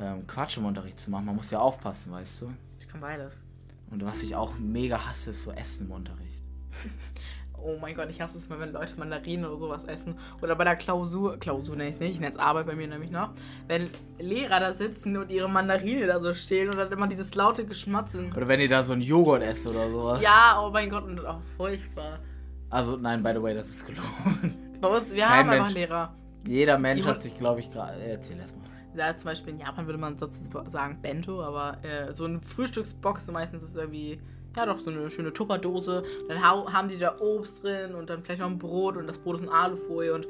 ähm, 0.00 0.26
Quatsch 0.26 0.56
im 0.56 0.64
Unterricht 0.64 0.98
zu 0.98 1.10
machen. 1.10 1.26
Man 1.26 1.36
muss 1.36 1.50
ja 1.50 1.58
aufpassen, 1.58 2.10
weißt 2.10 2.40
du. 2.40 2.54
Ich 2.80 2.88
kann 2.88 3.02
beides. 3.02 3.38
Und 3.90 4.02
was 4.02 4.22
ich 4.22 4.34
auch 4.34 4.58
mega 4.58 5.06
hasse, 5.06 5.32
ist 5.32 5.42
so 5.42 5.52
Essen 5.52 5.88
im 5.88 5.92
Unterricht. 5.92 6.40
Oh 7.66 7.78
mein 7.80 7.94
Gott, 7.94 8.10
ich 8.10 8.20
hasse 8.20 8.36
es 8.36 8.46
mal, 8.48 8.60
wenn 8.60 8.72
Leute 8.72 8.94
Mandarinen 8.98 9.46
oder 9.46 9.56
sowas 9.56 9.84
essen. 9.84 10.16
Oder 10.42 10.54
bei 10.54 10.64
der 10.64 10.76
Klausur, 10.76 11.38
Klausur 11.38 11.76
nenne 11.76 11.88
ich 11.88 11.94
es 11.94 12.00
nicht, 12.00 12.10
ich 12.12 12.20
nenne 12.20 12.34
es 12.34 12.38
Arbeit 12.38 12.66
bei 12.66 12.74
mir 12.74 12.86
nämlich 12.86 13.10
noch. 13.10 13.30
Wenn 13.66 13.88
Lehrer 14.18 14.60
da 14.60 14.74
sitzen 14.74 15.16
und 15.16 15.32
ihre 15.32 15.48
Mandarine 15.48 16.06
da 16.06 16.20
so 16.20 16.34
stehen 16.34 16.68
und 16.68 16.76
dann 16.76 16.92
immer 16.92 17.06
dieses 17.06 17.34
laute 17.34 17.64
Geschmatzen. 17.64 18.30
Oder 18.36 18.48
wenn 18.48 18.60
ihr 18.60 18.68
da 18.68 18.84
so 18.84 18.92
einen 18.92 19.00
Joghurt 19.00 19.42
esst 19.42 19.66
oder 19.66 19.90
sowas. 19.90 20.22
Ja, 20.22 20.62
oh 20.62 20.70
mein 20.70 20.90
Gott, 20.90 21.04
und 21.04 21.24
auch 21.24 21.40
furchtbar. 21.56 22.18
Also, 22.68 22.96
nein, 22.96 23.22
by 23.22 23.32
the 23.34 23.42
way, 23.42 23.54
das 23.54 23.68
ist 23.68 23.86
gelogen. 23.86 24.58
Bei 24.80 24.88
uns, 24.88 25.10
wir 25.12 25.22
Kein 25.22 25.30
haben 25.30 25.50
einfach 25.50 25.64
Mensch. 25.66 25.74
Lehrer. 25.74 26.14
Jeder 26.46 26.78
Mensch 26.78 27.06
hat 27.06 27.22
sich, 27.22 27.34
glaube 27.38 27.60
ich, 27.60 27.70
gerade. 27.70 27.98
Erzähl 28.02 28.38
erst 28.38 28.56
mal. 28.56 28.64
Ja, 28.94 29.16
zum 29.16 29.30
Beispiel 29.30 29.54
in 29.54 29.60
Japan 29.60 29.86
würde 29.86 29.98
man 29.98 30.18
sozusagen 30.18 31.00
Bento, 31.00 31.42
aber 31.42 31.78
äh, 31.82 32.12
so 32.12 32.26
eine 32.26 32.40
Frühstücksbox, 32.40 33.26
so 33.26 33.32
meistens 33.32 33.62
ist 33.62 33.76
irgendwie, 33.76 34.20
ja 34.56 34.66
doch, 34.66 34.78
so 34.78 34.90
eine 34.90 35.10
schöne 35.10 35.32
Tupperdose. 35.32 36.02
Dann 36.28 36.42
haben 36.42 36.88
die 36.88 36.98
da 36.98 37.16
Obst 37.20 37.62
drin 37.62 37.94
und 37.94 38.10
dann 38.10 38.22
vielleicht 38.22 38.40
noch 38.40 38.48
ein 38.48 38.58
Brot 38.58 38.96
und 38.96 39.06
das 39.06 39.18
Brot 39.18 39.36
ist 39.36 39.42
in 39.42 39.48
Alufolie 39.48 40.14
und 40.14 40.26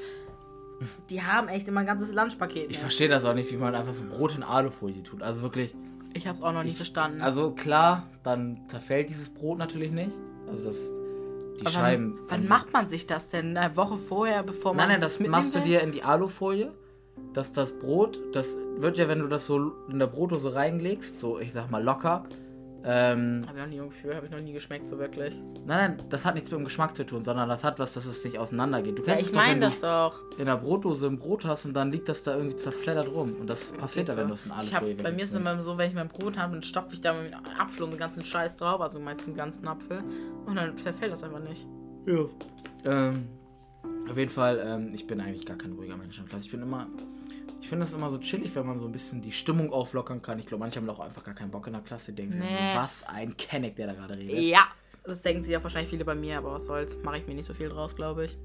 die 1.11 1.23
haben 1.23 1.49
echt 1.49 1.69
immer 1.69 1.81
ein 1.81 1.87
ganzes 1.87 2.13
Lunchpaket. 2.13 2.71
Ich 2.71 2.77
ne? 2.77 2.81
verstehe 2.81 3.09
das 3.09 3.25
auch 3.25 3.35
nicht, 3.35 3.51
wie 3.53 3.57
man 3.57 3.75
einfach 3.75 3.93
so 3.93 4.05
Brot 4.05 4.35
in 4.35 4.43
Alufolie 4.43 5.03
tut. 5.03 5.23
Also 5.23 5.43
wirklich. 5.43 5.75
Ich 6.15 6.27
hab's 6.27 6.43
auch 6.43 6.53
noch 6.53 6.63
nie 6.63 6.73
verstanden. 6.73 7.21
Also 7.23 7.51
klar, 7.51 8.09
dann 8.23 8.61
zerfällt 8.69 9.11
dieses 9.11 9.31
Brot 9.31 9.59
natürlich 9.59 9.91
nicht. 9.91 10.13
Also 10.49 10.65
das. 10.65 10.79
Die 11.61 11.67
Aber 11.67 11.71
Scheiben. 11.71 12.19
Wann, 12.29 12.41
wann 12.41 12.49
macht 12.49 12.73
man 12.73 12.89
sich 12.89 13.07
das 13.07 13.29
denn? 13.29 13.57
Eine 13.57 13.77
Woche 13.77 13.97
vorher, 13.97 14.43
bevor 14.43 14.73
man 14.73 14.89
Nein, 14.89 14.89
nein, 14.89 15.01
das 15.01 15.21
machst 15.21 15.55
du 15.55 15.61
dir 15.61 15.83
in 15.83 15.93
die 15.93 16.03
Alufolie. 16.03 16.73
Dass 17.33 17.53
das 17.53 17.73
Brot, 17.73 18.21
das 18.33 18.57
wird 18.77 18.99
ja, 18.99 19.07
wenn 19.09 19.21
du 19.21 19.29
das 19.29 19.47
so 19.47 19.73
in 19.89 20.01
der 20.01 20.09
Brotdose 20.09 20.55
reinlegst, 20.55 21.21
so 21.21 21.39
ich 21.39 21.53
sag 21.53 21.71
mal 21.71 21.83
locker. 21.83 22.25
Ähm, 22.87 23.41
Hab 23.47 23.55
ich 23.57 23.61
noch 23.63 23.69
nie 23.69 23.81
ein 23.81 23.89
Gefühl, 23.89 24.15
habe 24.15 24.27
ich 24.27 24.33
noch 24.33 24.41
nie 24.41 24.53
geschmeckt, 24.53 24.87
so 24.89 24.99
wirklich. 24.99 25.35
nein, 25.65 25.97
nein, 25.97 25.97
das 26.11 26.25
hat 26.27 26.35
nichts 26.35 26.51
mit 26.51 26.61
dem 26.61 26.65
Geschmack 26.65 26.95
zu 26.95 27.07
tun, 27.07 27.25
sondern 27.25 27.49
das 27.49 27.65
hat 27.65 27.79
was, 27.79 27.95
dass 27.95 28.05
es 28.05 28.23
nicht 28.25 28.39
auseinandergeht. 28.39 28.99
Du 28.99 29.03
Ja, 29.03 29.15
kennst 29.15 29.23
ich 29.23 29.33
doch, 29.33 29.41
wenn 29.41 29.47
meine 29.49 29.61
das 29.61 29.81
doch. 29.81 30.21
in 30.39 30.45
der 30.45 30.57
Brotdose 30.59 31.07
ein 31.07 31.19
Brot 31.19 31.47
hast 31.47 31.65
und 31.65 31.73
dann 31.73 31.91
liegt 31.91 32.09
das 32.11 32.23
da 32.23 32.37
irgendwie 32.37 32.57
zerfleddert 32.57 33.09
rum. 33.09 33.37
Und 33.41 33.49
das 33.49 33.73
passiert 33.73 34.09
ja, 34.09 34.17
wenn 34.19 34.29
du 34.29 34.35
es 34.35 34.45
in 34.45 34.53
ich 34.61 34.75
hab, 34.75 34.83
Bei 34.83 34.89
mir 34.89 34.95
ist 34.97 34.99
es 35.01 35.07
weglegst. 35.07 35.35
immer 35.37 35.63
so, 35.63 35.79
wenn 35.79 35.89
ich 35.89 35.95
mein 35.95 36.09
Brot 36.09 36.37
habe, 36.37 36.53
dann 36.53 36.63
stopfe 36.63 36.93
ich 36.95 37.01
da 37.01 37.15
mit 37.15 37.33
einem 37.33 37.45
Apfel 37.59 37.85
und 37.85 37.91
den 37.93 37.99
ganzen 37.99 38.25
Scheiß 38.25 38.57
drauf, 38.57 38.81
also 38.83 39.01
meistens 39.01 39.25
den 39.27 39.35
ganzen 39.37 39.67
Apfel. 39.67 40.03
Und 40.45 40.57
dann 40.57 40.77
verfällt 40.77 41.13
das 41.13 41.25
einfach 41.25 41.41
nicht. 41.41 41.67
Ja. 42.07 42.25
Ähm, 42.85 43.29
auf 44.11 44.19
jeden 44.19 44.31
Fall, 44.31 44.63
ähm, 44.63 44.91
ich 44.93 45.07
bin 45.07 45.21
eigentlich 45.23 45.47
gar 45.47 45.57
kein 45.57 45.73
ruhiger 45.73 45.97
Mensch. 45.97 46.21
Ich 46.39 46.51
bin 46.51 46.61
immer. 46.61 46.87
Ich 47.65 47.71
finde 47.71 47.87
das 47.87 47.95
immer 47.95 48.11
so 48.11 48.19
chillig, 48.19 48.55
wenn 48.57 48.67
man 48.67 48.79
so 48.79 48.85
ein 48.85 48.93
bisschen 48.93 49.23
die 49.23 49.33
Stimmung 49.33 49.73
auflockern 49.73 50.21
kann. 50.21 50.39
Ich 50.39 50.45
glaube, 50.45 50.61
manche 50.61 50.79
haben 50.79 50.91
auch 50.91 51.01
einfach 51.01 51.25
gar 51.25 51.33
keinen 51.35 51.51
Bock 51.51 51.67
in 51.67 51.73
der 51.73 51.81
Klasse. 51.81 52.13
Die 52.13 52.17
denken 52.17 52.33
sich, 52.35 52.43
Nee. 52.43 52.75
was 52.75 53.05
ein 53.05 53.35
Kenneck, 53.39 53.75
der 53.77 53.87
da 53.87 53.95
gerade 53.95 54.19
redet. 54.19 54.39
Ja, 54.39 54.67
das 55.03 55.23
denken 55.23 55.45
sich 55.45 55.55
ja 55.55 55.63
wahrscheinlich 55.63 55.89
viele 55.89 56.05
bei 56.05 56.15
mir, 56.15 56.37
aber 56.37 56.53
was 56.53 56.67
soll's. 56.67 56.99
Mache 57.03 57.17
ich 57.17 57.27
mir 57.27 57.33
nicht 57.33 57.47
so 57.47 57.55
viel 57.55 57.71
draus, 57.71 57.97
glaube 57.97 58.27
ich. 58.27 58.37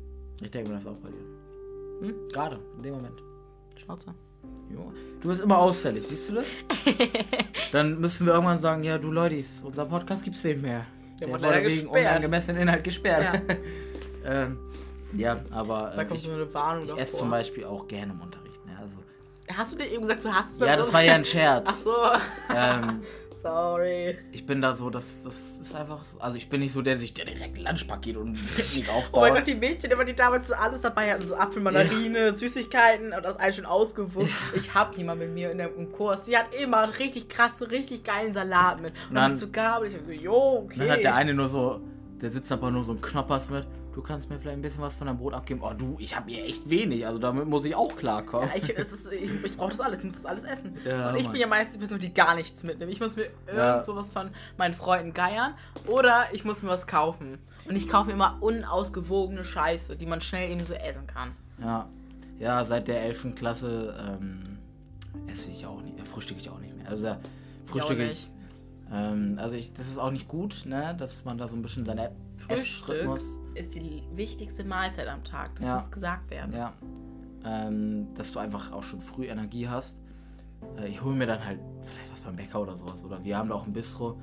Ich 0.41 0.49
denke 0.51 0.69
mir 0.69 0.75
das 0.77 0.87
auch 0.87 0.95
bei 0.95 1.09
dir. 1.09 2.07
Hm? 2.07 2.15
Gerade, 2.31 2.61
in 2.77 2.81
dem 2.83 2.93
Moment. 2.93 3.21
Schnauze. 3.75 4.15
Jo. 4.73 4.93
Du 5.19 5.27
bist 5.27 5.41
immer 5.41 5.57
ausfällig, 5.57 6.07
siehst 6.07 6.29
du 6.29 6.35
das? 6.35 6.47
Dann 7.73 7.99
müssen 7.99 8.25
wir 8.25 8.31
irgendwann 8.31 8.59
sagen, 8.59 8.85
ja, 8.85 8.97
du 8.97 9.11
Leudis, 9.11 9.61
unser 9.65 9.85
Podcast 9.85 10.23
gibt's 10.23 10.45
nicht 10.45 10.61
mehr. 10.61 10.85
Der 11.19 11.27
Der 11.27 11.29
wurde 11.29 11.41
leider 11.41 11.65
wegen 11.67 11.81
gesperrt. 11.81 12.07
unangemessenen 12.07 12.61
Inhalt 12.61 12.85
gesperrt. 12.85 13.41
Ja. 13.49 13.55
ähm, 14.43 14.57
ja, 15.17 15.41
aber 15.51 15.93
äh, 15.97 16.15
ich, 16.15 16.25
ich 16.25 16.97
esse 16.97 17.17
zum 17.17 17.29
Beispiel 17.29 17.65
auch 17.65 17.85
gerne 17.85 18.13
im 18.13 18.21
Unterricht. 18.21 18.48
Hast 19.57 19.73
du 19.73 19.77
dir 19.77 19.89
eben 19.91 20.01
gesagt, 20.01 20.23
du 20.23 20.33
hast 20.33 20.53
es 20.53 20.59
ja, 20.59 20.75
das 20.75 20.93
war 20.93 21.01
ja 21.01 21.13
ein 21.15 21.25
Scherz. 21.25 21.65
Ach 21.69 21.75
so. 21.75 21.95
Ähm, 22.55 23.01
Sorry. 23.35 24.17
ich 24.33 24.45
bin 24.45 24.61
da 24.61 24.73
so, 24.73 24.89
das, 24.89 25.21
das 25.23 25.57
ist 25.61 25.73
einfach 25.73 26.03
so. 26.03 26.19
Also 26.19 26.37
ich 26.37 26.49
bin 26.49 26.59
nicht 26.59 26.73
so, 26.73 26.81
der 26.81 26.97
sich 26.97 27.13
der 27.13 27.23
direkt 27.23 27.57
Lunchpaket 27.57 28.17
und 28.17 28.33
ein 28.33 28.33
Picknick 28.55 28.87
Oh 28.93 28.97
aufbaut. 28.97 29.21
mein 29.21 29.33
Gott, 29.35 29.47
die 29.47 29.55
Mädchen, 29.55 29.89
die 30.05 30.13
damals 30.13 30.47
so 30.49 30.55
alles 30.55 30.81
dabei 30.81 31.13
hatten, 31.13 31.25
so 31.25 31.35
Apfel, 31.35 31.61
Mandarine, 31.61 32.35
Süßigkeiten 32.35 33.13
und 33.13 33.23
das 33.23 33.37
alles 33.37 33.55
schon 33.55 33.65
ausgewucht. 33.65 34.29
Ich 34.55 34.73
hab 34.73 34.97
jemand 34.97 35.21
mit 35.21 35.33
mir 35.33 35.51
in 35.51 35.57
der, 35.57 35.73
im 35.73 35.89
Kurs, 35.91 36.25
die 36.25 36.35
hat 36.37 36.53
immer 36.61 36.99
richtig 36.99 37.29
krasse, 37.29 37.71
richtig 37.71 38.03
geilen 38.03 38.33
Salat 38.33 38.81
mit. 38.81 38.93
Und 39.07 39.15
dann- 39.15 39.31
dann 39.31 39.35
so 39.39 39.47
Gabel, 39.49 39.87
ich 39.87 39.95
hab 39.95 40.05
so, 40.05 40.11
jo, 40.11 40.63
okay. 40.65 40.79
Dann 40.79 40.91
hat 40.91 41.03
der 41.03 41.15
eine 41.15 41.33
nur 41.33 41.47
so, 41.47 41.79
der 42.21 42.31
sitzt 42.31 42.51
aber 42.51 42.71
nur 42.71 42.83
so 42.83 42.93
ein 42.93 43.01
Knoppers 43.01 43.49
mit. 43.49 43.65
Du 43.93 44.01
kannst 44.01 44.29
mir 44.29 44.37
vielleicht 44.39 44.57
ein 44.57 44.61
bisschen 44.61 44.81
was 44.83 44.95
von 44.95 45.07
deinem 45.07 45.17
Brot 45.17 45.33
abgeben. 45.33 45.61
Oh 45.63 45.73
du, 45.73 45.95
ich 45.99 46.15
habe 46.15 46.29
hier 46.31 46.45
echt 46.45 46.69
wenig, 46.69 47.05
also 47.05 47.19
damit 47.19 47.47
muss 47.47 47.65
ich 47.65 47.75
auch 47.75 47.95
klarkommen. 47.95 48.47
Ja, 48.47 48.55
ich, 48.55 48.69
ist, 48.69 49.11
ich, 49.11 49.43
ich 49.43 49.57
brauche 49.57 49.71
das 49.71 49.81
alles, 49.81 49.99
ich 49.99 50.05
muss 50.05 50.15
das 50.15 50.25
alles 50.25 50.43
essen. 50.43 50.77
Ja, 50.85 51.09
und 51.09 51.17
ich 51.17 51.23
Mann. 51.23 51.31
bin 51.33 51.41
ja 51.41 51.47
meistens 51.47 51.73
die 51.73 51.79
Person, 51.79 51.99
die 51.99 52.13
gar 52.13 52.35
nichts 52.35 52.63
mitnimmt. 52.63 52.91
Ich 52.91 52.99
muss 53.01 53.15
mir 53.15 53.29
Ja. 53.53 53.73
irgendwo 53.77 53.95
was 53.95 54.09
von 54.09 54.29
meinen 54.57 54.73
Freunden 54.73 55.13
geiern 55.13 55.53
oder 55.87 56.25
ich 56.31 56.45
muss 56.45 56.61
mir 56.63 56.69
was 56.69 56.87
kaufen. 56.87 57.39
Und 57.67 57.75
ich 57.75 57.89
kaufe 57.89 58.07
mir 58.07 58.13
immer 58.13 58.37
unausgewogene 58.41 59.43
Scheiße, 59.43 59.95
die 59.97 60.05
man 60.05 60.21
schnell 60.21 60.49
eben 60.51 60.65
so 60.65 60.73
essen 60.73 61.05
kann. 61.07 61.31
Ja, 61.59 61.89
ja, 62.39 62.63
seit 62.65 62.87
der 62.87 63.01
11. 63.03 63.35
Klasse 63.35 63.95
ähm, 64.21 64.59
esse 65.27 65.49
ich 65.51 65.65
auch 65.65 65.81
nicht, 65.81 65.99
äh, 65.99 66.05
frühstücke 66.05 66.39
ich 66.39 66.49
auch 66.49 66.59
nicht 66.59 66.75
mehr. 66.77 66.87
Also 66.89 67.03
da 67.03 67.19
frühstücke 67.65 68.09
ich. 68.09 68.29
Ähm, 68.91 69.35
also 69.37 69.55
ich, 69.55 69.73
das 69.73 69.87
ist 69.87 69.97
auch 69.97 70.11
nicht 70.11 70.27
gut, 70.27 70.63
ne, 70.65 70.95
dass 70.97 71.23
man 71.25 71.37
da 71.37 71.47
so 71.47 71.55
ein 71.55 71.61
bisschen 71.61 71.85
seinen 71.85 72.09
Frühstück 72.37 73.19
ist 73.55 73.75
die 73.75 74.03
wichtigste 74.13 74.63
Mahlzeit 74.63 75.07
am 75.07 75.23
Tag. 75.23 75.55
Das 75.55 75.65
Ja. 75.67 75.75
muss 75.75 75.91
gesagt 75.91 76.29
werden. 76.29 76.53
Ja. 76.53 76.73
Ähm, 77.45 78.07
dass 78.15 78.31
du 78.31 78.39
einfach 78.39 78.71
auch 78.71 78.83
schon 78.83 78.99
früh 79.01 79.25
Energie 79.25 79.67
hast. 79.67 79.97
Äh, 80.77 80.87
ich 80.87 81.03
hole 81.03 81.15
mir 81.15 81.25
dann 81.25 81.43
halt 81.43 81.59
vielleicht 81.83 82.11
was 82.11 82.21
beim 82.21 82.35
Bäcker 82.35 82.61
oder 82.61 82.77
sowas. 82.77 83.03
Oder 83.03 83.23
wir 83.23 83.37
haben 83.37 83.49
da 83.49 83.55
auch 83.55 83.65
ein 83.65 83.73
Bistro. 83.73 84.19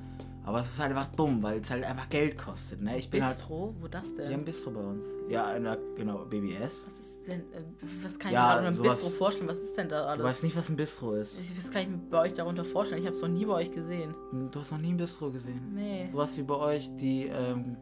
Aber 0.47 0.61
es 0.61 0.67
ist 0.67 0.79
halt 0.79 0.91
einfach 0.91 1.07
dumm, 1.13 1.43
weil 1.43 1.59
es 1.59 1.69
halt 1.69 1.83
einfach 1.83 2.07
Geld 2.07 2.37
kostet. 2.37 2.81
Ne? 2.81 2.97
Ich 2.97 3.09
bin 3.09 3.21
halt. 3.23 3.35
Bistro? 3.35 3.75
Wo 3.81 3.87
das 3.89 4.15
denn? 4.15 4.29
Wir 4.29 4.33
haben 4.33 4.41
ein 4.43 4.45
Bistro 4.45 4.71
bei 4.71 4.79
uns. 4.79 5.05
Ja, 5.27 5.51
in 5.51 5.63
der, 5.65 5.77
genau, 5.97 6.23
BBS. 6.23 6.61
was 6.87 6.99
ist 6.99 7.27
denn, 7.27 7.41
äh, 7.51 7.61
was 8.01 8.17
kann 8.17 8.29
ich 8.29 8.35
Ja, 8.35 8.61
mir 8.61 8.69
unter 8.69 8.79
einem 8.81 8.81
Bistro 8.81 9.09
vorstellen? 9.09 9.49
Was 9.49 9.59
ist 9.59 9.77
denn 9.77 9.89
da 9.89 10.03
Du 10.03 10.07
alles? 10.07 10.23
weißt 10.25 10.43
nicht, 10.45 10.55
was 10.55 10.69
ein 10.69 10.77
Bistro 10.77 11.15
ist. 11.15 11.37
Ich, 11.37 11.57
was 11.57 11.69
kann 11.69 11.81
ich 11.81 11.89
mir 11.89 11.97
bei 12.09 12.21
euch 12.21 12.33
darunter 12.33 12.63
vorstellen? 12.63 13.01
Ich 13.01 13.07
habe 13.07 13.15
es 13.17 13.21
noch 13.21 13.27
nie 13.27 13.45
bei 13.45 13.53
euch 13.55 13.71
gesehen. 13.71 14.15
Du 14.51 14.59
hast 14.61 14.71
noch 14.71 14.77
nie 14.79 14.93
ein 14.93 14.97
Bistro 14.97 15.29
gesehen. 15.31 15.73
Nee. 15.73 16.07
Sowas 16.13 16.37
wie 16.37 16.43
bei 16.43 16.55
euch 16.55 16.95
die, 16.95 17.23
ähm, 17.27 17.75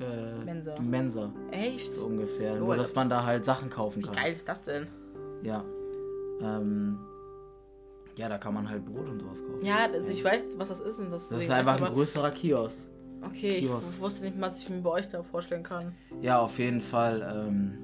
äh, 0.00 0.44
Mensa. 0.44 0.74
die 0.76 0.82
Mensa. 0.82 1.30
Echt? 1.50 1.94
So 1.94 2.06
ungefähr. 2.06 2.54
Oh, 2.54 2.58
Nur, 2.60 2.70
Alter. 2.70 2.84
dass 2.84 2.94
man 2.94 3.10
da 3.10 3.24
halt 3.26 3.44
Sachen 3.44 3.68
kaufen 3.68 3.98
Wie 4.02 4.06
kann. 4.06 4.14
geil 4.14 4.32
ist 4.32 4.48
das 4.48 4.62
denn? 4.62 4.88
Ja. 5.42 5.62
Ähm, 6.40 6.98
ja, 8.18 8.28
da 8.28 8.36
kann 8.38 8.52
man 8.54 8.68
halt 8.68 8.84
Brot 8.84 9.08
und 9.08 9.20
sowas 9.20 9.38
kaufen. 9.42 9.64
Ja, 9.64 9.86
also 9.92 10.10
ich 10.12 10.22
weiß, 10.24 10.58
was 10.58 10.68
das 10.68 10.80
ist 10.80 10.98
und 10.98 11.10
das, 11.10 11.28
Das 11.28 11.42
ist 11.42 11.50
einfach 11.50 11.80
ein 11.80 11.92
größerer 11.92 12.30
Kiosk. 12.32 12.88
Okay, 13.22 13.56
ich 13.58 13.66
Kiosk. 13.66 13.96
w- 13.98 14.00
wusste 14.02 14.24
nicht, 14.26 14.40
was 14.40 14.60
ich 14.62 14.68
mir 14.70 14.80
bei 14.82 14.90
euch 14.90 15.08
da 15.08 15.22
vorstellen 15.22 15.62
kann. 15.62 15.94
Ja, 16.20 16.38
auf 16.40 16.58
jeden 16.58 16.80
Fall 16.80 17.46
ähm, 17.48 17.78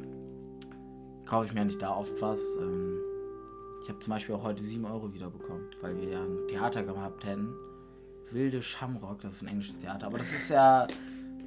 kaufe 1.27 1.47
ich 1.47 1.55
mir 1.55 1.65
nicht 1.65 1.81
da 1.81 1.95
oft 1.97 2.21
was. 2.21 2.41
Ähm, 2.61 2.99
ich 3.83 3.89
habe 3.89 3.99
zum 3.99 4.13
Beispiel 4.13 4.35
auch 4.35 4.43
heute 4.45 4.63
7 4.63 4.85
Euro 4.85 5.13
wiederbekommen, 5.13 5.67
weil 5.81 5.97
wir 5.97 6.09
ja 6.09 6.23
ein 6.23 6.49
Theater 6.49 6.83
gehabt 6.83 7.25
hätten. 7.25 7.53
Wilde 8.31 8.63
Shamrock, 8.63 9.21
das 9.21 9.35
ist 9.35 9.43
ein 9.43 9.49
englisches 9.49 9.79
Theater. 9.79 10.07
Aber 10.07 10.19
das 10.19 10.33
ist 10.33 10.49
ja, 10.51 10.87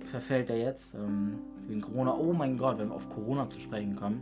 verfällt 0.05 0.49
ja 0.49 0.55
jetzt 0.55 0.93
ähm, 0.93 1.39
wegen 1.67 1.81
Corona. 1.81 2.15
Oh 2.15 2.31
mein 2.33 2.57
Gott, 2.57 2.77
wenn 2.77 2.89
wir 2.89 2.95
auf 2.95 3.09
Corona 3.09 3.49
zu 3.49 3.59
sprechen 3.59 3.95
kommen. 3.95 4.21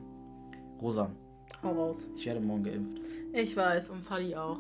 Rosa, 0.82 1.10
Hau 1.66 1.72
raus. 1.74 2.08
ich 2.16 2.26
werde 2.26 2.40
morgen 2.40 2.64
geimpft. 2.64 3.02
Ich 3.34 3.56
weiß, 3.58 3.90
und 3.90 4.04
Fadi 4.06 4.36
auch. 4.36 4.60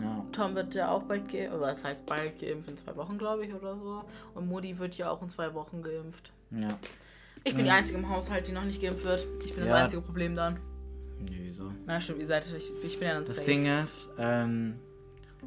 Ja, 0.00 0.24
Tom 0.32 0.54
wird 0.54 0.74
ja 0.74 0.90
auch 0.90 1.02
bald 1.02 1.28
geimpft, 1.30 1.54
oder 1.56 1.66
das 1.68 1.84
heißt 1.84 2.06
bald 2.06 2.40
geimpft, 2.40 2.68
in 2.68 2.76
zwei 2.76 2.96
Wochen, 2.96 3.18
glaube 3.18 3.44
ich, 3.44 3.52
oder 3.54 3.76
so. 3.76 4.02
Und 4.34 4.48
Mutti 4.48 4.78
wird 4.78 4.94
ja 4.96 5.10
auch 5.10 5.20
in 5.22 5.28
zwei 5.28 5.52
Wochen 5.54 5.82
geimpft. 5.82 6.32
ja. 6.50 6.68
Ich 7.42 7.54
bin 7.54 7.64
die 7.64 7.70
Einzige 7.70 7.98
im 7.98 8.06
Haushalt, 8.10 8.46
die 8.48 8.52
noch 8.52 8.66
nicht 8.66 8.82
geimpft 8.82 9.02
wird. 9.04 9.26
Ich 9.42 9.54
bin 9.54 9.64
Ja. 9.64 9.70
das 9.72 9.82
einzige 9.84 10.02
Problem 10.02 10.36
dann. 10.36 10.58
Nö, 11.20 11.50
so. 11.52 11.70
Na 11.86 11.98
stimmt, 11.98 12.18
ihr 12.20 12.26
seid, 12.26 12.44
ich, 12.54 12.70
ich 12.84 12.98
bin 12.98 13.08
ja 13.08 13.14
dann 13.14 13.24
Das 13.24 13.36
safe. 13.36 13.46
Ding 13.46 13.64
ist, 13.64 14.08
ähm, 14.18 14.74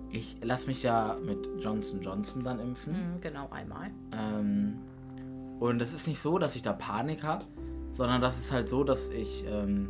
ich 0.10 0.38
lasse 0.42 0.66
mich 0.68 0.82
ja 0.82 1.16
mit 1.24 1.48
Johnson 1.60 2.02
Johnson 2.02 2.44
dann 2.44 2.60
impfen. 2.60 2.94
Mhm, 2.94 3.22
genau, 3.22 3.48
einmal. 3.52 3.92
Ähm, 4.12 4.80
und 5.60 5.82
es 5.84 5.94
ist 5.94 6.08
nicht 6.08 6.20
so, 6.20 6.40
dass 6.40 6.56
ich 6.56 6.64
da 6.64 6.74
Panik 6.74 7.22
habe, 7.24 7.46
sondern 7.92 8.22
das 8.22 8.40
ist 8.40 8.52
halt 8.52 8.70
so, 8.70 8.84
dass 8.84 9.10
ich, 9.10 9.46
ähm, 9.48 9.88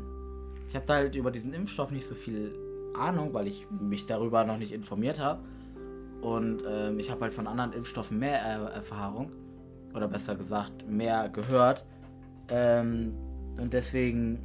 ich 0.73 0.75
habe 0.75 0.87
da 0.87 0.95
halt 0.95 1.15
über 1.15 1.29
diesen 1.29 1.53
Impfstoff 1.53 1.91
nicht 1.91 2.07
so 2.07 2.15
viel 2.15 2.51
Ahnung, 2.95 3.31
weil 3.31 3.45
ich 3.45 3.67
mich 3.69 4.07
darüber 4.07 4.43
noch 4.43 4.57
nicht 4.57 4.71
informiert 4.71 5.19
habe. 5.19 5.43
Und 6.19 6.63
ähm, 6.67 6.97
ich 6.97 7.11
habe 7.11 7.21
halt 7.21 7.33
von 7.35 7.45
anderen 7.45 7.73
Impfstoffen 7.73 8.17
mehr 8.17 8.41
äh, 8.43 8.73
Erfahrung, 8.73 9.31
oder 9.93 10.07
besser 10.07 10.33
gesagt, 10.33 10.89
mehr 10.89 11.29
gehört. 11.29 11.85
Ähm, 12.49 13.13
und 13.61 13.71
deswegen 13.71 14.39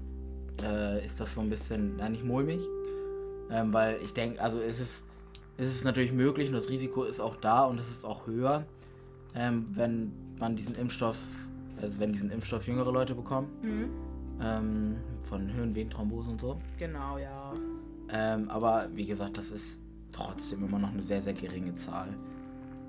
äh, 0.62 1.02
ist 1.02 1.18
das 1.18 1.34
so 1.34 1.40
ein 1.40 1.48
bisschen, 1.48 1.98
ja 1.98 2.10
nicht 2.10 2.24
mulmig, 2.24 2.60
ähm, 3.50 3.72
weil 3.72 3.96
ich 4.04 4.12
denke, 4.12 4.38
also 4.42 4.60
ist 4.60 4.80
es, 4.80 5.02
ist 5.56 5.74
es 5.76 5.82
natürlich 5.82 6.12
möglich 6.12 6.48
und 6.48 6.56
das 6.56 6.68
Risiko 6.68 7.04
ist 7.04 7.20
auch 7.20 7.36
da 7.36 7.64
und 7.64 7.80
es 7.80 7.88
ist 7.88 8.04
auch 8.04 8.26
höher, 8.26 8.66
ähm, 9.34 9.68
wenn 9.70 10.12
man 10.38 10.56
diesen 10.56 10.74
Impfstoff, 10.74 11.16
also 11.80 11.98
wenn 11.98 12.12
diesen 12.12 12.30
Impfstoff 12.30 12.66
jüngere 12.66 12.92
Leute 12.92 13.14
bekommen, 13.14 13.48
Mhm. 13.62 14.07
Ähm, 14.40 14.96
von 15.22 15.48
Hirnvenenthrombose 15.48 16.30
und 16.30 16.40
so. 16.40 16.56
Genau, 16.78 17.18
ja. 17.18 17.52
Ähm, 18.10 18.48
aber 18.48 18.88
wie 18.94 19.06
gesagt, 19.06 19.38
das 19.38 19.50
ist 19.50 19.80
trotzdem 20.12 20.64
immer 20.64 20.78
noch 20.78 20.90
eine 20.90 21.02
sehr, 21.02 21.20
sehr 21.20 21.34
geringe 21.34 21.74
Zahl. 21.74 22.08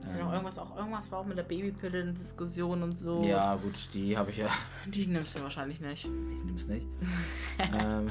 Ist 0.04 0.16
ja 0.16 0.24
noch 0.24 0.32
irgendwas, 0.32 0.58
auch 0.58 0.78
irgendwas 0.78 1.12
war 1.12 1.20
auch 1.20 1.26
mit 1.26 1.38
der 1.38 1.43
Babypille 1.43 2.02
in 2.02 2.16
Diskussion 2.16 2.84
und 2.84 2.97
so. 2.97 3.22
Ja, 3.24 3.56
gut, 3.56 3.89
die 3.93 4.18
habe 4.18 4.32
ich 4.32 4.38
ja. 4.38 4.50
Die 4.88 5.08
nimmst 5.08 5.38
du 5.38 5.43
wahrscheinlich 5.43 5.82
nicht. 5.82 6.06
Ich 6.06 6.56
es 6.56 6.68
nicht. 6.68 6.86
ähm, 7.78 8.10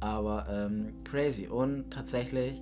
aber 0.00 0.46
ähm, 0.50 0.92
crazy. 1.04 1.46
Und 1.48 1.90
tatsächlich, 1.90 2.60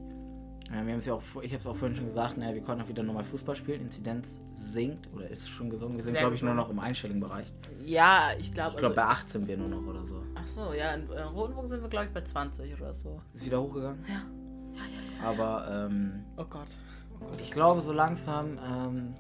äh, 0.71 0.85
wir 0.87 0.93
haben 0.93 0.99
es 1.01 1.07
ja 1.07 1.15
auch, 1.15 1.23
ich 1.43 1.53
habe 1.53 1.61
es 1.61 1.67
auch 1.67 1.75
vorhin 1.77 1.97
schon 1.97 2.07
gesagt, 2.07 2.37
naja, 2.39 2.55
wir 2.55 2.63
konnten 2.63 2.83
auch 2.83 2.89
wieder 2.89 3.03
normal 3.03 3.25
Fußball 3.25 3.57
spielen. 3.57 3.81
Inzidenz 3.83 4.39
sinkt 4.55 5.13
oder 5.13 5.29
ist 5.29 5.49
schon 5.49 5.69
gesungen. 5.71 5.97
Wir 5.97 6.05
sind, 6.05 6.17
glaube 6.17 6.35
ich, 6.35 6.43
nur 6.43 6.55
noch 6.55 6.71
im 6.71 6.79
einstelligen 6.79 7.21
Bereich. 7.21 7.53
Ja, 7.85 8.31
ich 8.39 8.53
glaube. 8.53 8.73
Ich 8.73 8.77
glaube, 8.79 8.95
bei 8.95 9.05
8 9.05 9.29
sind 9.29 9.49
wir 9.49 9.57
nur 9.57 9.69
noch 9.69 9.85
oder 9.87 10.05
so. 10.05 10.23
ach 10.35 10.47
so, 10.47 10.73
ja, 10.73 10.93
in, 10.95 11.03
in 11.11 11.19
Rotenburg 11.19 11.69
sind 11.69 11.83
wir, 11.83 11.89
glaube 11.89 12.07
ich, 12.07 12.13
bei 12.15 12.23
20 12.23 12.75
oder 12.75 12.95
so. 12.95 13.21
Ist 13.35 13.47
wieder 13.47 13.61
hochgegangen. 13.61 14.05
Ja. 14.09 14.15
Ja, 14.15 14.83
ja, 14.83 15.23
ja. 15.23 15.29
Aber 15.29 15.87
ähm, 15.91 16.25
Oh 16.37 16.45
Gott. 16.45 16.67
Oh 17.15 17.25
Gott. 17.27 17.41
ich 17.41 17.51
glaube, 17.51 17.83
so 17.83 17.93
langsam, 17.93 18.57
ähm, 18.69 19.15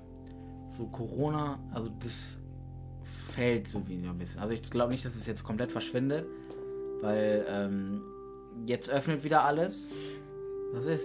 so 0.68 0.86
Corona, 0.86 1.58
also 1.72 1.90
das 1.98 2.38
fällt 3.32 3.68
so 3.68 3.86
wieder 3.88 4.10
ein 4.10 4.18
bisschen. 4.18 4.40
Also 4.40 4.54
ich 4.54 4.62
glaube 4.70 4.92
nicht, 4.92 5.04
dass 5.04 5.16
es 5.16 5.26
jetzt 5.26 5.42
komplett 5.44 5.72
verschwindet, 5.72 6.26
weil 7.00 7.44
ähm, 7.48 8.02
jetzt 8.66 8.88
öffnet 8.88 9.24
wieder 9.24 9.44
alles. 9.44 9.86
Was 10.72 10.84
ist? 10.84 11.04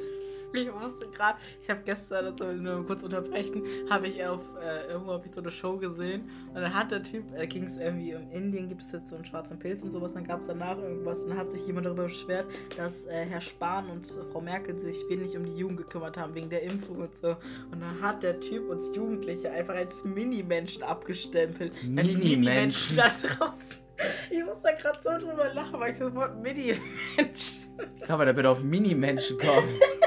Ich 0.55 0.73
musste 0.73 1.07
gerade, 1.07 1.37
ich 1.61 1.69
habe 1.69 1.81
gestern, 1.85 2.25
also 2.25 2.51
nur 2.53 2.85
kurz 2.85 3.03
unterbrechen, 3.03 3.63
habe 3.89 4.07
ich 4.07 4.25
auf, 4.25 4.41
äh, 4.61 4.91
irgendwo 4.91 5.13
habe 5.13 5.25
ich 5.25 5.33
so 5.33 5.41
eine 5.41 5.51
Show 5.51 5.77
gesehen 5.77 6.29
und 6.49 6.55
dann 6.55 6.73
hat 6.73 6.91
der 6.91 7.03
Typ, 7.03 7.25
äh, 7.37 7.47
ging 7.47 7.63
es 7.63 7.77
irgendwie 7.77 8.15
um 8.15 8.29
Indien, 8.31 8.69
gibt 8.69 8.81
es 8.81 8.91
jetzt 8.91 9.09
so 9.09 9.15
einen 9.15 9.25
schwarzen 9.25 9.59
Pilz 9.59 9.81
und 9.81 9.91
sowas, 9.91 10.13
dann 10.13 10.23
gab 10.23 10.41
es 10.41 10.47
danach 10.47 10.77
irgendwas 10.77 11.23
und 11.23 11.29
dann 11.29 11.37
hat 11.37 11.51
sich 11.51 11.65
jemand 11.65 11.85
darüber 11.85 12.03
beschwert, 12.03 12.47
dass 12.77 13.05
äh, 13.05 13.25
Herr 13.25 13.41
Spahn 13.41 13.89
und 13.89 14.07
äh, 14.09 14.31
Frau 14.31 14.41
Merkel 14.41 14.77
sich 14.79 15.03
wenig 15.09 15.35
um 15.35 15.45
die 15.45 15.55
Jugend 15.55 15.77
gekümmert 15.77 16.17
haben, 16.17 16.33
wegen 16.35 16.49
der 16.49 16.63
Impfung 16.63 16.97
und 16.97 17.15
so. 17.17 17.35
Und 17.71 17.81
dann 17.81 18.01
hat 18.01 18.23
der 18.23 18.39
Typ 18.39 18.69
uns 18.69 18.95
Jugendliche 18.95 19.51
einfach 19.51 19.75
als 19.75 20.03
Mini-Menschen 20.03 20.83
abgestempelt. 20.83 21.73
Mini-Menschen. 21.83 22.97
Da 22.97 23.07
draußen. 23.09 23.85
Ich 24.29 24.43
muss 24.43 24.59
da 24.61 24.71
gerade 24.73 24.99
so 25.01 25.27
drüber 25.27 25.53
lachen, 25.53 25.79
weil 25.79 25.93
ich 25.93 25.99
das 25.99 26.13
Wort 26.13 26.41
Mini-Menschen 26.41 27.77
Kann 28.01 28.17
man 28.17 28.27
da 28.27 28.33
bitte 28.33 28.49
auf 28.49 28.61
Mini-Menschen 28.61 29.37
kommen? 29.37 29.69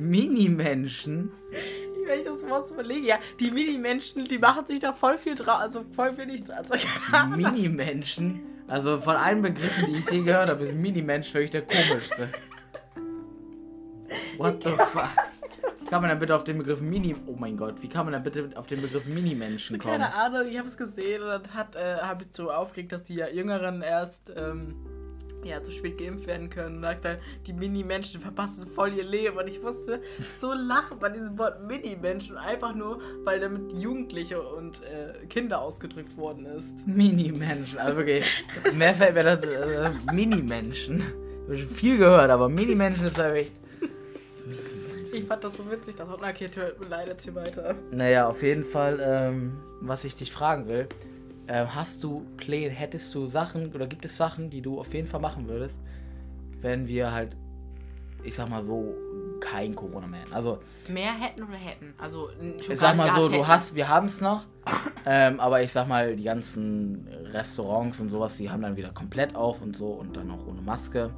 Mini-Menschen? 0.00 1.30
Wenn 2.06 2.20
ich 2.20 2.24
das 2.24 2.48
Wort 2.48 2.70
überlege, 2.70 3.06
ja, 3.06 3.18
die 3.38 3.50
Mini-Menschen, 3.50 4.24
die 4.24 4.38
machen 4.38 4.66
sich 4.66 4.80
da 4.80 4.92
voll 4.92 5.18
viel 5.18 5.34
drauf, 5.34 5.60
also 5.60 5.84
voll 5.92 6.16
wenig 6.16 6.44
drauf. 6.44 6.66
Also. 6.70 7.36
Mini-Menschen? 7.36 8.40
Also 8.66 8.98
von 8.98 9.16
allen 9.16 9.42
Begriffen, 9.42 9.92
die 9.92 9.98
ich 9.98 10.10
je 10.10 10.22
gehört 10.22 10.48
habe, 10.48 10.64
ist 10.64 10.74
Mini-Mensch 10.74 11.34
wirklich 11.34 11.50
der 11.50 11.62
komischste. 11.62 12.28
What 14.38 14.62
the 14.64 14.70
fuck? 14.70 15.08
Wie 15.80 15.86
kann 15.86 16.02
man 16.02 16.10
dann 16.10 16.18
bitte 16.18 16.34
auf 16.34 16.44
den 16.44 16.58
Begriff 16.58 16.80
Mini... 16.80 17.14
Oh 17.26 17.34
mein 17.36 17.56
Gott, 17.56 17.82
wie 17.82 17.88
kann 17.88 18.06
man 18.06 18.12
dann 18.12 18.22
bitte 18.22 18.50
auf 18.54 18.66
den 18.66 18.80
Begriff 18.80 19.04
Mini-Menschen 19.06 19.78
kommen? 19.78 20.00
Keine 20.00 20.14
Ahnung, 20.14 20.46
ich 20.48 20.56
habe 20.56 20.68
es 20.68 20.76
gesehen 20.76 21.22
und 21.22 21.28
dann 21.28 21.54
hat, 21.54 21.74
äh, 21.74 21.96
habe 21.96 22.24
ich 22.24 22.28
so 22.32 22.50
aufgeregt, 22.50 22.92
dass 22.92 23.04
die 23.04 23.16
ja 23.16 23.28
Jüngeren 23.28 23.82
erst 23.82 24.32
ähm, 24.36 24.76
ja, 25.44 25.60
zu 25.62 25.70
spät 25.70 25.98
geimpft 25.98 26.26
werden 26.26 26.50
können. 26.50 26.76
Und 26.76 26.82
sagt 26.82 27.04
er, 27.04 27.18
die 27.46 27.52
Mini-Menschen 27.52 28.20
verpassen 28.20 28.66
voll 28.66 28.92
ihr 28.94 29.04
Leben. 29.04 29.36
Und 29.36 29.48
ich 29.48 29.62
musste 29.62 30.00
so 30.36 30.52
lachen 30.52 30.98
bei 30.98 31.08
diesem 31.08 31.38
Wort 31.38 31.66
Mini-Menschen, 31.66 32.36
einfach 32.36 32.74
nur, 32.74 33.00
weil 33.24 33.40
damit 33.40 33.72
Jugendliche 33.72 34.42
und 34.42 34.82
äh, 34.82 35.26
Kinder 35.26 35.60
ausgedrückt 35.60 36.16
worden 36.16 36.46
ist. 36.46 36.86
Mini-Menschen, 36.86 37.78
also 37.78 37.96
wirklich, 37.96 38.24
mehr 38.74 38.94
fällt 38.94 39.14
mir 39.14 39.24
das, 39.24 39.40
äh, 39.44 40.12
Mini-Menschen. 40.12 40.98
Ich 40.98 41.48
habe 41.48 41.56
schon 41.56 41.68
viel 41.68 41.98
gehört, 41.98 42.30
aber 42.30 42.48
Mini-Menschen 42.48 43.06
ist 43.06 43.18
ja 43.18 43.32
echt... 43.32 43.54
Ich 45.12 45.24
fand 45.24 45.42
das 45.42 45.56
so 45.56 45.68
witzig, 45.68 45.96
das 45.96 46.08
Wort, 46.08 46.22
okay, 46.22 46.46
tut 46.48 46.78
mir 46.80 46.86
leid, 46.88 47.08
erzähl 47.08 47.34
weiter. 47.34 47.74
Naja, 47.90 48.28
auf 48.28 48.44
jeden 48.44 48.64
Fall, 48.64 49.00
ähm, 49.02 49.58
was 49.80 50.04
ich 50.04 50.14
dich 50.14 50.30
fragen 50.30 50.68
will, 50.68 50.86
ähm, 51.50 51.74
hast 51.74 52.04
du 52.04 52.24
Pläne, 52.36 52.70
hättest 52.70 53.12
du 53.12 53.26
Sachen 53.26 53.74
oder 53.74 53.88
gibt 53.88 54.04
es 54.04 54.16
Sachen, 54.16 54.50
die 54.50 54.62
du 54.62 54.78
auf 54.78 54.94
jeden 54.94 55.08
Fall 55.08 55.20
machen 55.20 55.48
würdest, 55.48 55.82
wenn 56.60 56.86
wir 56.86 57.10
halt, 57.10 57.36
ich 58.22 58.36
sag 58.36 58.48
mal 58.48 58.62
so, 58.62 58.94
kein 59.40 59.74
Corona 59.74 60.06
mehr 60.06 60.20
hätten? 60.20 60.32
Also, 60.32 60.60
Mehr 60.88 61.12
hätten 61.12 61.42
oder 61.42 61.56
hätten? 61.56 61.92
Also, 61.98 62.30
ich 62.68 62.78
sag 62.78 62.96
mal 62.96 63.10
so, 63.20 63.28
du 63.28 63.48
hast, 63.48 63.74
wir 63.74 63.88
haben 63.88 64.06
es 64.06 64.20
noch, 64.20 64.44
ähm, 65.04 65.40
aber 65.40 65.60
ich 65.60 65.72
sag 65.72 65.88
mal, 65.88 66.14
die 66.14 66.22
ganzen 66.22 67.08
Restaurants 67.32 67.98
und 67.98 68.10
sowas, 68.10 68.36
die 68.36 68.48
haben 68.48 68.62
dann 68.62 68.76
wieder 68.76 68.90
komplett 68.90 69.34
auf 69.34 69.60
und 69.60 69.76
so 69.76 69.88
und 69.88 70.16
dann 70.16 70.30
auch 70.30 70.46
ohne 70.46 70.62
Maske. 70.62 71.10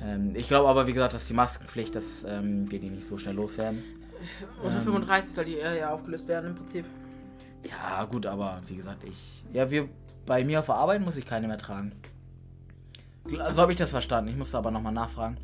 Ähm, 0.00 0.36
ich 0.36 0.46
glaube 0.46 0.68
aber, 0.68 0.86
wie 0.86 0.92
gesagt, 0.92 1.14
dass 1.14 1.26
die 1.26 1.34
Maskenpflicht, 1.34 1.96
dass 1.96 2.24
ähm, 2.28 2.70
wir 2.70 2.78
die 2.78 2.90
nicht 2.90 3.08
so 3.08 3.18
schnell 3.18 3.34
loswerden. 3.34 3.82
Unter 4.62 4.76
ähm, 4.76 4.84
35 4.84 5.32
soll 5.32 5.44
die 5.46 5.58
äh, 5.58 5.80
ja 5.80 5.92
aufgelöst 5.92 6.28
werden 6.28 6.50
im 6.50 6.54
Prinzip. 6.54 6.84
Ja, 7.72 8.04
gut, 8.04 8.26
aber 8.26 8.60
wie 8.66 8.76
gesagt, 8.76 9.04
ich. 9.04 9.44
Ja, 9.52 9.70
wir. 9.70 9.88
Bei 10.24 10.44
mir 10.44 10.60
auf 10.60 10.66
der 10.66 10.76
Arbeit 10.76 11.00
muss 11.00 11.16
ich 11.16 11.24
keine 11.24 11.48
mehr 11.48 11.58
tragen. 11.58 11.92
So 13.24 13.62
habe 13.62 13.72
ich 13.72 13.78
das 13.78 13.90
verstanden. 13.90 14.30
Ich 14.30 14.36
musste 14.36 14.56
aber 14.56 14.70
nochmal 14.70 14.92
nachfragen. 14.92 15.36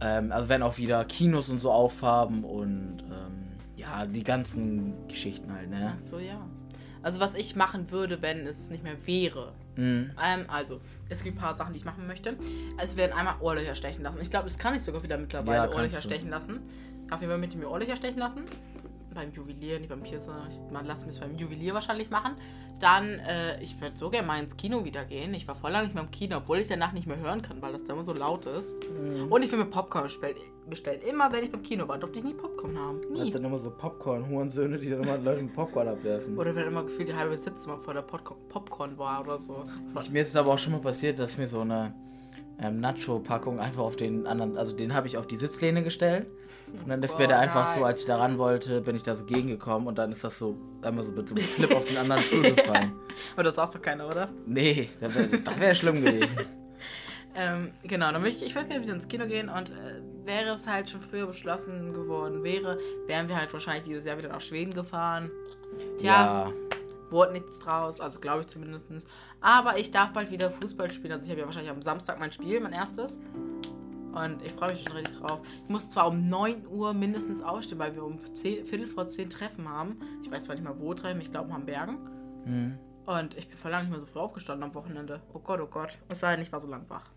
Ähm, 0.00 0.32
also, 0.32 0.48
wenn 0.48 0.62
auch 0.62 0.76
wieder 0.76 1.04
Kinos 1.04 1.48
und 1.48 1.60
so 1.60 1.70
aufhaben 1.70 2.44
und. 2.44 3.02
Ähm, 3.02 3.42
ja, 3.76 4.04
die 4.06 4.22
ganzen 4.22 4.94
Geschichten 5.08 5.52
halt, 5.52 5.70
ne? 5.70 5.92
Ach 5.94 5.98
so, 5.98 6.18
ja. 6.18 6.46
Also, 7.02 7.20
was 7.20 7.34
ich 7.34 7.56
machen 7.56 7.90
würde, 7.90 8.20
wenn 8.22 8.46
es 8.46 8.70
nicht 8.70 8.84
mehr 8.84 8.96
wäre. 9.06 9.52
Mhm. 9.76 10.10
Ähm, 10.22 10.44
also, 10.48 10.80
es 11.08 11.22
gibt 11.24 11.36
ein 11.38 11.40
paar 11.40 11.54
Sachen, 11.54 11.72
die 11.72 11.78
ich 11.78 11.84
machen 11.84 12.06
möchte. 12.06 12.36
Es 12.78 12.96
werden 12.96 13.12
einmal 13.12 13.36
Ohrlöcher 13.40 13.74
stechen 13.74 14.02
lassen. 14.02 14.20
Ich 14.20 14.30
glaube, 14.30 14.44
das 14.44 14.58
kann 14.58 14.74
ich 14.74 14.82
sogar 14.82 15.02
wieder 15.02 15.16
mittlerweile 15.18 15.68
Ja, 15.68 15.70
Ohrlöcher 15.70 15.96
du. 16.00 16.02
stechen 16.02 16.28
lassen. 16.30 16.60
Auf 17.10 17.20
jeden 17.20 17.30
Fall 17.30 17.38
möchte 17.38 17.56
ich 17.56 17.62
mir 17.62 17.68
Ohrlöcher 17.70 17.96
stechen 17.96 18.18
lassen. 18.18 18.42
Beim 19.14 19.32
Juwelier, 19.32 19.78
nicht 19.78 19.88
beim 19.88 20.02
Piercer. 20.02 20.46
Ich 20.50 20.58
man 20.72 20.86
lass 20.86 21.04
mir 21.04 21.10
es 21.10 21.20
beim 21.20 21.36
Juwelier 21.36 21.74
wahrscheinlich 21.74 22.10
machen. 22.10 22.34
Dann, 22.80 23.20
äh, 23.20 23.62
ich 23.62 23.80
würde 23.80 23.96
so 23.96 24.10
gerne 24.10 24.26
mal 24.26 24.42
ins 24.42 24.56
Kino 24.56 24.84
wieder 24.84 25.04
gehen. 25.04 25.34
Ich 25.34 25.46
war 25.46 25.54
voll 25.54 25.70
lange 25.70 25.84
nicht 25.84 25.94
mehr 25.94 26.02
im 26.02 26.10
Kino, 26.10 26.38
obwohl 26.38 26.58
ich 26.58 26.66
danach 26.66 26.92
nicht 26.92 27.06
mehr 27.06 27.18
hören 27.18 27.40
kann, 27.40 27.62
weil 27.62 27.72
das 27.72 27.84
da 27.84 27.92
immer 27.92 28.02
so 28.02 28.12
laut 28.12 28.46
ist. 28.46 28.76
Mhm. 28.90 29.30
Und 29.30 29.44
ich 29.44 29.52
will 29.52 29.58
mir 29.58 29.66
Popcorn 29.66 30.08
bestellen. 30.68 31.00
Immer 31.02 31.30
wenn 31.32 31.44
ich 31.44 31.52
beim 31.52 31.62
Kino 31.62 31.86
war, 31.86 31.98
durfte 31.98 32.18
ich 32.18 32.24
nie 32.24 32.34
Popcorn 32.34 32.78
haben. 32.78 33.00
Hat 33.02 33.10
Nie. 33.10 33.30
dann 33.30 33.44
immer 33.44 33.58
so 33.58 33.70
Popcorn-Hurensöhne, 33.70 34.78
die 34.78 34.90
dann 34.90 35.02
immer 35.02 35.18
Leuten 35.18 35.52
Popcorn 35.52 35.88
abwerfen. 35.88 36.36
Oder 36.36 36.54
wenn 36.54 36.66
immer 36.66 36.84
gefühlt 36.84 37.08
die 37.08 37.14
halbe 37.14 37.36
Sitzzimmer 37.36 37.78
vor 37.78 37.94
der 37.94 38.02
Popcorn, 38.02 38.38
Popcorn 38.48 38.98
war 38.98 39.20
oder 39.20 39.38
so. 39.38 39.64
Ich, 40.00 40.10
mir 40.10 40.22
ist 40.22 40.28
es 40.28 40.36
aber 40.36 40.52
auch 40.52 40.58
schon 40.58 40.72
mal 40.72 40.80
passiert, 40.80 41.18
dass 41.18 41.38
mir 41.38 41.46
so 41.46 41.60
eine 41.60 41.94
ähm, 42.58 42.80
Nacho-Packung 42.80 43.58
einfach 43.60 43.82
auf 43.82 43.96
den 43.96 44.26
anderen, 44.26 44.56
also 44.56 44.74
den 44.74 44.94
habe 44.94 45.06
ich 45.08 45.16
auf 45.18 45.26
die 45.26 45.36
Sitzlehne 45.36 45.82
gestellt. 45.82 46.26
Und 46.72 46.88
dann 46.88 47.02
ist 47.02 47.12
mir 47.18 47.24
Boah, 47.24 47.28
der 47.28 47.38
einfach 47.40 47.64
nein. 47.64 47.78
so, 47.78 47.84
als 47.84 48.00
ich 48.00 48.06
da 48.06 48.16
ran 48.16 48.38
wollte, 48.38 48.80
bin 48.80 48.96
ich 48.96 49.02
da 49.02 49.14
so 49.14 49.24
gegengekommen 49.24 49.86
und 49.86 49.98
dann 49.98 50.10
ist 50.10 50.24
das 50.24 50.38
so 50.38 50.56
einmal 50.82 51.04
so 51.04 51.12
mit 51.12 51.28
so 51.28 51.34
einem 51.34 51.44
Flip 51.44 51.74
auf 51.74 51.84
den 51.84 51.96
anderen 51.98 52.22
Stuhl 52.22 52.42
gefallen. 52.54 52.92
Aber 53.34 53.42
das 53.42 53.54
sagst 53.56 53.74
doch 53.74 53.82
keiner, 53.82 54.06
oder? 54.06 54.28
Nee, 54.46 54.88
das 55.00 55.14
wäre 55.14 55.60
wär 55.60 55.74
schlimm 55.74 56.02
gewesen. 56.04 56.28
Ähm, 57.34 57.72
genau, 57.82 58.12
dann 58.12 58.20
möchte 58.20 58.44
ich, 58.44 58.50
ich 58.50 58.54
würde 58.54 58.68
gerne 58.68 58.84
wieder 58.84 58.94
ins 58.94 59.08
Kino 59.08 59.26
gehen 59.26 59.48
und 59.48 59.70
äh, 59.70 60.02
wäre 60.26 60.52
es 60.52 60.66
halt 60.66 60.90
schon 60.90 61.00
früher 61.00 61.26
beschlossen 61.26 61.94
geworden 61.94 62.42
wäre, 62.42 62.78
wären 63.06 63.26
wir 63.26 63.36
halt 63.38 63.50
wahrscheinlich 63.54 63.84
dieses 63.84 64.04
Jahr 64.04 64.18
wieder 64.18 64.28
nach 64.28 64.42
Schweden 64.42 64.74
gefahren. 64.74 65.30
Tja, 65.98 66.44
Ja, 66.44 66.52
wurde 67.10 67.32
nichts 67.32 67.58
draus, 67.58 68.00
also 68.00 68.20
glaube 68.20 68.42
ich 68.42 68.48
zumindest. 68.48 68.86
Aber 69.40 69.78
ich 69.78 69.90
darf 69.90 70.12
bald 70.12 70.30
wieder 70.30 70.50
Fußball 70.50 70.92
spielen. 70.92 71.12
Also 71.12 71.24
ich 71.24 71.30
habe 71.30 71.40
ja 71.40 71.46
wahrscheinlich 71.46 71.70
am 71.70 71.80
Samstag 71.80 72.20
mein 72.20 72.32
Spiel, 72.32 72.60
mein 72.60 72.74
erstes. 72.74 73.22
Und 74.14 74.42
ich 74.44 74.52
freue 74.52 74.72
mich 74.72 74.84
schon 74.84 74.96
richtig 74.96 75.16
drauf. 75.18 75.40
Ich 75.64 75.68
muss 75.68 75.88
zwar 75.90 76.08
um 76.08 76.28
9 76.28 76.66
Uhr 76.66 76.92
mindestens 76.94 77.42
aufstehen, 77.42 77.78
weil 77.78 77.94
wir 77.94 78.04
um 78.04 78.18
10, 78.34 78.64
Viertel 78.66 78.86
vor 78.86 79.06
10 79.06 79.30
Treffen 79.30 79.68
haben. 79.68 79.96
Ich 80.22 80.30
weiß 80.30 80.44
zwar 80.44 80.54
nicht 80.54 80.64
mal 80.64 80.78
wo 80.78 80.92
Treffen, 80.94 81.20
ich 81.20 81.30
glaube 81.30 81.48
in 81.48 81.54
Hambergen. 81.54 81.98
hm. 82.44 82.78
Und 83.04 83.36
ich 83.36 83.48
bin 83.48 83.58
vor 83.58 83.68
lange 83.72 83.84
nicht 83.84 83.90
mehr 83.90 84.00
so 84.00 84.06
früh 84.06 84.20
aufgestanden 84.20 84.62
am 84.62 84.74
Wochenende. 84.76 85.20
Oh 85.34 85.40
Gott, 85.40 85.58
oh 85.60 85.66
Gott. 85.66 85.98
Es 86.08 86.20
sei 86.20 86.36
denn, 86.36 86.42
ich 86.42 86.52
war 86.52 86.60
so 86.60 86.68
lang 86.68 86.84
wach. 86.88 87.10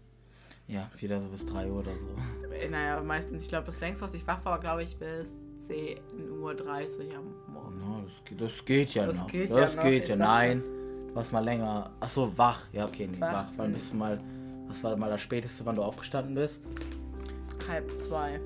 ja, 0.68 0.90
wieder 1.00 1.22
so 1.22 1.28
bis 1.28 1.46
3 1.46 1.68
Uhr 1.70 1.80
oder 1.82 1.92
so. 1.96 2.08
Äh, 2.52 2.70
Naja, 2.70 3.04
meistens, 3.04 3.44
ich 3.44 3.50
glaube, 3.50 3.68
das 3.68 3.80
längste, 3.82 4.04
was 4.04 4.16
ich 4.16 4.26
wach 4.26 4.44
war, 4.46 4.54
war, 4.54 4.60
glaube 4.60 4.82
ich, 4.82 4.98
bis 4.98 5.36
10.30 5.60 6.32
Uhr 6.42 7.18
am 7.18 7.54
Morgen. 7.54 7.78
Na, 7.80 8.02
das, 8.04 8.24
geht- 8.26 8.42
das 8.42 8.66
geht 8.66 8.90
ja 8.96 9.06
Das 9.06 9.20
noch. 9.20 9.28
geht 9.28 9.52
das 9.52 9.74
ja 9.74 9.76
noch, 9.78 9.84
geht 9.84 10.04
ich 10.04 10.10
ja. 10.10 10.16
Nein, 10.16 10.64
du 11.10 11.16
warst 11.16 11.32
mal 11.32 11.44
länger. 11.44 11.92
Achso, 12.00 12.36
wach. 12.36 12.64
Ja, 12.74 12.86
okay, 12.86 13.08
nee, 13.08 13.20
Wach. 13.22 13.34
wach. 13.34 13.54
Wann 13.58 13.72
bist 13.72 13.92
du 13.94 13.98
mal. 13.98 14.18
Was 14.68 14.84
war 14.84 14.96
mal 14.98 15.10
das 15.10 15.22
späteste, 15.22 15.66
wann 15.66 15.76
du 15.76 15.82
aufgestanden 15.84 16.36
bist? 16.36 16.64
Halb 17.68 17.90
zwei. 18.02 18.40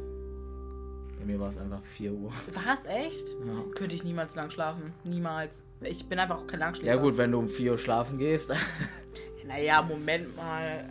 Bei 1.20 1.26
mir 1.26 1.40
war 1.40 1.50
es 1.50 1.58
einfach 1.58 1.84
4 1.84 2.14
Uhr. 2.14 2.32
War 2.54 2.74
es 2.74 2.86
echt? 2.86 3.28
Ja. 3.46 3.64
Könnte 3.76 3.96
ich 3.96 4.04
niemals 4.04 4.36
lang 4.36 4.50
schlafen. 4.50 4.94
Niemals. 5.04 5.64
Ich 5.82 6.08
bin 6.08 6.18
einfach 6.18 6.38
auch 6.38 6.48
kein 6.48 6.60
Langschläfer. 6.60 6.96
Ja 6.96 7.02
gut, 7.02 7.18
wenn 7.18 7.32
du 7.32 7.40
um 7.40 7.50
4 7.50 7.72
Uhr 7.72 7.78
schlafen 7.78 8.18
gehst. 8.18 8.54
Naja, 9.48 9.82
Moment 9.82 10.38
mal. 10.38 10.88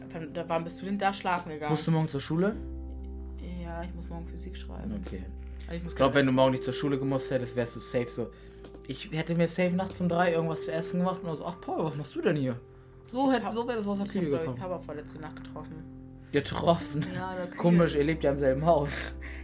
Wann, 0.48 0.64
bist 0.64 0.82
du 0.82 0.86
denn 0.86 0.98
da 0.98 1.12
schlafen 1.12 1.50
gegangen? 1.50 1.70
Musst 1.70 1.86
du 1.86 1.92
morgen 1.92 2.08
zur 2.08 2.20
Schule? 2.20 2.56
ja, 3.62 3.84
ich 3.84 3.94
muss 3.94 4.08
morgen 4.08 4.26
Physik 4.26 4.56
schreiben. 4.56 5.00
Okay. 5.06 5.22
Also 5.68 5.80
ich 5.80 5.88
Ich 5.90 5.94
glaube, 5.94 6.14
wenn 6.14 6.26
du 6.26 6.32
morgen 6.32 6.50
nicht 6.52 6.64
zur 6.64 6.72
Schule 6.72 6.98
gemusst 6.98 7.30
hättest, 7.30 7.54
wärst 7.54 7.76
du 7.76 7.80
safe 7.80 8.08
so. 8.08 8.30
Ich 8.88 9.12
hätte 9.12 9.36
mir 9.36 9.46
safe 9.46 9.76
nachts 9.76 10.00
um 10.00 10.08
drei 10.08 10.32
irgendwas 10.32 10.64
zu 10.64 10.72
essen 10.72 10.98
gemacht 10.98 11.20
und 11.22 11.36
so, 11.36 11.44
ach 11.44 11.60
Paul, 11.60 11.84
was 11.84 11.94
machst 11.94 12.16
du 12.16 12.22
denn 12.22 12.34
hier? 12.36 12.58
So, 13.10 13.32
hätte, 13.32 13.46
so 13.52 13.66
wäre 13.66 13.78
das 13.78 13.86
aus 13.86 13.98
der 13.98 14.06
ich 14.06 14.10
habe, 14.12 14.20
Küche 14.20 14.20
glaube 14.26 14.36
ich, 14.36 14.40
gekommen. 14.50 14.58
Papa 14.58 14.78
vorletzte 14.78 15.20
Nacht 15.20 15.36
getroffen. 15.36 15.84
Getroffen. 16.32 17.06
Ja, 17.14 17.30
in 17.32 17.36
der 17.38 17.46
Küche. 17.46 17.58
Komisch, 17.58 17.94
ihr 17.94 18.04
lebt 18.04 18.24
ja 18.24 18.30
im 18.32 18.38
selben 18.38 18.64
Haus. 18.66 18.90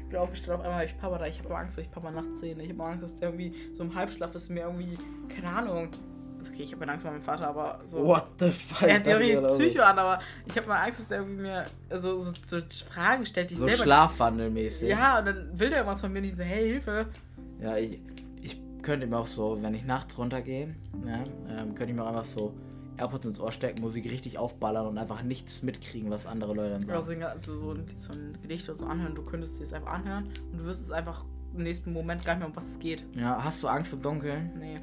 Ich 0.02 0.10
bin 0.10 0.18
aufgestanden, 0.18 0.60
auf 0.60 0.64
einmal 0.66 0.80
habe 0.80 0.86
ich 0.86 0.98
Papa 0.98 1.18
da. 1.18 1.26
Ich 1.26 1.38
habe 1.42 1.56
Angst, 1.56 1.78
dass 1.78 1.84
ich 1.84 1.90
Papa 1.90 2.10
nachts 2.10 2.40
sehe. 2.40 2.54
Ich 2.60 2.70
habe 2.70 2.84
Angst, 2.84 3.02
dass 3.02 3.14
der 3.16 3.30
irgendwie 3.30 3.52
so 3.72 3.82
im 3.84 3.94
Halbschlaf 3.94 4.34
ist 4.34 4.50
mir 4.50 4.64
irgendwie, 4.64 4.98
keine 5.28 5.48
Ahnung. 5.48 5.88
Also 6.38 6.52
okay, 6.52 6.62
ich 6.62 6.74
habe 6.74 6.86
Angst 6.86 7.02
vor 7.02 7.10
meinem 7.12 7.22
Vater, 7.22 7.48
aber 7.48 7.80
so. 7.86 8.04
What 8.04 8.26
the 8.38 8.50
fuck? 8.50 8.86
Er 8.86 8.96
hat 8.96 9.04
sich 9.06 9.14
auch 9.14 9.18
richtig 9.18 9.38
Also, 9.38 9.58
Psycho 9.62 9.82
an, 9.82 9.98
aber 9.98 10.18
ich 10.46 10.56
habe 10.58 10.68
mal 10.68 10.82
Angst, 10.82 11.00
dass 11.00 11.08
der 11.08 11.18
irgendwie 11.20 11.42
mir 11.42 11.64
so, 11.96 12.18
so, 12.18 12.32
so 12.46 12.58
Fragen 12.90 13.24
stellt, 13.24 13.48
die 13.48 13.54
ich 13.54 13.60
So 13.60 13.66
selber 13.66 13.84
schlafwandelmäßig. 13.84 14.90
Ja, 14.90 15.20
und 15.20 15.24
dann 15.24 15.58
will 15.58 15.70
der 15.70 15.78
irgendwas 15.78 16.02
von 16.02 16.12
mir 16.12 16.20
nicht 16.20 16.36
so, 16.36 16.42
hey, 16.42 16.64
Hilfe. 16.68 17.06
Ja, 17.60 17.78
ich, 17.78 17.98
ich 18.42 18.60
könnte 18.82 19.06
mir 19.06 19.16
auch 19.16 19.26
so, 19.26 19.56
wenn 19.62 19.72
ich 19.72 19.84
nachts 19.84 20.18
runtergehe, 20.18 20.74
ne, 21.02 21.24
ähm, 21.48 21.74
könnte 21.74 21.92
ich 21.92 21.94
mir 21.94 22.02
auch 22.02 22.08
einfach 22.08 22.26
so 22.26 22.52
AirPods 22.99 23.26
ins 23.26 23.40
Ohr 23.40 23.53
stecken, 23.53 23.80
Musik 23.82 24.05
richtig 24.11 24.38
aufballern 24.38 24.86
und 24.86 24.99
einfach 24.99 25.22
nichts 25.22 25.62
mitkriegen, 25.62 26.11
was 26.11 26.26
andere 26.26 26.55
Leute 26.55 26.70
dann 26.70 26.82
Ja, 26.88 27.01
sagen. 27.03 27.20
so, 27.20 27.26
also 27.26 27.61
so, 27.61 27.70
ein, 27.72 27.86
so 27.97 28.12
ein 28.18 28.38
Gedicht 28.42 28.68
oder 28.68 28.76
so 28.76 28.86
anhören, 28.86 29.14
du 29.14 29.22
könntest 29.22 29.59
dir 29.59 29.64
es 29.64 29.72
einfach 29.72 29.92
anhören 29.92 30.28
und 30.53 30.59
du 30.59 30.64
wirst 30.64 30.80
es 30.82 30.90
einfach 30.90 31.24
im 31.55 31.62
nächsten 31.62 31.92
Moment 31.92 32.24
gar 32.24 32.34
nicht 32.34 32.40
mehr, 32.40 32.49
um 32.49 32.57
was 32.57 32.70
es 32.72 32.78
geht. 32.78 33.05
Ja, 33.14 33.42
hast 33.42 33.62
du 33.62 33.68
Angst 33.68 33.92
im 33.92 34.03
Dunkeln? 34.03 34.51
Nee. 34.59 34.76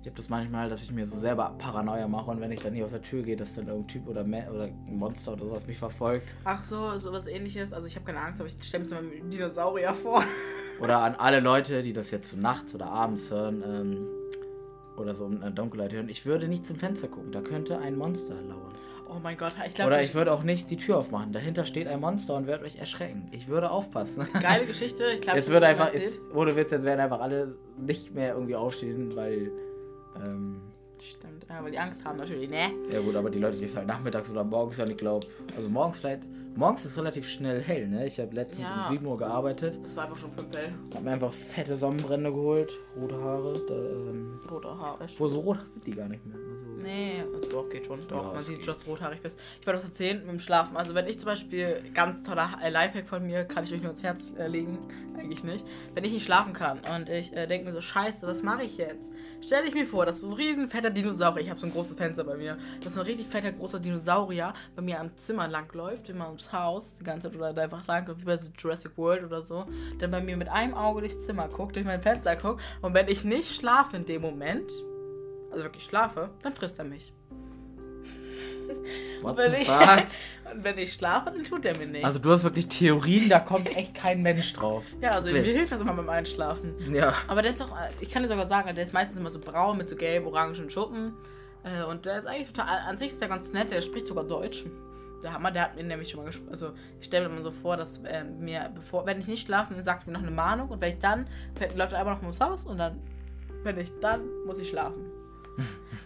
Ich 0.00 0.06
habe 0.08 0.16
das 0.18 0.28
manchmal, 0.28 0.68
dass 0.68 0.82
ich 0.82 0.90
mir 0.90 1.06
so 1.06 1.16
selber 1.16 1.54
Paranoia 1.56 2.06
mache 2.06 2.30
und 2.30 2.38
wenn 2.40 2.52
ich 2.52 2.60
dann 2.60 2.74
hier 2.74 2.84
aus 2.84 2.90
der 2.90 3.00
Tür 3.00 3.22
gehe, 3.22 3.36
dass 3.36 3.54
dann 3.54 3.68
irgendein 3.68 3.88
Typ 3.88 4.06
oder, 4.06 4.22
Me 4.22 4.46
oder 4.52 4.64
ein 4.64 4.96
Monster 4.98 5.32
oder 5.32 5.46
sowas 5.46 5.66
mich 5.66 5.78
verfolgt. 5.78 6.26
Ach 6.44 6.62
so, 6.62 6.98
sowas 6.98 7.26
ähnliches. 7.26 7.72
Also 7.72 7.86
ich 7.88 7.96
habe 7.96 8.04
keine 8.04 8.20
Angst, 8.20 8.38
aber 8.40 8.48
ich 8.48 8.62
stelle 8.62 8.82
mir 8.84 8.88
so 8.88 8.96
einen 8.96 9.30
Dinosaurier 9.30 9.94
vor. 9.94 10.22
Oder 10.82 10.98
an 10.98 11.14
alle 11.14 11.40
Leute, 11.40 11.82
die 11.82 11.94
das 11.94 12.10
jetzt 12.10 12.30
so 12.32 12.36
nachts 12.36 12.74
oder 12.74 12.86
abends 12.90 13.30
hören 13.30 13.62
ähm, 13.66 14.06
oder 14.96 15.14
so 15.14 15.26
in 15.26 15.40
der 15.40 15.50
Dunkelheit 15.50 15.92
hören. 15.92 16.08
Ich 16.08 16.24
würde 16.26 16.48
nicht 16.48 16.66
zum 16.66 16.76
Fenster 16.76 17.08
gucken, 17.08 17.32
da 17.32 17.40
könnte 17.40 17.78
ein 17.78 17.96
Monster 17.96 18.34
lauern. 18.34 18.72
Oh 19.08 19.20
mein 19.22 19.36
Gott, 19.36 19.52
ich 19.66 19.74
glaube, 19.74 19.88
Oder 19.88 20.02
ich 20.02 20.14
würde 20.14 20.32
auch 20.32 20.42
nicht 20.42 20.70
die 20.70 20.76
Tür 20.76 20.98
aufmachen. 20.98 21.32
Dahinter 21.32 21.66
steht 21.66 21.86
ein 21.86 22.00
Monster 22.00 22.34
und 22.34 22.46
wird 22.46 22.62
euch 22.62 22.76
erschrecken. 22.76 23.28
Ich 23.32 23.48
würde 23.48 23.70
aufpassen. 23.70 24.26
geile 24.40 24.66
Geschichte. 24.66 25.04
Ich 25.14 25.20
glaube, 25.20 25.38
Jetzt 25.38 25.50
wird 25.50 25.62
einfach, 25.62 25.92
jetzt, 25.92 26.20
ohne 26.34 26.56
Witz, 26.56 26.72
jetzt 26.72 26.84
werden 26.84 27.00
einfach 27.00 27.20
alle 27.20 27.54
nicht 27.78 28.14
mehr 28.14 28.34
irgendwie 28.34 28.56
aufstehen, 28.56 29.14
weil, 29.14 29.52
ähm, 30.26 30.60
Stimmt, 31.00 31.46
weil 31.48 31.70
die 31.70 31.78
Angst 31.78 32.04
haben 32.04 32.16
natürlich, 32.16 32.48
ne? 32.48 32.70
ja 32.90 33.00
gut, 33.00 33.14
aber 33.14 33.28
die 33.28 33.38
Leute, 33.38 33.58
die 33.58 33.64
es 33.64 33.76
halt 33.76 33.86
nachmittags 33.86 34.30
oder 34.30 34.42
morgens 34.42 34.78
dann, 34.78 34.90
ich 34.90 34.96
glaube, 34.96 35.26
also 35.56 35.68
morgens 35.68 35.98
vielleicht, 35.98 36.22
morgens 36.56 36.84
ist 36.84 36.96
relativ 36.96 37.28
schnell 37.28 37.62
hell, 37.62 37.88
ne? 37.88 38.06
Ich 38.06 38.18
habe 38.20 38.34
letztens 38.34 38.60
Ja. 38.62 38.86
um 38.88 38.92
7 38.92 39.06
Uhr 39.06 39.16
gearbeitet, 39.18 39.78
Das 39.82 39.96
war 39.96 40.04
einfach 40.04 40.18
schon 40.18 40.32
fünf 40.32 40.54
hell. 40.56 40.72
habe 40.94 41.04
mir 41.04 41.12
einfach 41.12 41.32
fette 41.32 41.76
Sonnenbrände 41.76 42.30
geholt, 42.32 42.72
rote 43.00 43.20
Haare, 43.20 43.60
da, 43.68 43.74
ähm, 43.74 44.40
Rote 44.50 44.68
Haare. 44.68 45.06
wo 45.18 45.28
so 45.28 45.40
rot 45.40 45.58
sind 45.72 45.86
die 45.86 45.94
gar 45.94 46.08
nicht 46.08 46.24
mehr. 46.26 46.36
Also, 46.36 46.64
Nee, 46.82 47.24
doch, 47.50 47.68
geht 47.70 47.86
schon. 47.86 47.98
Doch, 48.08 48.16
Ja, 48.26 48.32
man 48.32 48.40
es 48.42 48.46
sieht, 48.46 48.58
geht. 48.62 48.66
du 48.86 48.90
rothaarig 48.90 49.22
bist. 49.22 49.40
Ich 49.58 49.66
wollte 49.66 49.80
was 49.80 49.88
erzählen 49.88 50.18
mit 50.18 50.28
dem 50.28 50.40
Schlafen. 50.40 50.76
Also, 50.76 50.94
wenn 50.94 51.06
ich 51.06 51.18
zum 51.18 51.26
Beispiel, 51.30 51.82
ganz 51.94 52.22
toller 52.22 52.50
Lifehack 52.70 53.08
von 53.08 53.24
mir, 53.24 53.44
kann 53.44 53.64
ich 53.64 53.72
euch 53.72 53.80
nur 53.80 53.92
ins 53.92 54.02
Herz 54.02 54.34
äh, 54.38 54.48
legen. 54.48 54.78
Eigentlich 55.16 55.42
nicht. 55.44 55.64
Wenn 55.94 56.04
ich 56.04 56.12
nicht 56.12 56.24
schlafen 56.26 56.52
kann 56.52 56.80
und 56.94 57.08
ich 57.08 57.34
äh, 57.34 57.46
denke 57.46 57.64
mir 57.66 57.72
so, 57.72 57.80
Scheiße, 57.80 58.26
was 58.26 58.42
mache 58.42 58.64
ich 58.64 58.76
jetzt? 58.76 59.10
Stell 59.44 59.64
dich 59.64 59.74
mir 59.74 59.86
vor, 59.86 60.06
dass 60.06 60.22
so 60.22 60.28
ein 60.28 60.32
riesen 60.32 60.68
fetter 60.68 60.88
Dinosaurier, 60.90 61.42
ich 61.42 61.50
habe 61.50 61.60
so 61.60 61.66
ein 61.66 61.72
großes 61.72 61.96
Fenster 61.96 62.24
bei 62.24 62.36
mir, 62.36 62.56
dass 62.82 62.94
so 62.94 63.00
ein 63.00 63.06
richtig 63.06 63.26
fetter 63.26 63.52
großer 63.52 63.78
Dinosaurier 63.78 64.54
bei 64.74 64.80
mir 64.82 64.98
am 65.00 65.14
Zimmer 65.18 65.48
langläuft, 65.48 66.08
immer 66.08 66.28
ums 66.28 66.50
Haus, 66.52 66.96
die 66.98 67.04
ganze 67.04 67.28
Zeit 67.28 67.36
oder 67.36 67.52
da 67.52 67.62
einfach 67.62 67.86
langläuft, 67.86 68.20
wie 68.22 68.24
bei 68.24 68.36
so 68.38 68.48
Jurassic 68.56 68.96
World 68.96 69.24
oder 69.24 69.42
so, 69.42 69.66
dann 69.98 70.10
bei 70.10 70.20
mir 70.22 70.36
mit 70.38 70.48
einem 70.48 70.72
Auge 70.74 71.00
durchs 71.00 71.20
Zimmer 71.26 71.48
guckt, 71.48 71.76
durch 71.76 71.84
mein 71.84 72.00
Fenster 72.00 72.36
guckt 72.36 72.62
und 72.80 72.94
wenn 72.94 73.08
ich 73.08 73.24
nicht 73.24 73.54
schlafe 73.54 73.96
in 73.96 74.06
dem 74.06 74.22
Moment, 74.22 74.72
also 75.50 75.62
wirklich 75.64 75.84
schlafe, 75.84 76.30
dann 76.42 76.54
frisst 76.54 76.78
er 76.78 76.86
mich. 76.86 77.12
what 79.20 79.36
wenn 79.36 79.52
the 79.52 79.58
ich- 79.60 79.66
fuck? 79.68 80.04
Wenn 80.62 80.78
ich 80.78 80.92
schlafe, 80.92 81.30
dann 81.30 81.44
tut 81.44 81.64
er 81.66 81.76
mir 81.76 81.86
nichts. 81.86 82.06
Also 82.06 82.18
du 82.18 82.30
hast 82.30 82.44
wirklich 82.44 82.68
Theorien, 82.68 83.28
da 83.28 83.40
kommt 83.40 83.68
echt 83.76 83.94
kein 83.94 84.22
Mensch 84.22 84.52
drauf. 84.52 84.84
ja, 85.00 85.10
also 85.12 85.30
mir 85.32 85.42
hilft 85.42 85.72
das 85.72 85.80
immer 85.80 85.94
beim 85.94 86.08
Einschlafen. 86.08 86.74
Ja. 86.94 87.14
Aber 87.28 87.42
der 87.42 87.50
ist 87.50 87.60
doch, 87.60 87.74
ich 88.00 88.10
kann 88.10 88.22
dir 88.22 88.28
sogar 88.28 88.46
sagen, 88.46 88.74
der 88.74 88.84
ist 88.84 88.92
meistens 88.92 89.18
immer 89.18 89.30
so 89.30 89.40
braun 89.40 89.78
mit 89.78 89.88
so 89.88 89.96
gelb-orangen 89.96 90.70
Schuppen. 90.70 91.14
Äh, 91.64 91.82
Und 91.84 92.06
der 92.06 92.18
ist 92.18 92.26
eigentlich 92.26 92.52
total, 92.52 92.78
an 92.86 92.98
sich 92.98 93.08
ist 93.08 93.20
der 93.20 93.28
ganz 93.28 93.52
nett, 93.52 93.70
der 93.70 93.80
spricht 93.80 94.06
sogar 94.06 94.24
Deutsch. 94.24 94.64
Der 95.22 95.32
Hammer, 95.32 95.50
der 95.50 95.62
hat 95.62 95.76
mir 95.76 95.82
nämlich 95.84 96.10
schon 96.10 96.20
mal 96.20 96.26
gesprochen. 96.26 96.50
Also 96.50 96.72
ich 97.00 97.06
stelle 97.06 97.28
mir 97.28 97.36
mal 97.36 97.42
so 97.42 97.50
vor, 97.50 97.76
dass 97.78 97.98
äh, 98.04 98.24
mir, 98.24 98.70
bevor, 98.74 99.06
wenn 99.06 99.18
ich 99.18 99.26
nicht 99.26 99.46
schlafe, 99.46 99.74
sagt 99.82 100.04
er 100.04 100.06
mir 100.08 100.18
noch 100.18 100.22
eine 100.26 100.30
Mahnung 100.30 100.68
und 100.68 100.80
wenn 100.82 100.92
ich 100.92 100.98
dann, 100.98 101.26
läuft 101.74 101.92
er 101.94 102.00
einfach 102.00 102.14
noch 102.16 102.20
ums 102.22 102.40
Haus 102.40 102.66
und 102.66 102.76
dann, 102.78 103.00
wenn 103.62 103.78
ich 103.78 103.90
dann, 104.00 104.20
muss 104.46 104.58
ich 104.58 104.68
schlafen. 104.68 105.06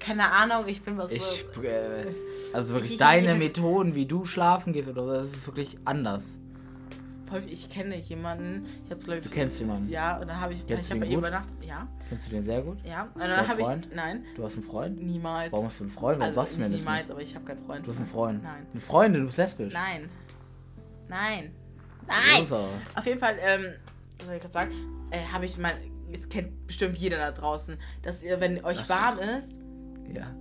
Keine 0.00 0.30
Ahnung, 0.30 0.66
ich 0.68 0.80
bin 0.82 0.96
was 0.96 1.10
Ich, 1.12 1.22
so. 1.54 1.62
äh, 1.62 2.06
also 2.52 2.74
wirklich 2.74 2.96
deine 2.98 3.34
Methoden, 3.36 3.94
wie 3.94 4.06
du 4.06 4.24
schlafen 4.24 4.72
gehst 4.72 4.88
oder 4.88 5.04
so, 5.04 5.12
das 5.12 5.26
ist 5.28 5.46
wirklich 5.46 5.78
anders. 5.84 6.24
Ich 7.46 7.68
kenne 7.68 7.94
jemanden. 7.98 8.64
Ich 8.86 8.90
habe 8.90 9.02
glaube 9.02 9.18
ich. 9.18 9.24
Du 9.24 9.28
kennst 9.30 9.60
jemanden? 9.60 9.90
Ja, 9.90 10.16
und 10.16 10.28
dann 10.28 10.40
habe 10.40 10.54
ich. 10.54 10.66
Kennst 10.66 10.86
ich 10.86 10.90
habe 10.92 11.00
bei 11.00 11.08
gut? 11.08 11.18
übernachtet. 11.18 11.62
Ja, 11.62 11.86
Kennst 12.08 12.26
du 12.26 12.30
den 12.30 12.42
sehr 12.42 12.62
gut? 12.62 12.78
ja. 12.86 13.02
Und 13.12 13.20
dann 13.20 13.46
habe 13.46 13.60
ich. 13.60 13.66
Freund? 13.66 13.94
Nein, 13.94 14.24
Du 14.34 14.44
hast 14.44 14.54
einen 14.54 14.62
Freund? 14.62 15.02
niemals. 15.02 15.52
Warum 15.52 15.66
hast 15.66 15.78
du 15.78 15.84
einen 15.84 15.92
Freund? 15.92 16.20
Warum 16.20 16.28
also, 16.28 16.40
sagst 16.40 16.54
du 16.54 16.60
mir 16.60 16.68
nicht 16.70 16.80
das 16.80 16.86
niemals, 16.86 17.10
aber 17.10 17.20
ich 17.20 17.34
habe 17.34 17.44
keinen 17.44 17.66
Freund. 17.66 17.86
Du 17.86 17.90
hast 17.90 17.98
einen 17.98 18.06
Freund. 18.06 18.42
Nein. 18.42 18.66
Eine 18.72 18.80
Freundin, 18.80 19.20
du 19.20 19.26
bist 19.26 19.36
lesbisch. 19.36 19.74
Nein. 19.74 20.08
Nein. 21.08 21.50
Nein! 22.06 22.46
Auf 22.94 23.04
jeden 23.04 23.20
Fall, 23.20 23.36
ähm, 23.42 23.66
was 24.16 24.26
soll 24.26 24.34
ich 24.36 24.40
gerade 24.40 24.52
sagen? 24.52 24.70
Äh, 25.10 25.18
habe 25.30 25.44
ich 25.44 25.58
mal. 25.58 25.72
Es 26.12 26.28
kennt 26.28 26.66
bestimmt 26.66 26.96
jeder 26.98 27.18
da 27.18 27.32
draußen, 27.32 27.76
dass 28.02 28.22
ihr, 28.22 28.40
wenn 28.40 28.64
euch 28.64 28.78
Ach, 28.84 28.88
warm 28.88 29.18
ist, 29.18 29.52
Ja, 30.14 30.34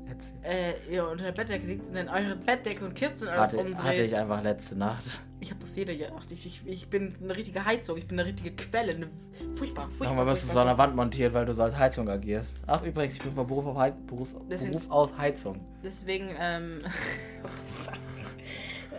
äh, 0.43 0.73
ihr 0.89 1.07
unter 1.07 1.25
der 1.25 1.31
Bettdecke 1.33 1.67
liegt 1.67 1.87
und 1.87 1.93
dann 1.95 2.07
eure 2.09 2.35
Bettdecke 2.35 2.85
und 2.85 2.95
Kissen 2.95 3.27
alles 3.27 3.53
Hatte, 3.53 3.57
umdreht. 3.57 3.83
hatte 3.83 4.03
ich 4.03 4.15
einfach 4.15 4.41
letzte 4.43 4.75
Nacht. 4.77 5.19
Ich 5.39 5.51
habe 5.51 5.59
das 5.61 5.75
jede 5.75 5.95
Nacht. 6.09 6.31
Ich, 6.31 6.45
ich, 6.47 6.61
ich 6.65 6.89
bin 6.89 7.13
eine 7.21 7.35
richtige 7.37 7.63
Heizung. 7.63 7.97
Ich 7.97 8.07
bin 8.07 8.19
eine 8.19 8.27
richtige 8.27 8.51
Quelle. 8.55 8.95
Eine, 8.95 9.07
furchtbar, 9.55 9.83
furchtbar. 9.89 10.07
Sag 10.07 10.15
mal, 10.15 10.25
wirst 10.25 10.43
du 10.49 10.53
so 10.53 10.59
an 10.59 10.67
der 10.67 10.77
Wand 10.79 10.95
montiert, 10.95 11.33
weil 11.33 11.45
du 11.45 11.53
so 11.53 11.61
als 11.61 11.77
Heizung 11.77 12.09
agierst. 12.09 12.61
Ach, 12.65 12.81
übrigens, 12.81 13.15
ich 13.15 13.21
bin 13.21 13.31
von 13.33 13.45
Beruf, 13.45 13.65
auf 13.67 13.77
Heiz 13.77 13.93
Beruf, 14.07 14.35
Deswegen- 14.49 14.71
Beruf 14.71 14.89
aus 14.89 15.15
Heizung. 15.17 15.59
Deswegen, 15.83 16.29
ähm. 16.39 16.79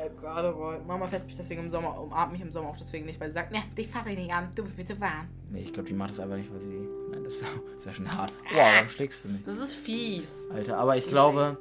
oh 0.06 0.20
Gott. 0.20 0.86
Mama 0.86 1.06
fährt 1.06 1.26
mich 1.26 1.36
deswegen 1.36 1.62
im 1.62 1.70
Sommer, 1.70 2.00
umarmt 2.00 2.32
mich 2.32 2.40
im 2.40 2.50
Sommer 2.50 2.70
auch 2.70 2.76
deswegen 2.76 3.06
nicht, 3.06 3.20
weil 3.20 3.28
sie 3.28 3.34
sagt, 3.34 3.52
ne, 3.52 3.62
dich 3.76 3.88
fasse 3.88 4.10
ich 4.10 4.18
nicht 4.18 4.32
an, 4.32 4.48
du 4.54 4.64
bist 4.64 4.76
mir 4.76 4.84
zu 4.84 5.00
warm. 5.00 5.28
Nee, 5.50 5.62
ich 5.62 5.72
glaube, 5.72 5.88
die 5.88 5.94
macht 5.94 6.10
das 6.10 6.20
einfach 6.20 6.36
nicht, 6.36 6.52
weil 6.52 6.60
sie. 6.60 6.88
Nein, 7.10 7.24
das 7.24 7.34
ist, 7.34 7.42
das 7.42 7.78
ist 7.78 7.86
ja 7.86 7.92
schon 7.92 8.10
hart. 8.10 8.32
Ah. 8.44 8.54
Wow, 8.54 8.72
warum 8.74 8.88
schlägst 8.88 9.24
du 9.24 9.28
mich? 9.28 9.44
Das 9.44 9.58
ist 9.58 9.74
fies. 9.74 10.46
Alter, 10.50 10.78
aber 10.78 10.96
ich 10.96 11.06
glaube, 11.06 11.58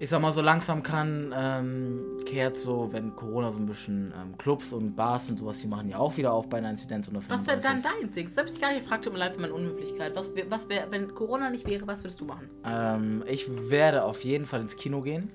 ich 0.00 0.10
sag 0.10 0.22
mal, 0.22 0.32
so 0.32 0.40
langsam 0.40 0.82
kann, 0.82 1.34
ähm, 1.36 2.22
kehrt 2.24 2.56
so, 2.56 2.92
wenn 2.92 3.16
Corona 3.16 3.50
so 3.50 3.58
ein 3.58 3.66
bisschen 3.66 4.14
ähm, 4.16 4.38
Clubs 4.38 4.72
und 4.72 4.94
Bars 4.94 5.28
und 5.28 5.38
sowas, 5.38 5.58
die 5.58 5.66
machen 5.66 5.88
ja 5.88 5.98
auch 5.98 6.16
wieder 6.16 6.32
auf 6.32 6.48
bei 6.48 6.58
einer 6.58 6.70
Inzidenz 6.70 7.08
unter 7.08 7.20
Was 7.28 7.46
wäre 7.48 7.58
dann 7.58 7.82
35. 7.82 7.82
dein 7.82 8.12
Ding? 8.12 8.26
Das 8.26 8.36
habe 8.36 8.48
ich 8.48 8.60
gar 8.60 8.72
nicht 8.72 8.82
gefragt, 8.82 9.04
tut 9.04 9.12
mir 9.12 9.18
leid 9.18 9.34
für 9.34 9.40
meine 9.40 9.54
Unhöflichkeit. 9.54 10.14
Was 10.14 10.36
wäre, 10.36 10.48
was 10.50 10.68
wär, 10.68 10.88
wenn 10.90 11.12
Corona 11.14 11.50
nicht 11.50 11.66
wäre, 11.66 11.86
was 11.88 12.04
würdest 12.04 12.20
du 12.20 12.26
machen? 12.26 12.48
Ähm, 12.64 13.24
ich 13.26 13.48
werde 13.70 14.04
auf 14.04 14.22
jeden 14.22 14.46
Fall 14.46 14.60
ins 14.60 14.76
Kino 14.76 15.00
gehen. 15.00 15.32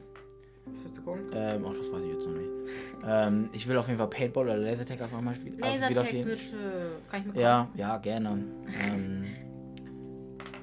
Du 0.93 1.01
gucken? 1.01 1.23
Ähm, 1.33 1.65
ach, 1.67 1.73
das 1.77 1.91
weiß 1.91 2.01
ich 2.01 2.13
jetzt 2.13 2.27
noch 2.27 2.35
nicht. 2.35 2.49
ähm, 3.07 3.49
ich 3.53 3.67
will 3.67 3.77
auf 3.77 3.87
jeden 3.87 3.97
Fall 3.99 4.09
Paintball 4.09 4.45
oder 4.45 4.57
Lasertag 4.57 5.01
einfach 5.01 5.21
mal 5.21 5.35
spielen. 5.35 5.61
also 5.61 5.79
Lasertag 5.79 6.07
spielen. 6.07 6.25
bitte. 6.25 6.91
Kann 7.09 7.19
ich 7.21 7.33
mir 7.33 7.41
Ja, 7.41 7.67
ja, 7.75 7.97
gerne. 7.97 8.43
ähm, 8.89 9.25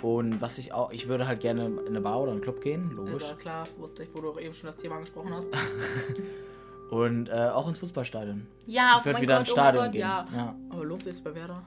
und 0.03 0.41
was 0.41 0.57
ich 0.59 0.73
auch, 0.73 0.93
ich 0.93 1.09
würde 1.09 1.27
halt 1.27 1.41
gerne 1.41 1.67
in 1.67 1.79
eine 1.89 2.01
Bar 2.01 2.21
oder 2.23 2.33
einen 2.33 2.41
Club 2.41 2.61
gehen, 2.63 2.91
logisch. 2.91 3.23
Ja 3.23 3.35
klar, 3.35 3.67
wusste 3.79 4.03
ich, 4.03 4.15
wo 4.15 4.21
du 4.21 4.31
auch 4.31 4.41
eben 4.41 4.55
schon 4.55 4.69
das 4.69 4.77
Thema 4.77 4.95
angesprochen 4.97 5.33
hast. 5.35 5.51
Und 6.91 7.29
äh, 7.29 7.49
auch 7.55 7.69
ins 7.69 7.79
Fußballstadion. 7.79 8.49
Ja, 8.67 8.97
Ich 8.99 9.05
würde 9.05 9.21
wieder 9.21 9.39
ins 9.39 9.51
Stadion 9.51 9.93
gehen. 9.93 10.01
ja. 10.01 10.27
ja. 10.35 10.55
Aber 10.71 10.85
lohnt 10.85 11.05
sich 11.05 11.23
bei 11.23 11.33
Werder? 11.33 11.63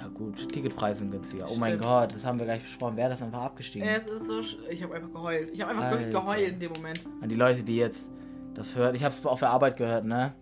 Ja 0.00 0.08
gut, 0.08 0.48
Ticketpreise 0.50 1.00
sind 1.00 1.10
günstiger. 1.10 1.46
Oh 1.50 1.56
mein 1.56 1.72
Stimmt. 1.72 1.82
Gott, 1.84 2.14
das 2.14 2.24
haben 2.24 2.38
wir 2.38 2.46
gleich 2.46 2.62
besprochen. 2.62 2.96
Wer 2.96 3.10
das 3.10 3.20
einfach 3.20 3.42
abgestiegen? 3.42 3.86
Es 3.86 4.06
ist 4.10 4.26
so. 4.26 4.38
sch- 4.38 4.56
Ich 4.70 4.82
habe 4.82 4.94
einfach 4.94 5.12
geheult. 5.12 5.50
Ich 5.52 5.60
habe 5.60 5.72
einfach 5.72 5.90
wirklich 5.90 6.14
Alter. 6.14 6.20
geheult 6.26 6.48
in 6.52 6.58
dem 6.58 6.72
Moment. 6.72 7.00
An 7.20 7.28
die 7.28 7.34
Leute, 7.34 7.62
die 7.62 7.76
jetzt 7.76 8.10
das 8.54 8.74
hören. 8.76 8.94
Ich 8.94 9.04
habe 9.04 9.14
es 9.14 9.24
auf 9.26 9.40
der 9.40 9.50
Arbeit 9.50 9.76
gehört, 9.76 10.06
ne? 10.06 10.32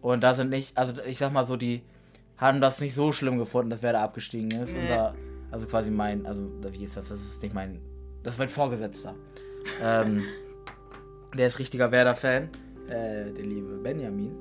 Und 0.00 0.22
da 0.22 0.34
sind 0.34 0.48
nicht, 0.50 0.76
also 0.78 0.94
ich 1.06 1.18
sag 1.18 1.32
mal 1.32 1.46
so, 1.46 1.56
die 1.56 1.82
haben 2.38 2.60
das 2.62 2.80
nicht 2.80 2.94
so 2.94 3.12
schlimm 3.12 3.36
gefunden, 3.38 3.70
dass 3.70 3.82
wer 3.82 3.92
da 3.92 4.02
abgestiegen 4.02 4.50
ist. 4.62 4.72
Nee. 4.72 4.80
Unser, 4.80 5.14
also 5.50 5.66
quasi 5.66 5.90
mein, 5.90 6.24
also 6.26 6.42
wie 6.70 6.84
ist 6.84 6.96
das? 6.96 7.08
Das 7.08 7.20
ist 7.20 7.42
nicht 7.42 7.54
mein, 7.54 7.80
das 8.22 8.34
ist 8.34 8.38
mein 8.38 8.48
Vorgesetzter. 8.48 9.14
ähm, 9.82 10.24
der 11.36 11.46
ist 11.48 11.58
richtiger 11.58 11.90
Werder-Fan. 11.92 12.48
Äh, 12.88 13.32
der 13.32 13.44
liebe 13.44 13.76
Benjamin. 13.82 14.32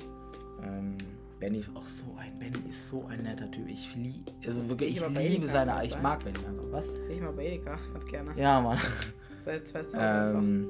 Ähm, 0.63 0.95
Benny 1.43 1.57
ist 1.57 1.75
auch 1.75 1.85
so 1.85 2.05
ein, 2.17 2.39
Benny 2.39 2.69
ist 2.69 2.87
so 2.87 3.05
ein 3.09 3.21
netter 3.23 3.51
Typ. 3.51 3.67
Ich 3.67 3.93
liebe, 3.97 4.31
also 4.47 4.69
wirklich, 4.69 4.95
ich 4.95 5.01
ich 5.01 5.29
liebe 5.29 5.47
seine, 5.49 5.83
ich 5.83 5.91
sein? 5.91 6.01
mag 6.01 6.23
Benny 6.23 6.37
einfach. 6.37 6.63
Was? 6.71 6.85
Sehe 6.85 7.15
ich 7.15 7.21
mal 7.21 7.33
bei 7.33 7.47
Edeka, 7.47 7.77
ganz 7.91 8.05
gerne. 8.05 8.31
Ja, 8.37 8.61
Mann. 8.61 8.77
Seit 9.43 9.67
2000 9.67 10.01
einfach. 10.01 10.39
Ähm, 10.41 10.69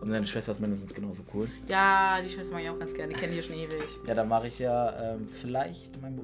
Und 0.00 0.10
deine 0.10 0.24
Schwester 0.24 0.52
ist 0.52 0.60
mindestens 0.60 0.94
genauso 0.94 1.24
cool. 1.34 1.48
Ja, 1.66 2.18
die 2.24 2.28
Schwester 2.30 2.54
mag 2.54 2.62
ich 2.62 2.70
auch 2.70 2.78
ganz 2.78 2.94
gerne. 2.94 3.12
Die 3.12 3.18
kenne 3.18 3.32
ich 3.32 3.38
ja 3.38 3.42
schon 3.42 3.56
ewig. 3.56 3.82
Ja, 4.06 4.14
dann 4.14 4.28
mache 4.28 4.46
ich 4.46 4.56
ja 4.60 5.14
ähm, 5.14 5.26
vielleicht 5.26 6.00
mein. 6.00 6.16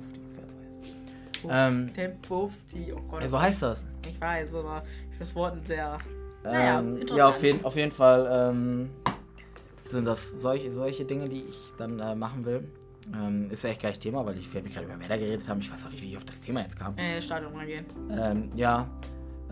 Wer 1.42 1.50
weiß. 1.50 1.72
Ähm, 1.72 1.92
Der 1.94 2.08
Bufti, 2.28 2.92
oh 2.92 3.00
Gott. 3.08 3.22
ja, 3.22 3.28
so 3.28 3.40
heißt 3.40 3.62
das. 3.62 3.84
Ich 4.08 4.20
weiß, 4.20 4.54
aber 4.54 4.84
ich 4.86 5.16
finde 5.16 5.18
das 5.18 5.34
Wort 5.34 5.66
sehr. 5.66 5.98
Naja, 6.44 6.78
Ähm, 6.78 6.92
interessant. 6.98 7.18
ja, 7.18 7.28
auf 7.28 7.42
jeden, 7.42 7.64
auf 7.64 7.74
jeden 7.74 7.92
Fall 7.92 8.52
ähm, 8.54 8.90
sind 9.86 10.04
das 10.04 10.30
solche, 10.30 10.70
solche 10.70 11.04
Dinge, 11.04 11.28
die 11.28 11.40
ich 11.42 11.58
dann 11.76 11.98
äh, 11.98 12.14
machen 12.14 12.44
will. 12.44 12.68
Ähm, 13.12 13.50
ist 13.50 13.64
ja 13.64 13.70
echt 13.70 13.80
gleich 13.80 13.98
Thema, 13.98 14.24
weil 14.24 14.38
ich, 14.38 14.52
wir 14.52 14.62
gerade 14.62 14.86
über 14.86 14.98
Werder 14.98 15.18
geredet 15.18 15.48
haben. 15.48 15.60
Ich 15.60 15.72
weiß 15.72 15.86
auch 15.86 15.90
nicht, 15.90 16.02
wie 16.02 16.10
ich 16.10 16.16
auf 16.16 16.24
das 16.24 16.40
Thema 16.40 16.60
jetzt 16.62 16.78
kam. 16.78 16.96
Äh, 16.96 17.20
Stadion 17.20 17.54
reingehen. 17.54 17.84
Ähm, 18.10 18.50
ja, 18.56 18.88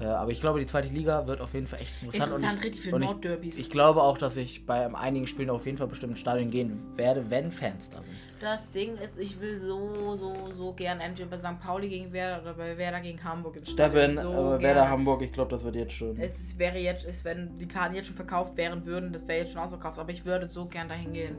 äh, 0.00 0.04
aber 0.06 0.30
ich 0.30 0.40
glaube, 0.40 0.60
die 0.60 0.66
zweite 0.66 0.88
Liga 0.88 1.26
wird 1.26 1.40
auf 1.40 1.52
jeden 1.52 1.66
Fall 1.66 1.80
echt 1.80 1.92
interessant. 2.02 2.30
Interessant, 2.32 2.52
und 2.52 2.58
ich, 2.58 2.64
richtig 2.64 2.82
viele 2.82 2.96
und 2.96 3.02
ich, 3.02 3.10
Nordderbys. 3.10 3.58
ich 3.58 3.70
glaube 3.70 4.02
auch, 4.02 4.16
dass 4.16 4.36
ich 4.36 4.64
bei 4.64 4.92
einigen 4.94 5.26
Spielen 5.26 5.50
auf 5.50 5.66
jeden 5.66 5.76
Fall 5.76 5.88
bestimmt 5.88 6.12
ins 6.12 6.20
Stadion 6.20 6.50
gehen 6.50 6.80
werde, 6.96 7.28
wenn 7.28 7.52
Fans 7.52 7.90
da 7.90 8.02
sind. 8.02 8.14
Das 8.40 8.70
Ding 8.70 8.94
ist, 8.96 9.18
ich 9.18 9.38
will 9.40 9.58
so, 9.58 10.14
so, 10.16 10.50
so 10.52 10.72
gern 10.72 11.00
entweder 11.00 11.28
bei 11.28 11.36
St. 11.36 11.60
Pauli 11.60 11.90
gegen 11.90 12.10
Werder 12.12 12.40
oder 12.40 12.54
bei 12.54 12.78
Werder 12.78 13.00
gegen 13.00 13.22
Hamburg 13.22 13.56
ins 13.56 13.70
Stadion. 13.72 14.16
so 14.16 14.56
gerne. 14.58 14.88
Hamburg, 14.88 15.20
ich 15.20 15.32
glaube, 15.32 15.50
das 15.50 15.62
wird 15.62 15.76
jetzt 15.76 15.92
schon. 15.92 16.18
Es 16.18 16.38
ist- 16.38 16.58
wäre 16.58 16.78
jetzt, 16.78 17.04
es, 17.04 17.22
wenn 17.26 17.54
die 17.56 17.68
Karten 17.68 17.94
jetzt 17.94 18.06
schon 18.06 18.16
verkauft 18.16 18.56
wären 18.56 18.86
würden, 18.86 19.12
das 19.12 19.28
wäre 19.28 19.40
jetzt 19.40 19.52
schon 19.52 19.60
ausverkauft, 19.60 19.98
aber 19.98 20.10
ich 20.12 20.24
würde 20.24 20.48
so 20.48 20.64
gern 20.64 20.88
dahin 20.88 21.12
gehen. 21.12 21.36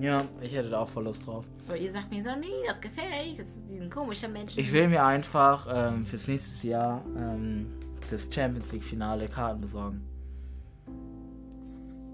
Ja, 0.00 0.24
ich 0.40 0.54
hätte 0.54 0.70
da 0.70 0.80
auch 0.80 0.88
voll 0.88 1.04
Lust 1.04 1.26
drauf. 1.26 1.44
Aber 1.68 1.76
ihr 1.76 1.92
sagt 1.92 2.10
mir 2.10 2.22
so, 2.22 2.30
nee, 2.38 2.46
das 2.66 2.80
gefällt 2.80 3.26
nicht, 3.26 3.38
das 3.38 3.48
ist 3.48 3.68
diesen 3.68 3.88
komischen 3.90 4.32
Menschen. 4.32 4.58
Ich 4.60 4.72
will 4.72 4.88
mir 4.88 5.04
einfach 5.04 5.66
ähm, 5.70 6.04
fürs 6.04 6.26
nächste 6.28 6.66
Jahr 6.68 7.02
ähm, 7.16 7.66
fürs 8.00 8.28
Champions 8.32 8.72
League 8.72 8.82
Finale 8.84 9.28
Karten 9.28 9.60
besorgen. 9.60 10.02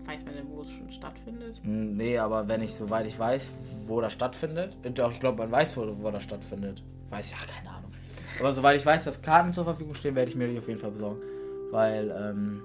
Weiß 0.07 0.25
man 0.25 0.35
denn, 0.35 0.49
wo 0.49 0.63
es 0.63 0.71
schon 0.71 0.91
stattfindet? 0.91 1.61
Hm, 1.63 1.97
Nee, 1.97 2.19
aber 2.19 2.47
wenn 2.49 2.63
ich, 2.63 2.75
soweit 2.75 3.07
ich 3.07 3.19
weiß, 3.19 3.49
wo 3.87 4.01
das 4.01 4.13
stattfindet, 4.13 4.77
äh, 4.83 4.91
doch, 4.91 5.13
ich 5.13 5.21
glaube, 5.21 5.39
man 5.39 5.51
weiß, 5.53 5.77
wo, 5.77 5.97
wo 6.01 6.11
das 6.11 6.23
stattfindet. 6.25 6.83
Weiß 7.11 7.31
ja, 7.33 7.37
keine 7.47 7.75
Ahnung. 7.77 7.91
Aber 8.39 8.53
soweit 8.53 8.77
ich 8.77 8.87
weiß, 8.87 9.05
dass 9.05 9.21
Karten 9.23 9.53
zur 9.53 9.65
Verfügung 9.65 9.95
stehen, 9.95 10.15
werde 10.15 10.31
ich 10.31 10.37
mir 10.37 10.49
die 10.49 10.59
auf 10.59 10.69
jeden 10.69 10.81
Fall 10.81 10.91
besorgen. 10.93 11.21
Weil, 11.71 12.11
ähm, 12.11 12.63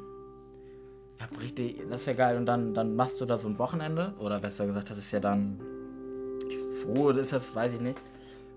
ja, 1.19 1.27
richtig, 1.41 1.81
das 1.89 2.05
wäre 2.07 2.17
geil. 2.17 2.37
Und 2.37 2.45
dann, 2.45 2.73
dann 2.73 2.95
machst 2.95 3.19
du 3.21 3.25
da 3.25 3.37
so 3.37 3.47
ein 3.47 3.57
Wochenende, 3.57 4.13
oder 4.19 4.39
besser 4.39 4.65
gesagt, 4.65 4.89
das 4.89 4.97
ist 4.97 5.11
ja 5.11 5.19
dann, 5.19 5.59
wo 6.85 7.09
ist 7.09 7.33
das, 7.33 7.55
weiß 7.55 7.73
ich 7.73 7.81
nicht. 7.81 7.99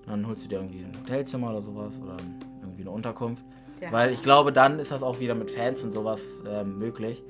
Und 0.07 0.13
dann 0.13 0.27
holst 0.27 0.45
du 0.45 0.49
dir 0.49 0.57
irgendwie 0.57 0.85
ein 0.85 0.93
Hotelzimmer 1.01 1.51
oder 1.51 1.63
sowas, 1.63 2.01
oder 2.03 2.17
irgendwie 2.63 2.83
eine 2.83 2.91
Unterkunft. 2.91 3.45
Ja. 3.81 3.93
Weil 3.93 4.13
ich 4.13 4.23
glaube, 4.23 4.53
dann 4.53 4.79
ist 4.79 4.91
das 4.91 5.03
auch 5.03 5.21
wieder 5.21 5.35
mit 5.35 5.51
Fans 5.51 5.85
und 5.85 5.93
sowas 5.93 6.43
ähm, 6.47 6.79
möglich. 6.79 7.23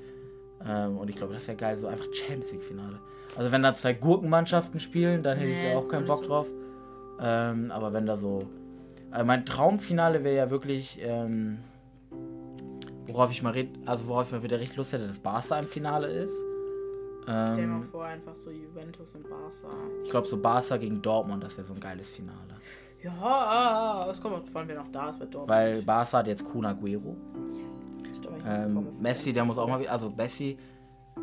Ähm, 0.67 0.97
und 0.99 1.11
ich 1.11 1.17
glaube, 1.17 1.35
das 1.35 1.47
wäre 1.47 1.57
geil, 1.57 1.77
so 1.77 1.87
einfach 1.87 2.07
Champions 2.13 2.53
League 2.53 2.63
Finale. 2.63 2.99
Also 3.37 3.53
wenn 3.53 3.63
da 3.63 3.75
zwei 3.75 3.93
Gurkenmannschaften 3.93 4.81
spielen, 4.81 5.23
dann 5.23 5.37
hätte 5.39 5.51
ich 5.51 5.57
Nee, 5.57 5.73
da 5.73 5.79
ist 5.79 5.85
auch 5.85 5.91
keinen 5.91 6.07
Bock 6.07 6.21
so. 6.21 6.27
drauf. 6.27 6.47
Ähm, 7.21 7.71
aber 7.71 7.93
wenn 7.93 8.07
da 8.07 8.17
so. 8.17 8.41
Also 9.11 9.27
mein 9.27 9.45
Traumfinale 9.47 10.25
wäre 10.25 10.37
ja 10.37 10.51
wirklich, 10.51 10.99
ähm, 11.03 11.59
worauf 13.09 13.31
ich 13.31 13.43
mal 13.43 13.53
red, 13.53 13.69
also 13.87 14.07
worauf 14.09 14.27
ich 14.27 14.33
mal 14.33 14.43
wieder 14.43 14.59
richtig 14.61 14.77
Lust 14.77 14.93
hätte, 14.93 15.07
dass 15.07 15.19
Barca 15.19 15.59
im 15.59 15.67
Finale 15.67 16.07
ist. 16.09 16.35
Stell 17.25 17.57
dir 17.57 17.67
mal 17.67 17.83
Ähm, 17.83 17.89
vor, 17.91 18.05
einfach 18.05 18.35
so 18.35 18.51
Juventus 18.51 19.15
und 19.15 19.29
Barca. 19.29 19.69
ich 20.05 20.11
glaube 20.11 20.27
so 20.27 20.37
Barca 20.39 20.77
gegen 20.79 21.03
Dortmund, 21.03 21.43
das 21.45 21.57
wäre 21.59 21.67
so 21.67 21.75
ein 21.75 21.81
geiles 21.81 22.11
Finale. 22.11 22.55
Ja, 23.03 24.09
es 24.11 24.21
kommt 24.21 24.35
auch 24.37 24.49
von, 24.49 24.67
wer 24.67 24.77
noch 24.77 24.91
da 24.91 25.11
ist 25.11 25.19
bei 25.19 25.27
Dortmund. 25.27 25.49
Weil 25.51 25.83
Barca 25.83 26.19
hat 26.19 26.27
jetzt 26.27 26.45
Kun 26.45 26.65
Aguero. 26.65 27.17
Stimmt, 28.17 28.39
ich 28.39 28.45
Ähm, 28.47 28.87
Messi, 29.01 29.33
der 29.33 29.45
muss 29.45 29.59
auch 29.59 29.69
mal 29.69 29.79
wieder, 29.81 29.93
also 29.93 30.11
Messi, 30.11 30.59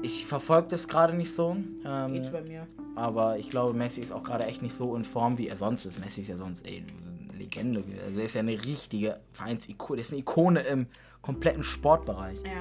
ich 0.02 0.26
verfolge 0.26 0.68
das 0.70 0.88
gerade 0.88 1.14
nicht 1.16 1.34
so. 1.34 1.56
Ähm, 1.86 2.30
bei 2.32 2.42
mir. 2.42 2.68
aber 2.96 3.38
ich 3.40 3.50
glaube, 3.50 3.74
Messi 3.74 4.02
ist 4.02 4.12
auch 4.12 4.24
gerade 4.24 4.46
echt 4.46 4.62
nicht 4.62 4.76
so 4.76 4.96
in 4.96 5.04
Form, 5.04 5.38
wie 5.38 5.48
er 5.48 5.56
sonst 5.56 5.86
ist. 5.86 6.00
Messi 6.00 6.22
ist 6.22 6.28
ja 6.28 6.38
sonst 6.38 6.66
ey, 6.66 6.84
eine 7.30 7.38
Legende. 7.38 7.84
Also 8.06 8.20
er 8.20 8.26
ist 8.26 8.36
ja 8.36 8.42
eine 8.42 8.54
richtige 8.64 9.20
Vereinsikone. 9.34 9.98
Der 9.98 10.02
ist 10.02 10.12
eine 10.12 10.22
Ikone 10.22 10.60
im 10.62 10.88
kompletten 11.26 11.64
Sportbereich. 11.64 12.38
Ja. 12.44 12.52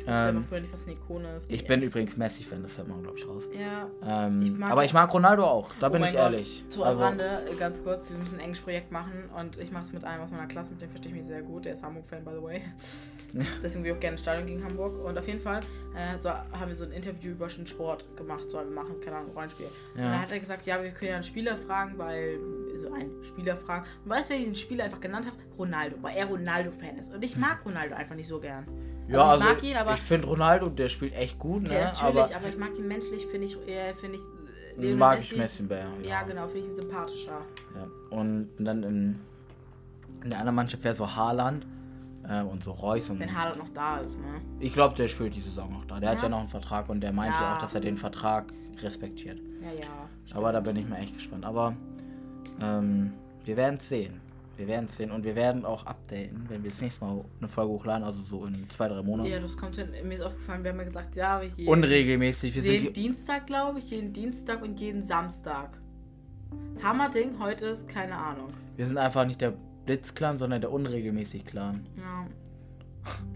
Ich 0.00 0.04
Ähm, 0.14 0.36
aber 0.38 0.40
früher 0.40 0.60
nicht, 0.60 0.72
was 0.72 0.84
eine 0.84 0.92
Ikone 0.94 1.36
ist. 1.36 1.50
Ich 1.50 1.66
bin 1.66 1.82
übrigens 1.82 2.16
Messi-Fan, 2.16 2.62
das 2.62 2.78
hört 2.78 2.88
man, 2.88 3.02
glaube 3.02 3.18
ich, 3.18 3.28
raus. 3.28 3.46
Ja. 3.52 3.90
Ähm, 4.26 4.40
Ich 4.40 4.64
aber 4.64 4.82
ich 4.84 4.94
mag 4.94 5.12
Ronaldo 5.12 5.44
auch, 5.44 5.70
da 5.80 5.88
Oh 5.88 5.90
bin 5.90 6.02
ich 6.02 6.12
Gott. 6.12 6.18
ehrlich. 6.20 6.64
Zu 6.70 6.82
Also, 6.82 7.02
Rande, 7.02 7.42
ganz 7.58 7.82
kurz, 7.84 8.10
wir 8.10 8.16
müssen 8.16 8.36
ein 8.38 8.44
enges 8.46 8.60
Projekt 8.60 8.90
machen 8.90 9.28
und 9.38 9.58
ich 9.58 9.70
mache 9.70 9.82
es 9.84 9.92
mit 9.92 10.04
einem 10.04 10.22
aus 10.22 10.30
meiner 10.30 10.46
Klasse, 10.46 10.70
mit 10.72 10.80
dem 10.80 10.88
verstehe 10.88 11.10
ich 11.12 11.18
mich 11.18 11.26
sehr 11.26 11.42
gut. 11.42 11.66
Der 11.66 11.74
ist 11.74 11.82
Hamburg-Fan, 11.82 12.24
by 12.24 12.30
the 12.36 12.42
way. 12.42 12.62
Deswegen 13.62 13.84
will 13.84 13.90
ich 13.90 13.96
auch 13.98 14.00
gerne 14.00 14.16
Stadion 14.16 14.46
gegen 14.46 14.64
Hamburg. 14.64 14.98
Und 15.04 15.18
auf 15.18 15.26
jeden 15.26 15.40
Fall 15.40 15.60
äh, 15.94 16.18
so, 16.20 16.30
haben 16.30 16.68
wir 16.68 16.74
so 16.74 16.84
ein 16.84 16.92
Interview 16.92 17.32
über 17.32 17.46
den 17.48 17.66
Sport 17.66 18.06
gemacht, 18.16 18.48
sollen 18.48 18.70
wir 18.70 18.82
machen, 18.82 18.94
keine 19.04 19.16
Ahnung, 19.18 19.32
Rollenspiel. 19.34 19.66
Und 19.94 20.00
Ja. 20.00 20.10
dann 20.12 20.22
hat 20.22 20.32
er 20.32 20.40
gesagt, 20.40 20.64
ja, 20.64 20.82
wir 20.82 20.90
können 20.92 21.08
ja 21.10 21.14
einen 21.16 21.24
Spieler 21.24 21.54
fragen, 21.58 21.98
weil, 21.98 22.38
so 22.78 22.92
einen 22.92 23.22
Spieler 23.24 23.56
fragen. 23.56 23.86
Und 24.04 24.10
weißt 24.10 24.28
du, 24.30 24.34
wer 24.34 24.38
diesen 24.40 24.54
Spieler 24.54 24.84
einfach 24.84 25.00
genannt 25.00 25.26
hat? 25.26 25.34
Ronaldo, 25.58 25.96
weil 26.02 26.16
er 26.16 26.26
Ronaldo-Fan 26.26 26.96
ist. 26.98 27.12
Und 27.12 27.22
ich 27.24 27.36
mag 27.36 27.64
Ronaldo 27.64 27.94
einfach 27.94 28.14
nicht 28.14 28.28
so 28.28 28.38
gern. 28.40 28.66
ja, 29.08 29.22
also 29.30 29.42
ich 29.42 29.48
mag 29.48 29.62
ihn, 29.62 29.76
aber 29.76 29.94
ich 29.94 30.00
finde 30.00 30.26
Ronaldo, 30.28 30.68
der 30.68 30.88
spielt 30.88 31.14
echt 31.14 31.38
gut, 31.38 31.62
ne? 31.64 31.74
ja, 31.74 31.84
natürlich, 31.92 32.02
aber 32.02 32.36
aber, 32.36 32.48
ich 32.48 32.58
mag 32.58 32.78
ihn 32.78 32.88
menschlich, 32.88 33.26
finde 33.26 33.46
ich, 33.46 33.56
äh, 33.68 33.94
finde 33.94 34.16
ich, 34.16 34.22
äh, 34.22 34.80
Lionel 34.80 34.96
mag 34.96 35.20
ich 35.20 35.36
Messi 35.36 35.62
mehr. 35.62 35.86
Ja, 36.02 36.22
genau, 36.22 36.46
finde 36.46 36.60
ich 36.60 36.66
ihn 36.68 36.76
sympathischer. 36.76 37.40
Ja. 37.74 38.16
Und 38.16 38.50
dann 38.58 38.82
in, 38.82 39.20
in 40.22 40.30
der 40.30 40.38
anderen 40.38 40.54
Mannschaft 40.56 40.84
wäre 40.84 40.94
so 40.94 41.14
Haaland 41.16 41.66
äh, 42.28 42.42
und 42.42 42.62
so 42.62 42.72
Reus. 42.72 43.08
Und 43.10 43.18
Wenn 43.18 43.36
Haaland 43.36 43.58
noch 43.58 43.68
da 43.70 43.98
ist, 43.98 44.18
ne? 44.20 44.40
ich 44.60 44.72
glaube, 44.72 44.94
der 44.94 45.08
spielt 45.08 45.34
die 45.34 45.40
Saison 45.40 45.72
noch 45.72 45.84
da. 45.86 45.98
Der 45.98 46.10
hat 46.10 46.18
Ja. 46.18 46.22
ja 46.24 46.28
noch 46.28 46.38
einen 46.40 46.48
Vertrag 46.48 46.88
und 46.88 47.00
der 47.00 47.12
meinte 47.12 47.38
ja. 47.38 47.42
Ja. 47.42 47.54
auch, 47.54 47.58
dass 47.58 47.74
er 47.74 47.80
den 47.80 47.96
Vertrag 47.96 48.52
respektiert. 48.82 49.40
Ja, 49.62 49.72
ja. 49.72 50.34
Aber 50.34 50.52
da 50.52 50.60
bin 50.60 50.76
ich 50.76 50.86
mir 50.88 50.98
echt 50.98 51.14
gespannt. 51.14 51.44
Aber 51.44 51.74
ähm, 52.60 53.12
wir 53.44 53.56
werden 53.56 53.76
es 53.78 53.88
sehen. 53.88 54.20
Wir 54.56 54.66
werden 54.66 54.86
es 54.86 54.96
sehen 54.96 55.12
und 55.12 55.22
wir 55.24 55.36
werden 55.36 55.64
auch 55.64 55.86
updaten, 55.86 56.44
wenn 56.48 56.64
wir 56.64 56.70
das 56.70 56.80
nächste 56.80 57.04
Mal 57.04 57.24
eine 57.38 57.48
Folge 57.48 57.72
hochladen, 57.74 58.02
also 58.02 58.20
so 58.22 58.44
in 58.44 58.68
zwei, 58.68 58.88
drei 58.88 59.02
Monaten. 59.02 59.30
Ja, 59.30 59.38
das 59.38 59.56
kommt 59.56 59.76
hin. 59.76 59.88
Mir 60.02 60.16
ist 60.16 60.22
aufgefallen, 60.22 60.64
wir 60.64 60.72
haben 60.72 60.78
ja 60.78 60.84
gesagt, 60.84 61.14
ja, 61.14 61.40
wir 61.40 61.68
Unregelmäßig. 61.68 62.54
Wir 62.56 62.62
sind 62.62 62.72
jeden 62.72 62.86
die, 62.86 63.02
Dienstag, 63.02 63.46
glaube 63.46 63.78
ich, 63.78 63.90
jeden 63.90 64.12
Dienstag 64.12 64.60
und 64.62 64.80
jeden 64.80 65.00
Samstag. 65.00 65.78
Hammerding, 66.82 67.38
heute 67.38 67.66
ist 67.66 67.88
keine 67.88 68.16
Ahnung. 68.16 68.50
wir 68.76 68.86
sind 68.86 68.98
einfach 68.98 69.24
nicht 69.26 69.40
der 69.40 69.52
Blitzclan, 69.86 70.38
sondern 70.38 70.60
der 70.60 70.72
unregelmäßig 70.72 71.44
Clan. 71.44 71.86
Ja. 71.96 72.26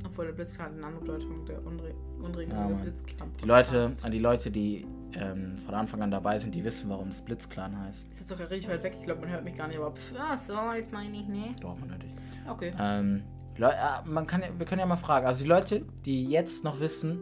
Obwohl 0.05 0.27
der 0.27 0.33
Blitzklan 0.33 0.67
hat 0.71 0.77
eine 0.77 0.87
andere 0.87 1.05
Bedeutung, 1.05 1.47
der 1.47 1.65
unre 1.65 1.95
unregelmäßige 2.21 2.53
Ja, 2.53 2.69
Mann. 2.69 2.83
Blitzklan. 2.83 3.31
Die 3.41 3.47
Leute, 3.47 3.93
an 4.03 4.11
die 4.11 4.19
Leute, 4.19 4.51
die 4.51 4.87
ähm, 5.21 5.57
von 5.59 5.75
Anfang 5.75 6.03
an 6.03 6.11
dabei 6.11 6.39
sind, 6.39 6.55
die 6.55 6.65
wissen, 6.65 6.89
warum 6.91 7.09
das 7.09 7.21
Blitzclan 7.21 7.79
heißt. 7.79 8.09
Ist 8.13 8.21
jetzt 8.21 8.29
sogar 8.29 8.51
richtig 8.51 8.71
weit 8.71 8.83
weg, 8.83 8.97
ich 8.99 9.05
glaube, 9.05 9.21
man 9.23 9.31
hört 9.31 9.45
mich 9.45 9.57
gar 9.57 9.69
nicht, 9.69 9.79
aber 9.79 9.93
pff, 9.93 10.15
ach 10.19 10.41
so, 10.41 10.55
jetzt 10.75 10.93
meine 10.93 11.17
ich, 11.17 11.27
ne? 11.29 11.55
Dortmund 11.61 11.91
natürlich. 11.93 12.15
Okay. 12.49 12.73
Ähm, 12.79 13.21
die 13.57 13.61
Leu 13.61 13.69
ja, 13.69 14.03
man 14.07 14.27
kann, 14.27 14.41
ja- 14.43 14.49
wir 14.57 14.65
können 14.67 14.81
ja 14.81 14.87
mal 14.87 14.97
fragen. 14.97 15.27
Also 15.27 15.43
die 15.43 15.49
Leute, 15.49 15.85
die 16.05 16.25
jetzt 16.27 16.65
noch 16.65 16.81
wissen, 16.81 17.21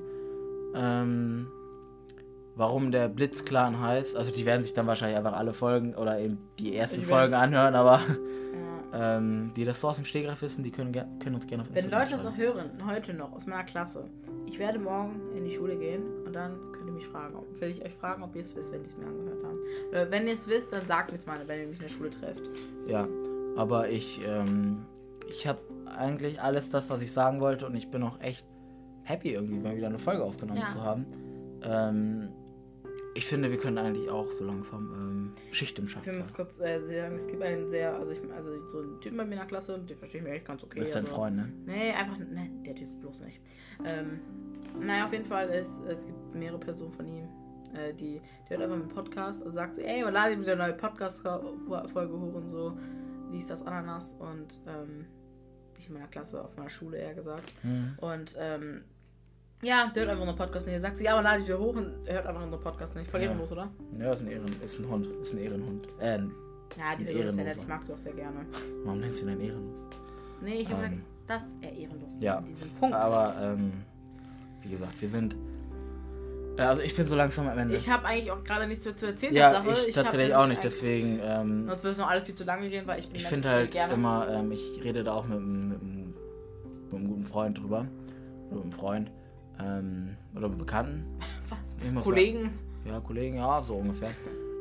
ähm, 0.75 1.49
warum 2.57 2.91
der 2.93 3.09
Blitzclan 3.09 3.81
heißt, 3.81 4.17
also 4.17 4.33
die 4.33 4.45
werden 4.47 4.65
sich 4.65 4.75
dann 4.75 4.87
wahrscheinlich 4.87 5.17
einfach 5.19 5.33
alle 5.33 5.53
Folgen 5.55 5.95
oder 5.95 6.19
eben 6.19 6.39
die 6.59 6.77
ersten 6.77 7.01
Die 7.01 7.07
Folgen 7.07 7.33
werden- 7.33 7.55
anhören, 7.55 7.75
aber 7.75 8.01
Ja. 8.93 9.17
ähm, 9.19 9.51
die 9.57 9.65
das 9.65 9.81
so 9.81 9.89
aus 9.89 9.97
dem 9.97 10.05
Stegreif 10.05 10.43
wissen, 10.43 10.63
die 10.63 10.71
können, 10.71 10.93
können 10.93 11.35
uns 11.35 11.47
gerne 11.47 11.63
auf 11.63 11.69
Wenn 11.71 11.77
Instagram 11.77 12.01
Leute 12.03 12.13
das 12.17 12.25
noch 12.25 12.37
hören, 12.37 12.71
heute 12.87 13.15
noch 13.15 13.33
aus 13.33 13.47
meiner 13.47 13.65
Klasse, 13.65 14.05
ich 14.47 14.59
werde 14.59 14.79
morgen 14.79 15.21
in 15.35 15.45
die 15.45 15.53
Schule 15.53 15.77
gehen 15.77 16.03
und 16.27 16.33
dann 16.35 16.57
mich 17.01 17.09
fragen. 17.09 17.35
ob- 17.37 17.61
Will 17.61 17.71
ich 17.71 17.85
euch 17.85 17.95
fragen, 17.95 18.23
ob 18.23 18.35
ihr 18.37 18.43
es 18.43 18.55
wisst, 18.55 18.73
wenn 18.73 18.81
ihr 18.81 18.87
es 18.87 18.97
mir 18.97 19.07
angehört 19.07 19.43
habt. 19.45 19.59
Oder 19.91 20.11
wenn 20.11 20.27
ihr 20.27 20.35
es 20.35 20.47
wisst, 20.49 20.73
dann 20.73 20.87
sagt 20.87 21.11
mir 21.13 21.19
es 21.19 21.27
mal, 21.27 21.39
wenn 21.47 21.61
ihr 21.63 21.69
mich 21.69 21.79
in 21.79 21.83
der 21.83 21.89
Schule 21.89 22.11
trefft. 22.11 22.43
Ja, 22.87 23.07
aber 23.57 23.89
ich, 23.89 24.21
ähm, 24.27 24.85
ich 25.29 25.47
habe 25.47 25.61
eigentlich 25.97 26.41
alles 26.41 26.69
das, 26.71 26.91
was 26.91 27.01
ich 27.01 27.13
sagen 27.13 27.41
wollte 27.41 27.67
und 27.67 27.75
ich 27.75 27.91
bin 27.91 28.03
auch 28.03 28.21
echt 28.21 28.47
happy, 29.05 29.31
irgendwie 29.35 29.59
mal 29.59 29.77
wieder 29.77 29.89
eine 29.89 29.99
Folge 29.99 30.23
aufgenommen 30.23 30.61
Ja. 30.61 30.69
zu 30.69 30.83
haben. 30.83 31.07
Ähm, 31.63 32.29
ich 33.15 33.27
finde, 33.27 33.51
wir 33.51 33.59
können 33.59 33.77
eigentlich 33.77 34.09
auch 34.09 34.31
so 34.31 34.45
langsam 34.45 34.93
ähm, 34.95 35.33
Schicht 35.53 35.77
im 35.81 35.87
Ich 35.87 35.91
Schacht 35.91 36.07
will 36.07 36.13
sein. 36.13 36.19
muss 36.21 36.33
kurz 36.33 36.61
äh, 36.61 36.81
sagen, 36.81 37.17
es 37.17 37.27
gibt 37.27 37.43
einen 37.43 37.69
sehr, 37.69 37.97
also 37.97 38.13
ich 38.13 38.21
also 38.37 38.53
so 38.69 38.79
einen 38.79 39.01
Typen 39.01 39.17
bei 39.19 39.25
mir 39.25 39.33
in 39.33 39.39
der 39.39 39.47
Klasse, 39.49 39.79
den 39.81 39.97
verstehe 39.97 40.21
ich 40.21 40.27
mir 40.27 40.33
echt 40.35 40.45
ganz 40.45 40.63
okay. 40.63 40.79
Das 40.79 40.89
ist 40.89 40.95
dein 40.95 41.05
also, 41.05 41.17
Freund, 41.17 41.37
ne? 41.37 41.53
Nee, 41.67 41.91
einfach, 41.91 42.19
ne, 42.19 42.51
der 42.65 42.75
Typ 42.77 42.89
bloß 43.01 43.23
nicht. 43.23 43.41
Ähm, 43.85 44.21
naja, 44.81 45.07
auf 45.07 45.13
jeden 45.13 45.25
Fall, 45.25 45.49
ist, 45.49 45.83
es 45.89 46.07
gibt 46.07 46.20
mehrere 46.35 46.59
Personen 46.59 46.93
von 46.93 47.07
ihm, 47.07 47.25
äh, 47.75 47.93
die, 47.95 48.21
die 48.47 48.51
hört 48.51 48.63
einfach 48.63 48.77
einen 48.77 48.89
Podcast 48.89 49.43
und 49.43 49.53
sagt 49.53 49.75
so, 49.77 49.81
ey, 49.83 50.05
wir 50.05 50.11
laden 50.11 50.41
wieder 50.41 50.53
eine 50.53 50.63
neue 50.65 50.73
Podcast-Folge 50.75 52.13
hoch 52.13 52.35
und 52.35 52.49
so, 52.49 52.77
liest 53.31 53.51
das 53.51 53.63
Ananas 53.67 54.15
und, 54.19 54.61
ähm, 54.67 55.07
nicht 55.77 55.89
in 55.89 55.95
meiner 55.95 56.09
Klasse, 56.09 56.43
auf 56.45 56.57
meiner 56.57 56.69
Schule 56.71 56.99
eher 56.99 57.15
gesagt. 57.15 57.53
Mhm. 57.63 57.95
Und, 58.01 58.37
ähm, 58.39 58.83
ja, 59.63 59.91
der 59.95 60.03
hört 60.03 60.11
einfach 60.13 60.23
unseren 60.23 60.39
Podcast 60.39 60.67
nicht. 60.67 60.75
Er 60.75 60.81
sagt 60.81 60.97
so, 60.97 61.05
ja, 61.05 61.13
aber 61.13 61.23
lade 61.23 61.41
ich 61.43 61.47
wieder 61.47 61.59
hoch 61.59 61.77
und 61.77 61.93
hört 62.07 62.27
einfach 62.27 62.43
unseren 62.43 62.63
Podcast 62.63 62.97
nicht. 62.97 63.11
Voll 63.11 63.21
Ja. 63.21 63.27
ehrenlos, 63.27 63.53
oder? 63.53 63.71
Ja, 63.99 64.13
ist 64.15 64.21
ein, 64.23 64.29
Ehren, 64.29 64.47
ist 64.65 64.79
ein 64.79 64.89
Hund. 64.89 65.07
Ist 65.23 65.33
ein 65.35 65.39
Ehrenhund. 65.39 65.87
Äh, 66.01 66.19
Ja, 66.79 66.97
die 66.99 67.05
Person 67.05 67.27
ist 67.29 67.35
sehr 67.35 67.45
nett, 67.45 67.57
ich 67.59 67.67
mag 67.69 67.85
die 67.87 67.93
auch 67.93 67.99
sehr 67.99 68.13
gerne. 68.15 68.47
warum 68.85 69.01
nennst 69.01 69.21
du 69.21 69.25
ihn 69.25 69.31
ein 69.33 69.41
Ehrenlos? 69.41 69.79
Nee, 70.43 70.61
ich 70.61 70.71
habe 70.73 70.85
Ähm, 70.85 70.91
gesagt, 70.91 71.05
dass 71.27 71.43
er 71.61 71.73
ehrenlos 71.73 72.15
ist 72.15 72.23
ja, 72.23 72.43
Punkt 72.79 72.95
Aber, 72.97 73.35
ähm, 73.43 73.73
wie 74.63 74.71
gesagt, 74.71 74.99
wir 75.01 75.09
sind 75.09 75.37
Also 76.69 76.83
ich 76.83 76.95
bin 76.95 77.07
so 77.07 77.15
langsam 77.17 77.49
am 77.49 77.59
Ende. 77.59 77.75
Ich 77.75 77.89
habe 77.89 78.05
eigentlich 78.07 78.31
auch 78.31 78.43
gerade 78.45 78.67
nichts 78.67 78.85
mehr 78.85 78.95
zu 78.97 79.07
erzählen. 79.07 79.35
ja, 79.35 79.63
ich 79.87 79.97
hab 79.97 80.05
tatsächlich 80.05 80.35
auch 80.35 80.47
nicht, 80.47 80.63
deswegen. 80.63 81.21
Ähm, 81.23 81.67
Sonst 81.67 81.83
würden 81.85 81.93
es 81.93 81.99
noch 81.99 82.09
alle 82.11 82.23
viel 82.23 82.35
zu 82.35 82.45
lange 82.45 82.69
gehen, 82.69 82.87
weil 82.87 82.99
ich 83.01 83.07
bin 83.07 83.17
ich 83.17 83.27
finde 83.27 83.49
halt 83.49 83.71
gerne. 83.71 83.95
immer, 83.95 84.29
ähm, 84.29 84.53
ich 84.53 84.81
rede 84.85 85.03
da 85.05 85.13
auch 85.15 85.25
mit, 85.27 85.39
einem- 85.39 85.69
mit, 85.69 85.81
einem- 85.81 86.15
mit 86.85 86.95
einem 86.95 87.09
guten 87.09 87.25
Freund 87.27 87.59
drüber. 87.59 87.87
Oder 88.49 88.55
mit 88.57 88.63
einem 88.65 88.73
Freund. 88.73 89.11
Ähm, 89.59 90.17
oder 90.33 90.43
mit 90.49 90.51
einem 90.51 90.59
Bekannten. 90.59 91.05
Was? 91.49 91.77
Ich 91.83 92.03
Kollegen. 92.03 92.51
Ja, 92.85 93.01
Kollegen, 93.01 93.37
ja, 93.37 93.63
so 93.63 93.75
ungefähr. 93.77 94.11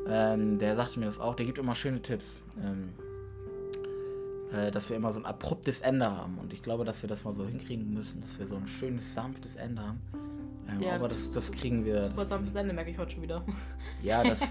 Ähm, 0.08 0.58
der 0.60 0.76
sagte 0.76 1.00
mir 1.00 1.06
das 1.06 1.20
auch, 1.20 1.36
der 1.36 1.46
gibt 1.46 1.58
immer 1.58 1.76
schöne 1.76 2.02
Tipps. 2.02 2.42
Ähm, 2.62 2.90
äh, 4.52 4.72
dass 4.72 4.90
wir 4.90 4.98
immer 4.98 5.12
so 5.12 5.20
ein 5.20 5.26
abruptes 5.26 5.82
Ende 5.82 6.10
haben. 6.10 6.38
Und 6.40 6.54
ich 6.54 6.62
glaube, 6.64 6.84
dass 6.86 7.02
wir 7.04 7.08
das 7.10 7.24
mal 7.24 7.34
so 7.34 7.46
hinkriegen 7.46 7.94
müssen, 7.94 8.22
dass 8.22 8.38
wir 8.40 8.46
so 8.46 8.56
ein 8.56 8.68
schönes, 8.68 9.14
sanftes 9.14 9.56
Ende 9.56 9.82
haben. 9.82 10.02
Ähm, 10.70 10.82
Ja, 10.82 10.96
aber 10.96 11.08
das, 11.08 11.30
das 11.32 11.52
kriegen 11.52 11.86
wir. 11.86 12.10
Das, 12.10 12.30
sanftes 12.30 12.56
Ende 12.56 12.74
merke 12.74 12.92
ich 12.92 12.98
heute 12.98 13.12
schon 13.12 13.24
wieder. 13.24 13.44
ja, 14.04 14.24
das. 14.24 14.42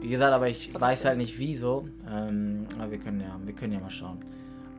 Wie 0.00 0.08
gesagt, 0.08 0.32
aber 0.32 0.48
ich 0.48 0.72
weiß 0.78 1.04
halt 1.04 1.18
nicht 1.18 1.38
wieso. 1.38 1.88
Ähm, 2.08 2.66
aber 2.78 2.90
wir 2.90 2.98
können 2.98 3.20
ja, 3.20 3.38
wir 3.44 3.54
können 3.54 3.72
ja 3.72 3.80
mal 3.80 3.90
schauen. 3.90 4.24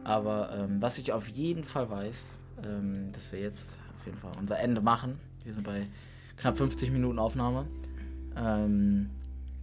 Aber 0.03 0.51
ähm, 0.57 0.81
was 0.81 0.97
ich 0.97 1.13
auf 1.13 1.27
jeden 1.29 1.63
Fall 1.63 1.89
weiß, 1.89 2.21
ähm, 2.63 3.11
dass 3.13 3.31
wir 3.31 3.39
jetzt 3.39 3.77
auf 3.97 4.05
jeden 4.05 4.17
Fall 4.17 4.31
unser 4.39 4.59
Ende 4.59 4.81
machen. 4.81 5.19
Wir 5.43 5.53
sind 5.53 5.63
bei 5.65 5.87
knapp 6.37 6.57
50 6.57 6.91
Minuten 6.91 7.19
Aufnahme. 7.19 7.67
Ähm, 8.35 9.09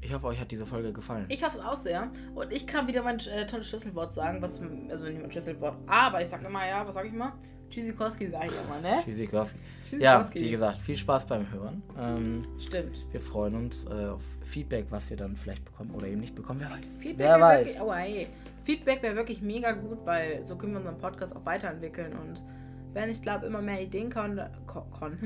ich 0.02 0.14
hoffe, 0.14 0.26
euch 0.28 0.40
hat 0.40 0.50
diese 0.50 0.64
Folge 0.64 0.92
gefallen. 0.92 1.26
Ich 1.28 1.44
hoffe 1.44 1.58
es 1.58 1.64
auch 1.64 1.76
sehr. 1.76 2.10
Und 2.34 2.52
ich 2.52 2.66
kann 2.66 2.86
wieder 2.86 3.02
mein 3.02 3.18
äh, 3.18 3.46
tolles 3.46 3.68
Schlüsselwort 3.68 4.12
sagen, 4.12 4.40
was, 4.40 4.62
also 4.88 5.04
nicht 5.04 5.20
mein 5.20 5.30
Schlüsselwort, 5.30 5.76
aber 5.86 6.22
ich 6.22 6.28
sag 6.28 6.44
immer, 6.44 6.66
ja, 6.66 6.86
was 6.86 6.94
sag 6.94 7.04
ich 7.06 7.12
mal? 7.12 7.32
Tschüssikowski 7.70 8.28
sag 8.30 8.44
ich 8.46 8.52
immer, 8.52 8.80
ne? 8.80 9.02
Tschüssikowski. 9.04 9.58
Ja, 9.98 10.28
wie 10.34 10.50
gesagt, 10.50 10.78
viel 10.78 10.96
Spaß 10.96 11.26
beim 11.26 11.50
Hören. 11.50 11.82
Ähm, 11.98 12.40
Stimmt. 12.58 13.06
wir 13.10 13.20
freuen 13.20 13.54
uns 13.56 13.86
äh, 13.86 14.06
auf 14.08 14.22
Feedback, 14.42 14.86
was 14.90 15.08
wir 15.10 15.16
dann 15.16 15.36
vielleicht 15.36 15.64
bekommen 15.64 15.90
oder 15.92 16.06
eben 16.06 16.20
nicht 16.20 16.34
bekommen. 16.34 16.60
Wer 16.60 16.70
weiß. 16.70 16.84
Feedback 16.98 17.18
Wer 17.26 17.40
weiß. 17.40 17.66
wirklich, 17.66 17.80
oh, 17.82 17.92
hey. 17.94 18.26
Feedback 18.62 19.02
wäre 19.02 19.16
wirklich 19.16 19.40
mega 19.42 19.72
gut, 19.72 19.98
weil 20.04 20.44
so 20.44 20.56
können 20.56 20.72
wir 20.74 20.78
unseren 20.80 20.98
Podcast 20.98 21.34
auch 21.34 21.44
weiterentwickeln 21.46 22.12
und 22.12 22.44
wenn 22.92 23.08
ich 23.08 23.22
glaube 23.22 23.46
immer 23.46 23.62
mehr 23.62 23.80
Ideen 23.80 24.10
kommen, 24.10 24.38
ko- 24.66 24.84
kon, 24.90 25.16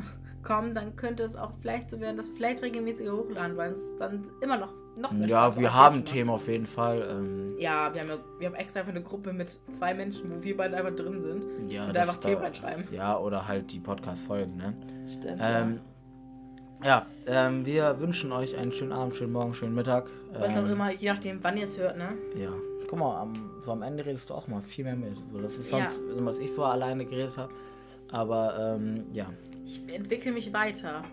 kommen, 0.44 0.74
dann 0.74 0.94
könnte 0.96 1.22
es 1.22 1.34
auch 1.36 1.52
vielleicht 1.60 1.90
so 1.90 2.00
werden, 2.00 2.16
dass 2.16 2.28
vielleicht 2.28 2.62
regelmäßiger 2.62 3.12
hochladen, 3.12 3.56
weil 3.56 3.72
es 3.72 3.96
dann 3.98 4.26
immer 4.40 4.56
noch 4.58 4.72
noch 4.96 5.10
mehr 5.10 5.26
Ja, 5.26 5.46
Spaß 5.50 5.58
wir 5.58 5.74
haben 5.74 5.94
jetzt 5.96 6.08
schon 6.08 6.16
Themen 6.16 6.30
auf 6.30 6.46
jeden 6.46 6.66
Fall. 6.66 7.08
Ähm. 7.10 7.54
Ja, 7.58 7.92
wir 7.92 8.00
haben 8.02 8.08
ja, 8.10 8.18
wir 8.38 8.46
haben 8.46 8.54
extra 8.54 8.78
einfach 8.80 8.92
eine 8.92 9.02
Gruppe 9.02 9.32
mit 9.32 9.48
zwei 9.72 9.92
Menschen, 9.92 10.30
wo 10.30 10.40
wir 10.42 10.56
beide 10.56 10.76
einfach 10.76 10.94
drin 10.94 11.18
sind 11.18 11.46
ja, 11.68 11.86
und 11.88 11.96
einfach 11.96 12.18
Themen 12.18 12.42
reinschreiben. 12.42 12.84
Ja, 12.92 13.18
oder 13.18 13.48
halt 13.48 13.72
die 13.72 13.80
Podcast-Folgen, 13.80 14.56
ne? 14.56 14.72
Stimmt. 15.08 15.40
Ähm, 15.42 15.80
ja, 16.84 17.06
ähm, 17.26 17.66
wir 17.66 17.98
wünschen 17.98 18.30
euch 18.30 18.56
einen 18.56 18.70
schönen 18.70 18.92
Abend, 18.92 19.16
schönen 19.16 19.32
Morgen, 19.32 19.54
schönen 19.54 19.74
Mittag. 19.74 20.06
ja. 20.32 20.40
Was 20.40 20.52
auch 20.52 20.58
Ähm, 20.58 20.70
immer, 20.70 20.92
je 20.92 21.08
nachdem, 21.10 21.42
wann 21.42 21.56
ihr 21.56 21.64
es 21.64 21.76
hört, 21.78 21.96
ne? 21.96 22.10
Ja. 22.36 22.50
Guck 22.88 22.98
mal, 22.98 23.20
am, 23.20 23.32
so 23.62 23.72
am 23.72 23.82
Ende 23.82 24.04
redest 24.06 24.30
du 24.30 24.34
auch 24.34 24.46
mal 24.46 24.60
viel 24.62 24.84
mehr 24.84 24.94
mit. 24.94 25.16
So, 25.32 25.40
das 25.40 25.56
ist 25.58 25.72
Ja. 25.72 25.90
sonst, 25.90 26.00
was 26.18 26.38
ich 26.38 26.52
so 26.54 26.62
alleine 26.64 27.04
geredet 27.04 27.36
habe. 27.38 27.52
Aber 28.12 28.76
ähm, 28.76 29.06
ja, 29.12 29.26
Ich 29.64 29.80
entwickle 29.88 30.32
mich 30.32 30.52
weiter. 30.52 31.04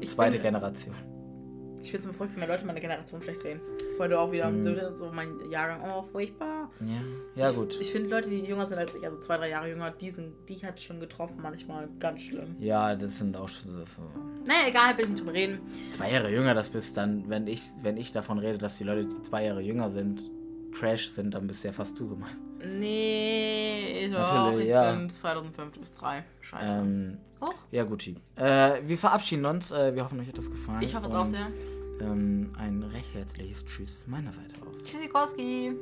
Ich 0.00 0.10
zweite 0.10 0.32
bin- 0.32 0.42
Generation. 0.42 0.94
Ich 1.80 1.92
finde 1.92 1.98
es 2.00 2.04
immer 2.06 2.14
furchtbar, 2.14 2.40
wenn 2.42 2.48
Leute 2.48 2.66
meine 2.66 2.80
Generation 2.80 3.22
schlecht 3.22 3.42
reden. 3.44 3.60
Weil 3.98 4.08
du 4.08 4.18
auch 4.18 4.30
wieder 4.32 4.52
so, 4.62 4.94
so 4.96 5.12
mein 5.12 5.32
Jahrgang, 5.48 5.80
oh, 5.88 6.02
furchtbar. 6.10 6.70
Ja, 6.80 7.42
ja 7.44 7.50
gut. 7.52 7.72
Ich, 7.74 7.82
ich 7.82 7.92
finde 7.92 8.10
Leute, 8.10 8.28
die 8.28 8.40
jünger 8.40 8.66
sind 8.66 8.78
als 8.78 8.94
ich, 8.96 9.04
also 9.04 9.18
zwei, 9.20 9.36
drei 9.38 9.50
Jahre 9.50 9.68
jünger, 9.70 9.92
die, 9.92 10.10
sind, 10.10 10.32
die 10.48 10.56
hat 10.56 10.80
schon 10.80 10.98
getroffen, 10.98 11.36
manchmal 11.40 11.88
ganz 12.00 12.22
schlimm. 12.22 12.56
Ja, 12.58 12.94
das 12.96 13.18
sind 13.18 13.36
auch 13.36 13.48
schon 13.48 13.70
so. 13.86 14.02
Naja, 14.44 14.68
egal, 14.68 14.98
will 14.98 15.04
ich 15.04 15.10
nicht 15.12 15.20
drüber 15.20 15.32
reden. 15.34 15.60
Zwei 15.92 16.10
Jahre 16.12 16.30
jünger, 16.30 16.52
das 16.52 16.68
bist 16.68 16.96
dann, 16.96 17.28
wenn 17.28 17.46
ich, 17.46 17.62
wenn 17.80 17.96
ich 17.96 18.10
davon 18.10 18.38
rede, 18.38 18.58
dass 18.58 18.76
die 18.76 18.84
Leute, 18.84 19.06
die 19.06 19.22
zwei 19.22 19.44
Jahre 19.46 19.60
jünger 19.62 19.88
sind, 19.88 20.20
Trash 20.72 21.10
sind, 21.10 21.32
dann 21.34 21.46
bist 21.46 21.64
ja 21.64 21.72
fast 21.72 21.98
du 21.98 22.08
gemeint. 22.08 22.36
Nee, 22.78 24.08
doch, 24.12 24.18
Natürlich, 24.18 24.64
ich 24.64 24.70
ja. 24.70 24.92
bin 24.92 25.08
2005 25.08 25.78
bis 25.78 25.94
3. 25.94 26.24
Scheiße. 26.40 26.76
Ähm, 26.76 27.18
Och, 27.40 27.54
ja, 27.70 27.84
guti. 27.84 28.16
Äh, 28.36 28.80
wir 28.84 28.98
verabschieden 28.98 29.46
uns. 29.46 29.70
Äh, 29.70 29.94
wir 29.94 30.04
hoffen, 30.04 30.18
euch 30.20 30.28
hat 30.28 30.38
das 30.38 30.50
gefallen. 30.50 30.82
ich 30.82 30.94
hoffe 30.94 31.06
es 31.06 31.14
auch 31.14 31.26
sehr. 31.26 31.46
Ähm, 32.00 32.52
ein 32.58 32.82
recht 32.82 33.14
herzliches 33.14 33.64
Tschüss 33.64 34.06
meiner 34.06 34.32
Seite 34.32 34.54
aus. 34.66 34.84
Tschüssikowski. 34.84 35.72